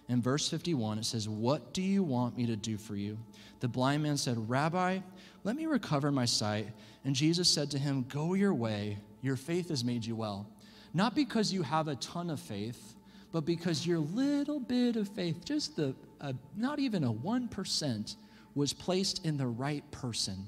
In 0.09 0.21
verse 0.21 0.49
51, 0.49 0.99
it 0.99 1.05
says, 1.05 1.29
What 1.29 1.73
do 1.73 1.83
you 1.83 2.03
want 2.03 2.37
me 2.37 2.47
to 2.47 2.57
do 2.57 2.77
for 2.77 2.97
you? 2.97 3.17
The 3.61 3.69
blind 3.69 4.03
man 4.03 4.17
said, 4.17 4.51
Rabbi, 4.51 4.99
let 5.45 5.57
me 5.57 5.67
recover 5.67 6.11
my 6.11 6.25
sight. 6.25 6.69
And 7.05 7.15
Jesus 7.15 7.49
said 7.49 7.71
to 7.71 7.79
him, 7.79 8.05
Go 8.09 8.35
your 8.35 8.53
way, 8.53 8.99
your 9.23 9.37
faith 9.37 9.69
has 9.69 9.85
made 9.85 10.05
you 10.05 10.17
well. 10.17 10.49
Not 10.93 11.15
because 11.15 11.53
you 11.53 11.63
have 11.63 11.89
a 11.89 11.95
ton 11.97 12.31
of 12.31 12.41
faith, 12.41 12.97
but 13.33 13.45
because 13.45 13.87
your 13.87 13.99
little 13.99 14.59
bit 14.59 14.97
of 14.97 15.09
faith, 15.09 15.45
just 15.45 15.77
the, 15.77 15.95
uh, 16.21 16.33
not 16.57 16.81
even 16.81 17.05
a 17.05 17.13
1%, 17.13 18.17
was 18.55 18.73
placed 18.73 19.25
in 19.25 19.37
the 19.37 19.47
right 19.47 19.89
person. 19.93 20.47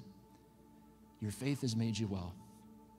Your 1.21 1.31
faith 1.31 1.61
has 1.61 1.77
made 1.77 1.97
you 1.97 2.09
well. 2.09 2.35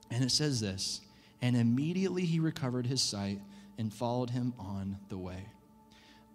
And 0.10 0.24
it 0.24 0.32
says 0.32 0.62
this 0.62 1.02
and 1.44 1.58
immediately 1.58 2.24
he 2.24 2.40
recovered 2.40 2.88
his 2.88 3.02
sight 3.02 3.42
and 3.78 3.94
followed 3.94 4.30
him 4.30 4.54
on 4.58 4.98
the 5.10 5.18
way. 5.18 5.46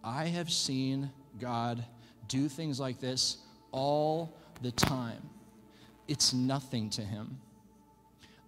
I 0.04 0.26
have 0.26 0.52
seen 0.52 1.10
God 1.40 1.82
do 2.28 2.46
things 2.46 2.78
like 2.78 3.00
this 3.00 3.38
all 3.72 4.36
the 4.60 4.70
time. 4.70 5.22
It's 6.08 6.34
nothing 6.34 6.90
to 6.90 7.00
him. 7.00 7.40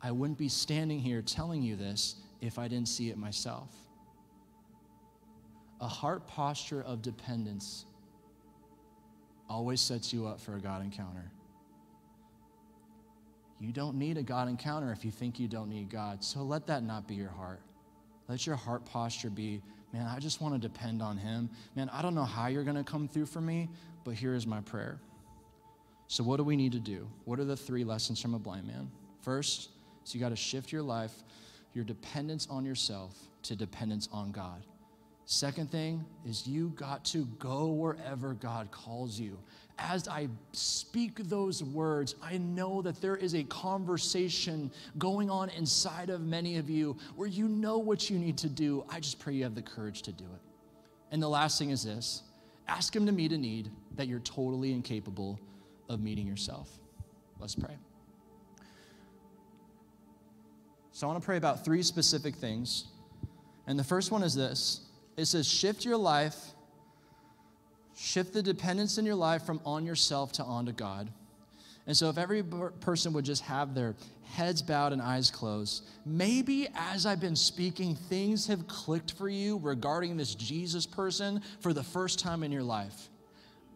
I 0.03 0.11
wouldn't 0.11 0.37
be 0.37 0.51
standing 0.51 1.01
here 1.01 1.23
telling 1.23 1.63
you 1.63 1.77
this 1.77 2.17
if 2.43 2.59
I 2.59 2.69
didn't 2.69 2.89
see 2.89 3.09
it 3.09 3.17
myself. 3.17 3.75
A 5.81 5.89
heart 5.89 6.27
posture 6.27 6.83
of 6.83 7.01
dependence 7.01 7.87
always 9.49 9.81
sets 9.81 10.13
you 10.13 10.27
up 10.27 10.43
for 10.43 10.57
a 10.57 10.61
God 10.61 10.85
encounter. 10.85 11.31
You 13.61 13.73
don't 13.73 13.97
need 13.97 14.17
a 14.17 14.23
God 14.23 14.49
encounter 14.49 14.91
if 14.91 15.05
you 15.05 15.11
think 15.11 15.39
you 15.39 15.47
don't 15.47 15.69
need 15.69 15.91
God. 15.91 16.25
So 16.25 16.43
let 16.43 16.67
that 16.69 16.83
not 16.83 17.07
be 17.07 17.15
your 17.15 17.29
heart. 17.29 17.61
Let 18.27 18.47
your 18.47 18.57
heart 18.57 18.87
posture 18.87 19.29
be, 19.29 19.61
man, 19.93 20.07
I 20.07 20.19
just 20.19 20.41
want 20.41 20.55
to 20.55 20.61
depend 20.61 21.03
on 21.03 21.19
Him. 21.19 21.51
Man, 21.77 21.91
I 21.91 22.01
don't 22.01 22.15
know 22.15 22.25
how 22.25 22.47
you're 22.47 22.65
going 22.65 22.77
to 22.77 22.85
come 22.85 23.07
through 23.07 23.27
for 23.27 23.41
me, 23.41 23.69
but 24.05 24.15
here 24.15 24.35
is 24.35 24.47
my 24.47 24.61
prayer. 24.63 24.99
So, 26.07 26.25
what 26.25 26.39
do 26.39 26.45
we 26.45 26.57
need 26.57 26.73
to 26.73 26.81
do? 26.81 27.07
What 27.25 27.39
are 27.39 27.45
the 27.45 27.57
three 27.57 27.85
lessons 27.85 28.21
from 28.21 28.35
a 28.35 28.39
blind 28.39 28.67
man? 28.67 28.91
First, 29.21 29.71
so 30.05 30.15
you 30.15 30.21
got 30.21 30.31
to 30.31 30.37
shift 30.37 30.73
your 30.73 30.83
life, 30.83 31.13
your 31.75 31.85
dependence 31.85 32.49
on 32.51 32.65
yourself, 32.65 33.15
to 33.43 33.55
dependence 33.55 34.09
on 34.11 34.33
God. 34.33 34.65
Second 35.33 35.71
thing 35.71 36.05
is 36.27 36.45
you 36.45 36.71
got 36.71 37.05
to 37.05 37.25
go 37.39 37.67
wherever 37.67 38.35
God 38.35 38.71
calls 38.73 39.19
you 39.19 39.39
as 39.81 40.09
I 40.09 40.29
speak 40.53 41.17
those 41.29 41.65
words, 41.65 42.15
I 42.23 42.39
know 42.39 42.83
that 42.83 43.01
there 43.01 43.17
is 43.17 43.35
a 43.35 43.45
conversation 43.45 44.71
going 44.99 45.31
on 45.31 45.49
inside 45.51 46.11
of 46.11 46.21
many 46.21 46.59
of 46.59 46.69
you 46.69 46.97
where 47.17 47.29
you 47.29 47.49
know 47.49 47.79
what 47.79 48.11
you 48.11 48.19
need 48.19 48.37
to 48.39 48.49
do. 48.49 48.85
I 48.91 49.01
just 49.01 49.19
pray 49.19 49.35
you 49.35 49.45
have 49.45 49.55
the 49.55 49.63
courage 49.63 50.03
to 50.03 50.13
do 50.13 50.25
it. 50.25 50.41
And 51.11 51.23
the 51.23 51.29
last 51.29 51.59
thing 51.59 51.71
is 51.71 51.83
this 51.83 52.23
ask 52.69 52.95
Him 52.95 53.07
to 53.07 53.13
meet 53.13 53.33
a 53.33 53.39
need 53.39 53.71
that 53.97 54.07
you're 54.07 54.21
totally 54.21 54.73
incapable 54.73 55.41
of 55.89 56.01
meeting 56.01 56.27
yourself. 56.27 56.69
Let's 57.39 57.55
pray. 57.55 57.77
So 60.93 61.07
I 61.07 61.11
want 61.11 61.23
to 61.23 61.25
pray 61.25 61.37
about 61.39 61.65
three 61.65 61.83
specific 61.83 62.35
things. 62.35 62.85
And 63.67 63.79
the 63.79 63.85
first 63.85 64.11
one 64.11 64.23
is 64.23 64.35
this 64.35 64.83
it 65.21 65.27
says, 65.27 65.47
shift 65.47 65.85
your 65.85 65.97
life 65.97 66.37
Shift 68.03 68.33
the 68.33 68.43
dependence 68.43 68.97
in 68.97 69.05
your 69.05 69.15
life 69.15 69.45
from 69.45 69.61
on 69.67 69.85
yourself 69.85 70.33
to 70.33 70.43
onto 70.43 70.73
God. 70.73 71.11
And 71.87 71.95
so, 71.95 72.09
if 72.09 72.17
every 72.17 72.43
person 72.81 73.13
would 73.13 73.27
just 73.27 73.43
have 73.43 73.75
their 73.75 73.95
heads 74.25 74.63
bowed 74.63 74.95
and 74.95 75.03
eyes 75.03 75.31
closed, 75.31 75.87
maybe 76.07 76.67
as 76.75 77.05
I've 77.05 77.21
been 77.21 77.37
speaking, 77.37 77.95
things 77.95 78.47
have 78.47 78.67
clicked 78.67 79.13
for 79.13 79.29
you 79.29 79.59
regarding 79.59 80.17
this 80.17 80.35
Jesus 80.35 80.87
person 80.87 81.43
for 81.61 81.75
the 81.75 81.83
first 81.83 82.19
time 82.19 82.43
in 82.43 82.51
your 82.51 82.63
life. 82.63 83.11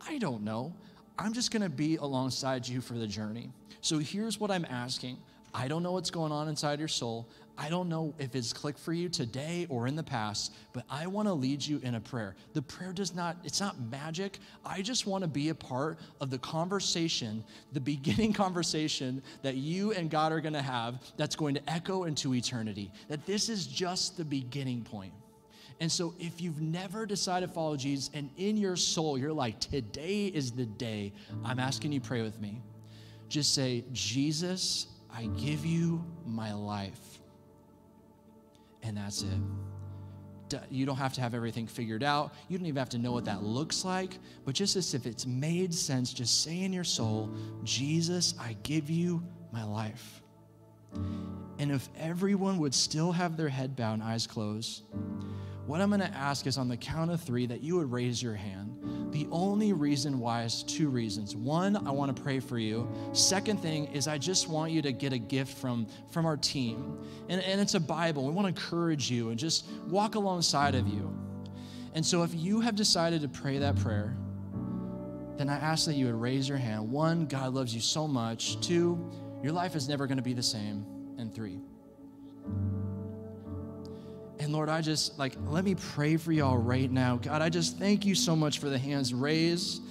I 0.09 0.16
don't 0.16 0.42
know. 0.42 0.72
I'm 1.18 1.35
just 1.35 1.50
gonna 1.50 1.68
be 1.68 1.96
alongside 1.96 2.66
you 2.66 2.80
for 2.80 2.94
the 2.94 3.07
journey. 3.07 3.50
So, 3.83 3.98
here's 3.98 4.40
what 4.40 4.50
I'm 4.50 4.64
asking 4.70 5.18
I 5.55 5.69
don't 5.69 5.85
know 5.85 5.93
what's 5.93 6.11
going 6.11 6.33
on 6.33 6.49
inside 6.49 6.81
your 6.81 6.88
soul. 6.88 7.29
I 7.57 7.69
don't 7.69 7.88
know 7.88 8.12
if 8.19 8.35
it's 8.35 8.53
clicked 8.53 8.81
for 8.81 8.93
you 8.93 9.09
today 9.09 9.69
or 9.71 9.87
in 9.87 9.95
the 9.95 10.03
past, 10.03 10.53
but 10.73 10.85
I 10.90 11.07
want 11.07 11.29
to 11.29 11.33
lead 11.35 11.64
you 11.64 11.79
in 11.85 11.95
a 11.95 12.01
prayer. 12.01 12.35
The 12.53 12.62
prayer 12.62 12.93
does 12.93 13.14
not, 13.14 13.37
it's 13.45 13.61
not 13.61 13.81
magic. 13.81 14.40
I 14.67 14.83
just 14.83 15.07
want 15.07 15.23
to 15.23 15.29
be 15.29 15.51
a 15.51 15.55
part 15.55 16.01
of 16.21 16.31
the 16.31 16.38
conversation, 16.38 17.45
the 17.73 17.81
beginning 17.81 18.33
conversation 18.35 19.23
that 19.43 19.55
you 19.55 19.93
and 19.93 20.11
God 20.11 20.33
are 20.33 20.40
going 20.40 20.55
to 20.55 20.62
have 20.62 21.01
that's 21.17 21.37
going 21.37 21.55
to 21.55 21.71
echo 21.71 22.05
into 22.05 22.35
eternity. 22.35 22.90
That 23.09 23.25
this 23.25 23.49
is 23.49 23.69
just 23.69 24.17
the 24.17 24.25
beginning 24.25 24.83
point. 24.83 25.12
And 25.81 25.90
so, 25.90 26.14
if 26.21 26.40
you've 26.40 26.61
never 26.61 27.05
decided 27.05 27.49
to 27.49 27.53
follow 27.53 27.77
Jesus 27.77 28.09
and 28.14 28.31
in 28.37 28.57
your 28.57 28.77
soul 28.77 29.19
you're 29.19 29.33
like, 29.33 29.59
today 29.59 30.27
is 30.27 30.53
the 30.53 30.67
day, 30.67 31.12
I'm 31.45 31.59
asking 31.59 31.93
you 31.93 32.01
pray 32.01 32.23
with 32.23 32.40
me. 32.40 32.61
Just 33.29 33.55
say, 33.55 33.85
Jesus, 33.93 34.87
I 35.14 35.27
give 35.37 35.64
you 35.64 36.05
my 36.27 36.53
life 36.53 37.20
and 38.85 38.96
that's 38.96 39.22
it. 39.22 40.61
You 40.70 40.87
don't 40.87 40.96
have 40.96 41.14
to 41.14 41.20
have 41.20 41.35
everything 41.35 41.66
figured 41.66 42.05
out. 42.05 42.33
You 42.48 42.59
don't 42.59 42.66
even 42.66 42.79
have 42.79 42.90
to 42.90 42.98
know 42.98 43.12
what 43.12 43.24
that 43.24 43.42
looks 43.42 43.85
like. 43.85 44.18
But 44.44 44.55
just 44.55 44.77
as 44.77 44.94
if 44.94 45.07
it's 45.07 45.27
made 45.27 45.74
sense, 45.74 46.12
just 46.12 46.44
say 46.44 46.61
in 46.61 46.72
your 46.72 46.85
soul, 46.85 47.31
Jesus, 47.64 48.35
I 48.38 48.57
give 48.62 48.88
you 48.88 49.22
my 49.53 49.64
life. 49.64 50.22
And 51.59 51.72
if 51.72 51.88
everyone 51.98 52.59
would 52.59 52.74
still 52.74 53.11
have 53.11 53.37
their 53.37 53.48
head 53.48 53.74
bowed 53.74 54.00
eyes 54.00 54.27
closed, 54.27 54.83
what 55.66 55.81
I'm 55.81 55.88
going 55.88 56.00
to 56.00 56.14
ask 56.14 56.46
is 56.46 56.59
on 56.59 56.68
the 56.68 56.77
count 56.77 57.11
of 57.11 57.20
three 57.20 57.46
that 57.46 57.62
you 57.62 57.77
would 57.77 57.90
raise 57.90 58.22
your 58.22 58.35
hand. 58.35 58.77
The 59.12 59.27
only 59.31 59.72
reason 59.72 60.18
why 60.18 60.42
is 60.42 60.62
two 60.62 60.88
reasons. 60.88 61.35
One, 61.35 61.87
I 61.87 61.90
want 61.90 62.14
to 62.14 62.22
pray 62.22 62.40
for 62.40 62.59
you. 62.59 62.90
Second 63.12 63.61
thing 63.61 63.87
is 63.87 64.07
I 64.07 64.18
just 64.18 64.48
want 64.48 64.72
you 64.72 64.83
to 64.83 64.92
get 64.92 65.12
a 65.12 65.18
gift 65.18 65.57
from, 65.57 65.87
from 66.11 66.27
our 66.27 66.37
team. 66.37 66.98
And, 67.29 67.40
and 67.40 67.61
it's 67.61 67.74
a 67.74 67.81
Bible. 67.81 68.27
We 68.27 68.33
want 68.33 68.44
to 68.44 68.48
encourage 68.62 69.11
you 69.11 69.31
and 69.31 69.38
just 69.38 69.66
walk 69.88 70.16
alongside 70.16 70.74
of 70.74 70.87
you. 70.87 71.16
And 71.94 72.05
so 72.05 72.24
if 72.24 72.35
you 72.35 72.61
have 72.61 72.74
decided 72.74 73.22
to 73.22 73.29
pray 73.29 73.59
that 73.59 73.77
prayer, 73.77 74.16
then 75.37 75.48
I 75.48 75.57
ask 75.57 75.87
that 75.87 75.94
you 75.94 76.07
would 76.07 76.20
raise 76.20 76.48
your 76.48 76.59
hand. 76.59 76.90
One, 76.90 77.27
God 77.27 77.55
loves 77.55 77.74
you 77.74 77.81
so 77.81 78.07
much. 78.07 78.61
Two, 78.61 79.11
your 79.42 79.53
life 79.53 79.77
is 79.77 79.88
never 79.88 80.07
going 80.07 80.18
to 80.18 80.22
be 80.22 80.35
the 80.35 80.42
same. 80.42 80.85
And 81.18 81.35
three, 81.35 81.61
and 84.38 84.53
Lord, 84.53 84.68
I 84.68 84.81
just 84.81 85.18
like, 85.18 85.35
let 85.47 85.64
me 85.64 85.75
pray 85.75 86.16
for 86.16 86.33
y'all 86.33 86.59
right 86.59 86.90
now. 86.90 87.16
God, 87.16 87.40
I 87.42 87.49
just 87.49 87.79
thank 87.79 88.05
you 88.05 88.14
so 88.14 88.35
much 88.35 88.59
for 88.59 88.68
the 88.68 88.79
hands 88.79 89.14
raised. 89.14 89.83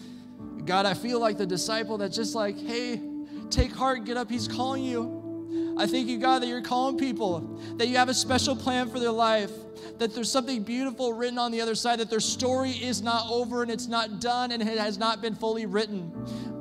God, 0.66 0.86
I 0.86 0.94
feel 0.94 1.20
like 1.20 1.38
the 1.38 1.46
disciple 1.46 1.98
that's 1.98 2.16
just 2.16 2.36
like, 2.36 2.58
hey, 2.58 3.02
take 3.50 3.74
heart, 3.74 4.06
get 4.06 4.18
up, 4.18 4.30
he's 4.30 4.48
calling 4.48 4.84
you. 4.84 5.76
I 5.78 5.88
thank 5.88 6.08
you, 6.08 6.20
God, 6.20 6.42
that 6.42 6.48
you're 6.48 6.62
calling 6.62 6.98
people, 6.98 7.60
that 7.78 7.88
you 7.88 7.98
have 7.98 8.10
a 8.10 8.14
special 8.14 8.56
plan 8.56 8.90
for 8.90 9.00
their 9.00 9.12
life, 9.12 9.52
that 9.98 10.14
there's 10.14 10.32
something 10.32 10.64
beautiful 10.64 11.14
written 11.14 11.40
on 11.40 11.52
the 11.52 11.62
other 11.62 11.76
side, 11.76 12.00
that 12.00 12.10
their 12.10 12.20
story 12.20 12.72
is 12.72 13.02
not 13.02 13.28
over 13.30 13.64
and 13.64 13.72
it's 13.72 13.88
not 13.88 14.20
done 14.20 14.52
and 14.52 14.62
it 14.62 14.78
has 14.78 14.98
not 14.98 15.22
been 15.22 15.36
fully 15.36 15.66
written. 15.66 16.12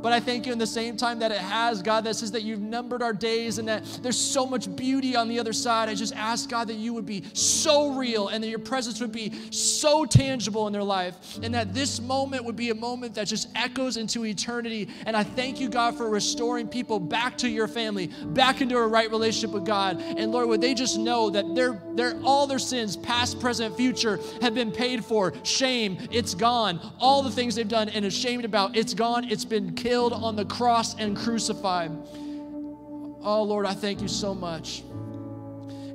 But 0.02 0.12
I 0.12 0.18
thank 0.18 0.46
you 0.46 0.52
in 0.52 0.58
the 0.58 0.66
same 0.66 0.96
time 0.96 1.20
that 1.20 1.30
it 1.30 1.38
has, 1.38 1.80
God, 1.80 2.04
that 2.04 2.16
says 2.16 2.32
that 2.32 2.42
you've 2.42 2.60
numbered 2.60 3.02
our 3.02 3.12
days 3.12 3.58
and 3.58 3.68
that 3.68 3.84
there's 4.02 4.18
so 4.18 4.44
much 4.44 4.74
beauty 4.74 5.14
on 5.14 5.28
the 5.28 5.38
other 5.38 5.52
side. 5.52 5.88
I 5.88 5.94
just 5.94 6.14
ask, 6.16 6.50
God, 6.50 6.68
that 6.68 6.74
you 6.74 6.92
would 6.92 7.06
be 7.06 7.24
so 7.34 7.92
real 7.92 8.28
and 8.28 8.42
that 8.42 8.48
your 8.48 8.58
presence 8.58 9.00
would 9.00 9.12
be 9.12 9.32
so 9.52 10.04
tangible 10.04 10.66
in 10.66 10.72
their 10.72 10.82
life 10.82 11.38
and 11.42 11.54
that 11.54 11.72
this 11.72 12.00
moment 12.00 12.44
would 12.44 12.56
be 12.56 12.70
a 12.70 12.74
moment 12.74 13.14
that 13.14 13.28
just 13.28 13.48
echoes 13.54 13.96
into 13.96 14.24
eternity. 14.24 14.88
And 15.06 15.16
I 15.16 15.22
thank 15.22 15.60
you, 15.60 15.68
God, 15.68 15.96
for 15.96 16.08
restoring 16.08 16.66
people 16.66 16.98
back 16.98 17.38
to 17.38 17.48
your 17.48 17.68
family, 17.68 18.08
back 18.08 18.60
into 18.60 18.76
a 18.76 18.86
right 18.86 19.10
relationship 19.10 19.54
with 19.54 19.64
God. 19.64 20.00
And 20.00 20.32
Lord, 20.32 20.48
would 20.48 20.60
they 20.60 20.74
just 20.74 20.98
know 20.98 21.30
that 21.30 21.54
their, 21.54 21.80
their, 21.94 22.20
all 22.24 22.48
their 22.48 22.58
sins, 22.58 22.96
past, 22.96 23.38
present, 23.38 23.76
future, 23.76 24.18
have 24.40 24.54
been 24.54 24.72
paid 24.72 25.04
for. 25.04 25.32
Shame, 25.44 25.96
it's 26.10 26.34
gone. 26.34 26.80
All 26.98 27.22
the 27.22 27.30
things 27.30 27.54
they've 27.54 27.68
done 27.68 27.88
and 27.88 28.04
ashamed 28.04 28.44
about, 28.44 28.76
it's 28.76 28.94
gone. 28.94 29.30
It's 29.30 29.44
been 29.44 29.74
killed 29.74 29.91
killed 29.92 30.14
on 30.14 30.36
the 30.36 30.44
cross 30.46 30.94
and 30.98 31.14
crucified. 31.14 31.90
Oh, 33.22 33.42
Lord, 33.42 33.66
I 33.66 33.74
thank 33.74 34.00
you 34.00 34.08
so 34.08 34.34
much. 34.34 34.82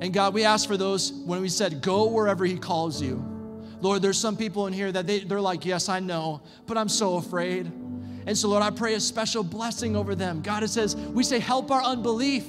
And 0.00 0.12
God, 0.14 0.34
we 0.34 0.44
ask 0.44 0.68
for 0.68 0.76
those 0.76 1.10
when 1.10 1.40
we 1.40 1.48
said, 1.48 1.80
go 1.80 2.06
wherever 2.06 2.44
He 2.44 2.56
calls 2.56 3.02
you. 3.02 3.16
Lord, 3.80 4.00
there's 4.00 4.16
some 4.16 4.36
people 4.36 4.68
in 4.68 4.72
here 4.72 4.92
that 4.92 5.08
they, 5.08 5.18
they're 5.18 5.40
like, 5.40 5.64
yes, 5.66 5.88
I 5.88 5.98
know, 5.98 6.42
but 6.66 6.78
I'm 6.78 6.88
so 6.88 7.16
afraid. 7.16 7.66
And 7.66 8.38
so, 8.38 8.48
Lord, 8.50 8.62
I 8.62 8.70
pray 8.70 8.94
a 8.94 9.00
special 9.00 9.42
blessing 9.42 9.96
over 9.96 10.14
them. 10.14 10.42
God, 10.42 10.62
it 10.62 10.70
says, 10.70 10.94
we 10.94 11.24
say, 11.24 11.40
help 11.40 11.72
our 11.72 11.82
unbelief. 11.82 12.46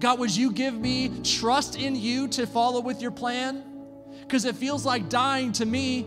God, 0.00 0.18
would 0.18 0.36
you 0.36 0.52
give 0.52 0.78
me 0.78 1.22
trust 1.24 1.78
in 1.78 1.96
you 1.96 2.28
to 2.28 2.46
follow 2.46 2.82
with 2.82 3.00
your 3.00 3.10
plan? 3.10 3.64
Because 4.20 4.44
it 4.44 4.54
feels 4.54 4.84
like 4.84 5.08
dying 5.08 5.52
to 5.52 5.64
me. 5.64 6.04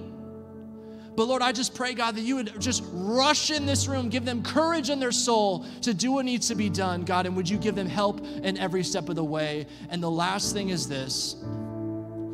But 1.16 1.26
Lord, 1.26 1.42
I 1.42 1.52
just 1.52 1.76
pray, 1.76 1.94
God, 1.94 2.16
that 2.16 2.22
you 2.22 2.36
would 2.36 2.60
just 2.60 2.84
rush 2.92 3.52
in 3.52 3.66
this 3.66 3.88
room, 3.88 4.10
give 4.10 4.26
them 4.26 4.42
courage 4.42 4.90
in 4.90 5.00
their 5.00 5.12
soul 5.12 5.66
to 5.82 5.94
do 5.94 6.14
what 6.14 6.26
needs 6.26 6.48
to 6.48 6.56
be 6.56 6.70
done, 6.70 7.04
God, 7.04 7.26
and 7.26 7.36
would 7.36 7.48
you 7.48 7.58
give 7.58 7.76
them 7.76 7.88
help 7.88 8.26
in 8.26 8.58
every 8.58 8.84
step 8.84 9.10
of 9.10 9.16
the 9.16 9.24
way? 9.24 9.68
And 9.90 10.02
the 10.02 10.10
last 10.10 10.54
thing 10.54 10.70
is 10.70 10.88
this 10.88 11.36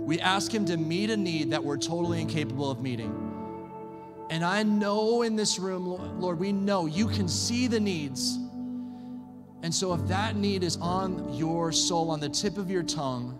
we 0.09 0.19
ask 0.19 0.51
Him 0.51 0.65
to 0.65 0.77
meet 0.77 1.09
a 1.09 1.17
need 1.17 1.51
that 1.51 1.63
we're 1.63 1.77
totally 1.77 2.21
incapable 2.21 2.71
of 2.71 2.82
meeting. 2.82 3.30
And 4.30 4.45
I 4.45 4.63
know 4.63 5.23
in 5.23 5.36
this 5.36 5.59
room, 5.59 6.19
Lord, 6.19 6.39
we 6.39 6.51
know 6.51 6.86
you 6.86 7.07
can 7.07 7.27
see 7.27 7.67
the 7.67 7.80
needs. 7.80 8.38
And 9.61 9.73
so 9.73 9.93
if 9.93 10.07
that 10.07 10.36
need 10.36 10.63
is 10.63 10.77
on 10.77 11.34
your 11.34 11.71
soul, 11.71 12.11
on 12.11 12.19
the 12.19 12.30
tip 12.30 12.57
of 12.57 12.71
your 12.71 12.84
tongue, 12.84 13.38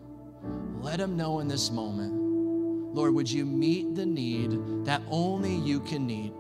let 0.82 1.00
Him 1.00 1.16
know 1.16 1.40
in 1.40 1.48
this 1.48 1.72
moment. 1.72 2.19
Lord, 2.92 3.14
would 3.14 3.30
you 3.30 3.46
meet 3.46 3.96
the 3.96 4.06
need 4.06 4.86
that 4.86 5.02
only 5.10 5.56
you 5.56 5.80
can 5.80 6.06
meet? 6.06 6.34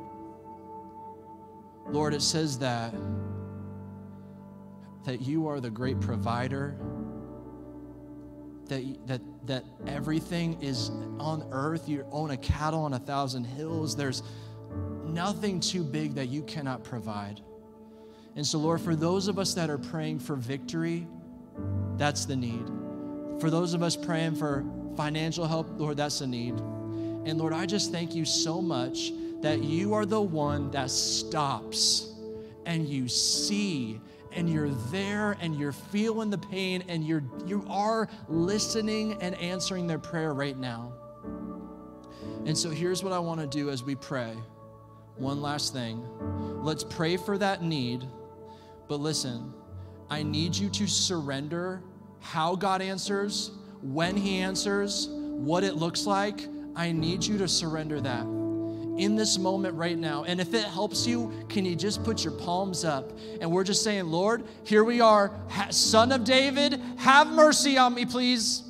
Lord, 1.88 2.14
it 2.14 2.22
says 2.22 2.60
that 2.60 2.93
that 5.06 5.22
you 5.22 5.47
are 5.47 5.60
the 5.60 5.70
great 5.70 6.00
provider, 6.00 6.76
that, 8.68 8.84
that, 9.08 9.22
that 9.47 9.64
everything 9.88 10.62
is 10.62 10.89
on 11.20 11.47
earth. 11.52 11.89
You 11.89 12.06
own 12.12 12.32
a 12.32 12.38
cattle 12.38 12.82
on 12.82 12.93
a 12.93 13.00
thousand 13.00 13.45
hills. 13.45 13.95
There's 13.95 14.22
nothing 15.06 15.60
too 15.62 15.84
big 15.84 16.16
that 16.16 16.28
you 16.28 16.43
cannot 16.43 16.84
provide. 16.84 17.41
And 18.36 18.45
so, 18.45 18.60
Lord, 18.60 18.82
for 18.82 18.95
those 18.95 19.28
of 19.28 19.39
us 19.39 19.54
that 19.56 19.70
are 19.70 19.80
praying 19.80 20.20
for 20.20 20.36
victory, 20.36 21.08
that's 21.97 22.26
the 22.26 22.36
need. 22.36 22.68
For 23.39 23.50
those 23.50 23.74
of 23.74 23.82
us 23.82 23.95
praying 23.95 24.36
for 24.36 24.64
financial 24.96 25.48
help, 25.48 25.68
Lord, 25.78 25.98
that's 25.98 26.22
a 26.22 26.28
need. 26.28 26.56
And 27.26 27.38
Lord, 27.38 27.54
I 27.54 27.66
just 27.66 27.92
thank 27.92 28.16
you 28.16 28.26
so 28.26 28.62
much 28.62 29.12
that 29.42 29.64
you 29.64 29.94
are 29.94 30.06
the 30.06 30.22
one 30.22 30.72
that 30.72 30.90
stops 30.90 32.14
and 32.66 32.88
you 32.88 33.08
see 33.08 34.02
and 34.32 34.50
you're 34.50 34.70
there 34.92 35.38
and 35.42 35.56
you're 35.60 35.72
feeling 35.72 36.30
the 36.30 36.38
pain 36.38 36.84
and 36.88 37.06
you're 37.06 37.24
you 37.46 37.66
are 37.70 38.08
listening 38.28 39.18
and 39.22 39.36
answering 39.36 39.88
their 39.88 40.00
prayer 40.00 40.34
right 40.34 40.58
now. 40.58 40.94
And 42.46 42.58
so 42.58 42.70
here's 42.70 43.04
what 43.04 43.14
I 43.14 43.20
want 43.20 43.42
to 43.42 43.48
do 43.48 43.70
as 43.70 43.84
we 43.84 43.96
pray. 43.96 44.34
One 45.16 45.42
last 45.42 45.74
thing. 45.74 46.04
Let's 46.64 46.84
pray 46.84 47.18
for 47.18 47.38
that 47.38 47.64
need. 47.64 48.06
But 48.88 49.00
listen, 49.00 49.54
I 50.10 50.24
need 50.24 50.56
you 50.56 50.70
to 50.70 50.88
surrender 50.88 51.82
how 52.20 52.56
God 52.56 52.82
answers 52.82 53.52
when 53.82 54.18
He 54.18 54.40
answers, 54.40 55.08
what 55.10 55.64
it 55.64 55.76
looks 55.76 56.06
like, 56.06 56.48
I 56.76 56.92
need 56.92 57.24
you 57.26 57.38
to 57.38 57.48
surrender 57.48 58.02
that 58.02 58.26
in 59.00 59.16
this 59.16 59.38
moment 59.40 59.76
right 59.76 59.98
now. 59.98 60.26
And 60.26 60.42
if 60.42 60.54
it 60.54 60.66
helps 60.66 61.08
you, 61.08 61.32
can 61.48 61.64
you 61.64 61.76
just 61.76 62.04
put 62.04 62.24
your 62.24 62.34
palms 62.34 62.84
up? 62.84 63.18
And 63.40 63.50
we're 63.50 63.64
just 63.64 63.82
saying, 63.82 64.08
Lord, 64.08 64.44
here 64.66 64.84
we 64.84 65.00
are, 65.00 65.32
Son 65.70 66.12
of 66.12 66.26
David, 66.26 66.82
have 66.98 67.28
mercy 67.28 67.78
on 67.78 67.96
me, 67.96 68.06
please. 68.06 68.64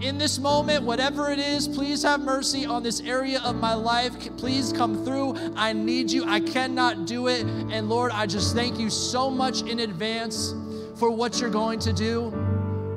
In 0.00 0.18
this 0.18 0.38
moment, 0.38 0.84
whatever 0.84 1.30
it 1.30 1.38
is, 1.38 1.66
please 1.66 2.02
have 2.02 2.20
mercy 2.20 2.66
on 2.66 2.82
this 2.82 3.00
area 3.00 3.40
of 3.42 3.56
my 3.56 3.74
life. 3.74 4.12
Please 4.36 4.72
come 4.72 5.04
through. 5.04 5.34
I 5.56 5.72
need 5.72 6.10
you. 6.10 6.24
I 6.24 6.40
cannot 6.40 7.06
do 7.06 7.28
it. 7.28 7.44
And 7.44 7.88
Lord, 7.88 8.12
I 8.12 8.26
just 8.26 8.54
thank 8.54 8.78
you 8.78 8.90
so 8.90 9.30
much 9.30 9.62
in 9.62 9.80
advance 9.80 10.54
for 10.98 11.10
what 11.10 11.40
you're 11.40 11.50
going 11.50 11.78
to 11.80 11.92
do. 11.92 12.43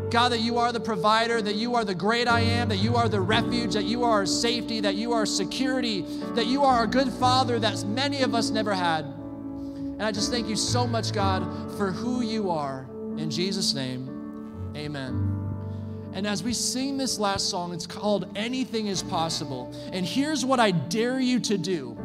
God, 0.09 0.31
that 0.31 0.39
you 0.39 0.57
are 0.57 0.71
the 0.71 0.79
provider, 0.79 1.41
that 1.41 1.55
you 1.55 1.75
are 1.75 1.83
the 1.83 1.95
great 1.95 2.27
I 2.27 2.39
am, 2.39 2.69
that 2.69 2.77
you 2.77 2.95
are 2.95 3.09
the 3.09 3.19
refuge, 3.19 3.73
that 3.73 3.83
you 3.83 4.03
are 4.03 4.11
our 4.11 4.25
safety, 4.25 4.79
that 4.79 4.95
you 4.95 5.11
are 5.11 5.25
security, 5.25 6.05
that 6.35 6.47
you 6.47 6.63
are 6.63 6.83
a 6.83 6.87
good 6.87 7.11
father 7.13 7.59
that 7.59 7.83
many 7.85 8.21
of 8.21 8.33
us 8.33 8.49
never 8.49 8.73
had. 8.73 9.05
And 9.05 10.03
I 10.03 10.11
just 10.11 10.31
thank 10.31 10.47
you 10.47 10.55
so 10.55 10.87
much, 10.87 11.11
God, 11.11 11.43
for 11.77 11.91
who 11.91 12.21
you 12.21 12.49
are. 12.51 12.87
In 13.17 13.29
Jesus' 13.29 13.73
name, 13.73 14.71
amen. 14.75 15.33
And 16.13 16.25
as 16.25 16.41
we 16.41 16.53
sing 16.53 16.97
this 16.97 17.19
last 17.19 17.49
song, 17.49 17.73
it's 17.73 17.87
called 17.87 18.31
Anything 18.35 18.87
is 18.87 19.03
Possible. 19.03 19.73
And 19.91 20.05
here's 20.05 20.45
what 20.45 20.59
I 20.59 20.71
dare 20.71 21.19
you 21.19 21.39
to 21.41 21.57
do 21.57 21.97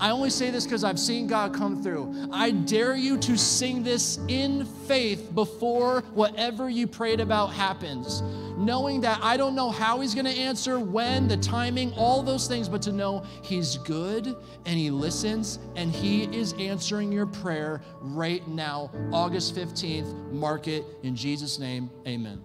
I 0.00 0.10
only 0.10 0.30
say 0.30 0.50
this 0.50 0.64
because 0.64 0.84
I've 0.84 0.98
seen 0.98 1.26
God 1.26 1.54
come 1.54 1.82
through. 1.82 2.28
I 2.32 2.50
dare 2.50 2.96
you 2.96 3.18
to 3.18 3.36
sing 3.36 3.82
this 3.82 4.18
in 4.28 4.64
faith 4.64 5.34
before 5.34 6.02
whatever 6.12 6.68
you 6.68 6.86
prayed 6.86 7.20
about 7.20 7.48
happens, 7.48 8.22
knowing 8.56 9.00
that 9.02 9.20
I 9.22 9.36
don't 9.36 9.54
know 9.54 9.70
how 9.70 10.00
He's 10.00 10.14
going 10.14 10.26
to 10.26 10.32
answer, 10.32 10.78
when, 10.78 11.28
the 11.28 11.36
timing, 11.36 11.92
all 11.94 12.22
those 12.22 12.48
things, 12.48 12.68
but 12.68 12.82
to 12.82 12.92
know 12.92 13.24
He's 13.42 13.76
good 13.78 14.36
and 14.66 14.78
He 14.78 14.90
listens 14.90 15.58
and 15.76 15.90
He 15.90 16.24
is 16.36 16.54
answering 16.54 17.12
your 17.12 17.26
prayer 17.26 17.82
right 18.00 18.46
now, 18.48 18.90
August 19.12 19.54
15th. 19.54 20.32
Mark 20.32 20.68
it 20.68 20.84
in 21.02 21.14
Jesus' 21.16 21.58
name. 21.58 21.90
Amen. 22.06 22.42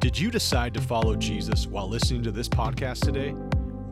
Did 0.00 0.18
you 0.18 0.30
decide 0.30 0.72
to 0.74 0.80
follow 0.80 1.14
Jesus 1.14 1.66
while 1.66 1.86
listening 1.86 2.22
to 2.22 2.30
this 2.30 2.48
podcast 2.48 3.00
today? 3.04 3.34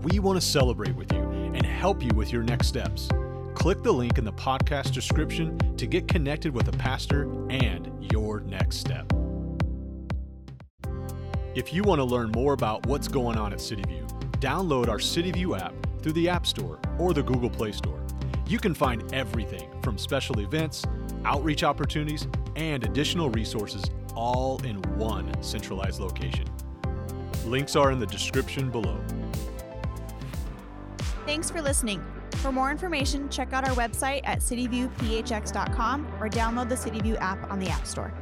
We 0.03 0.19
want 0.19 0.41
to 0.41 0.47
celebrate 0.47 0.95
with 0.95 1.13
you 1.13 1.23
and 1.55 1.65
help 1.65 2.03
you 2.03 2.11
with 2.15 2.33
your 2.33 2.43
next 2.43 2.69
steps. 2.69 3.09
Click 3.55 3.83
the 3.83 3.93
link 3.93 4.19
in 4.19 4.25
the 4.25 4.33
podcast 4.33 4.93
description 4.93 5.59
to 5.77 5.87
get 5.87 6.07
connected 6.07 6.55
with 6.55 6.69
a 6.69 6.73
pastor 6.79 7.23
and 7.51 7.91
your 8.13 8.41
next 8.41 8.79
step. 8.79 9.13
If 11.55 11.75
you 11.75 11.83
want 11.83 11.99
to 11.99 12.05
learn 12.05 12.31
more 12.31 12.53
about 12.53 12.87
what's 12.87 13.09
going 13.09 13.37
on 13.37 13.53
at 13.53 13.59
CityView, 13.59 14.09
download 14.39 14.89
our 14.89 14.99
CityView 14.99 15.59
app 15.61 15.75
through 16.03 16.13
the 16.13 16.29
App 16.29 16.47
Store 16.47 16.79
or 16.99 17.13
the 17.13 17.23
Google 17.23 17.51
Play 17.51 17.73
Store. 17.73 18.01
You 18.47 18.59
can 18.59 18.75
find 18.75 19.13
everything 19.13 19.69
from 19.83 19.99
special 19.99 20.39
events, 20.39 20.85
outreach 21.25 21.65
opportunities, 21.65 22.29
and 22.55 22.85
additional 22.85 23.29
resources 23.31 23.85
all 24.15 24.61
in 24.65 24.77
one 24.97 25.31
centralized 25.43 26.01
location. 26.01 26.45
Links 27.45 27.77
are 27.77 27.91
in 27.91 27.99
the 27.99 28.07
description 28.07 28.71
below. 28.71 28.99
Thanks 31.29 31.51
for 31.51 31.61
listening. 31.61 32.03
For 32.37 32.51
more 32.51 32.71
information, 32.71 33.29
check 33.29 33.53
out 33.53 33.69
our 33.69 33.75
website 33.75 34.23
at 34.25 34.39
cityviewphx.com 34.39 36.07
or 36.23 36.31
download 36.31 36.71
the 36.71 36.75
CityView 36.75 37.21
app 37.21 37.51
on 37.51 37.59
the 37.59 37.69
App 37.69 37.85
Store. 37.87 38.15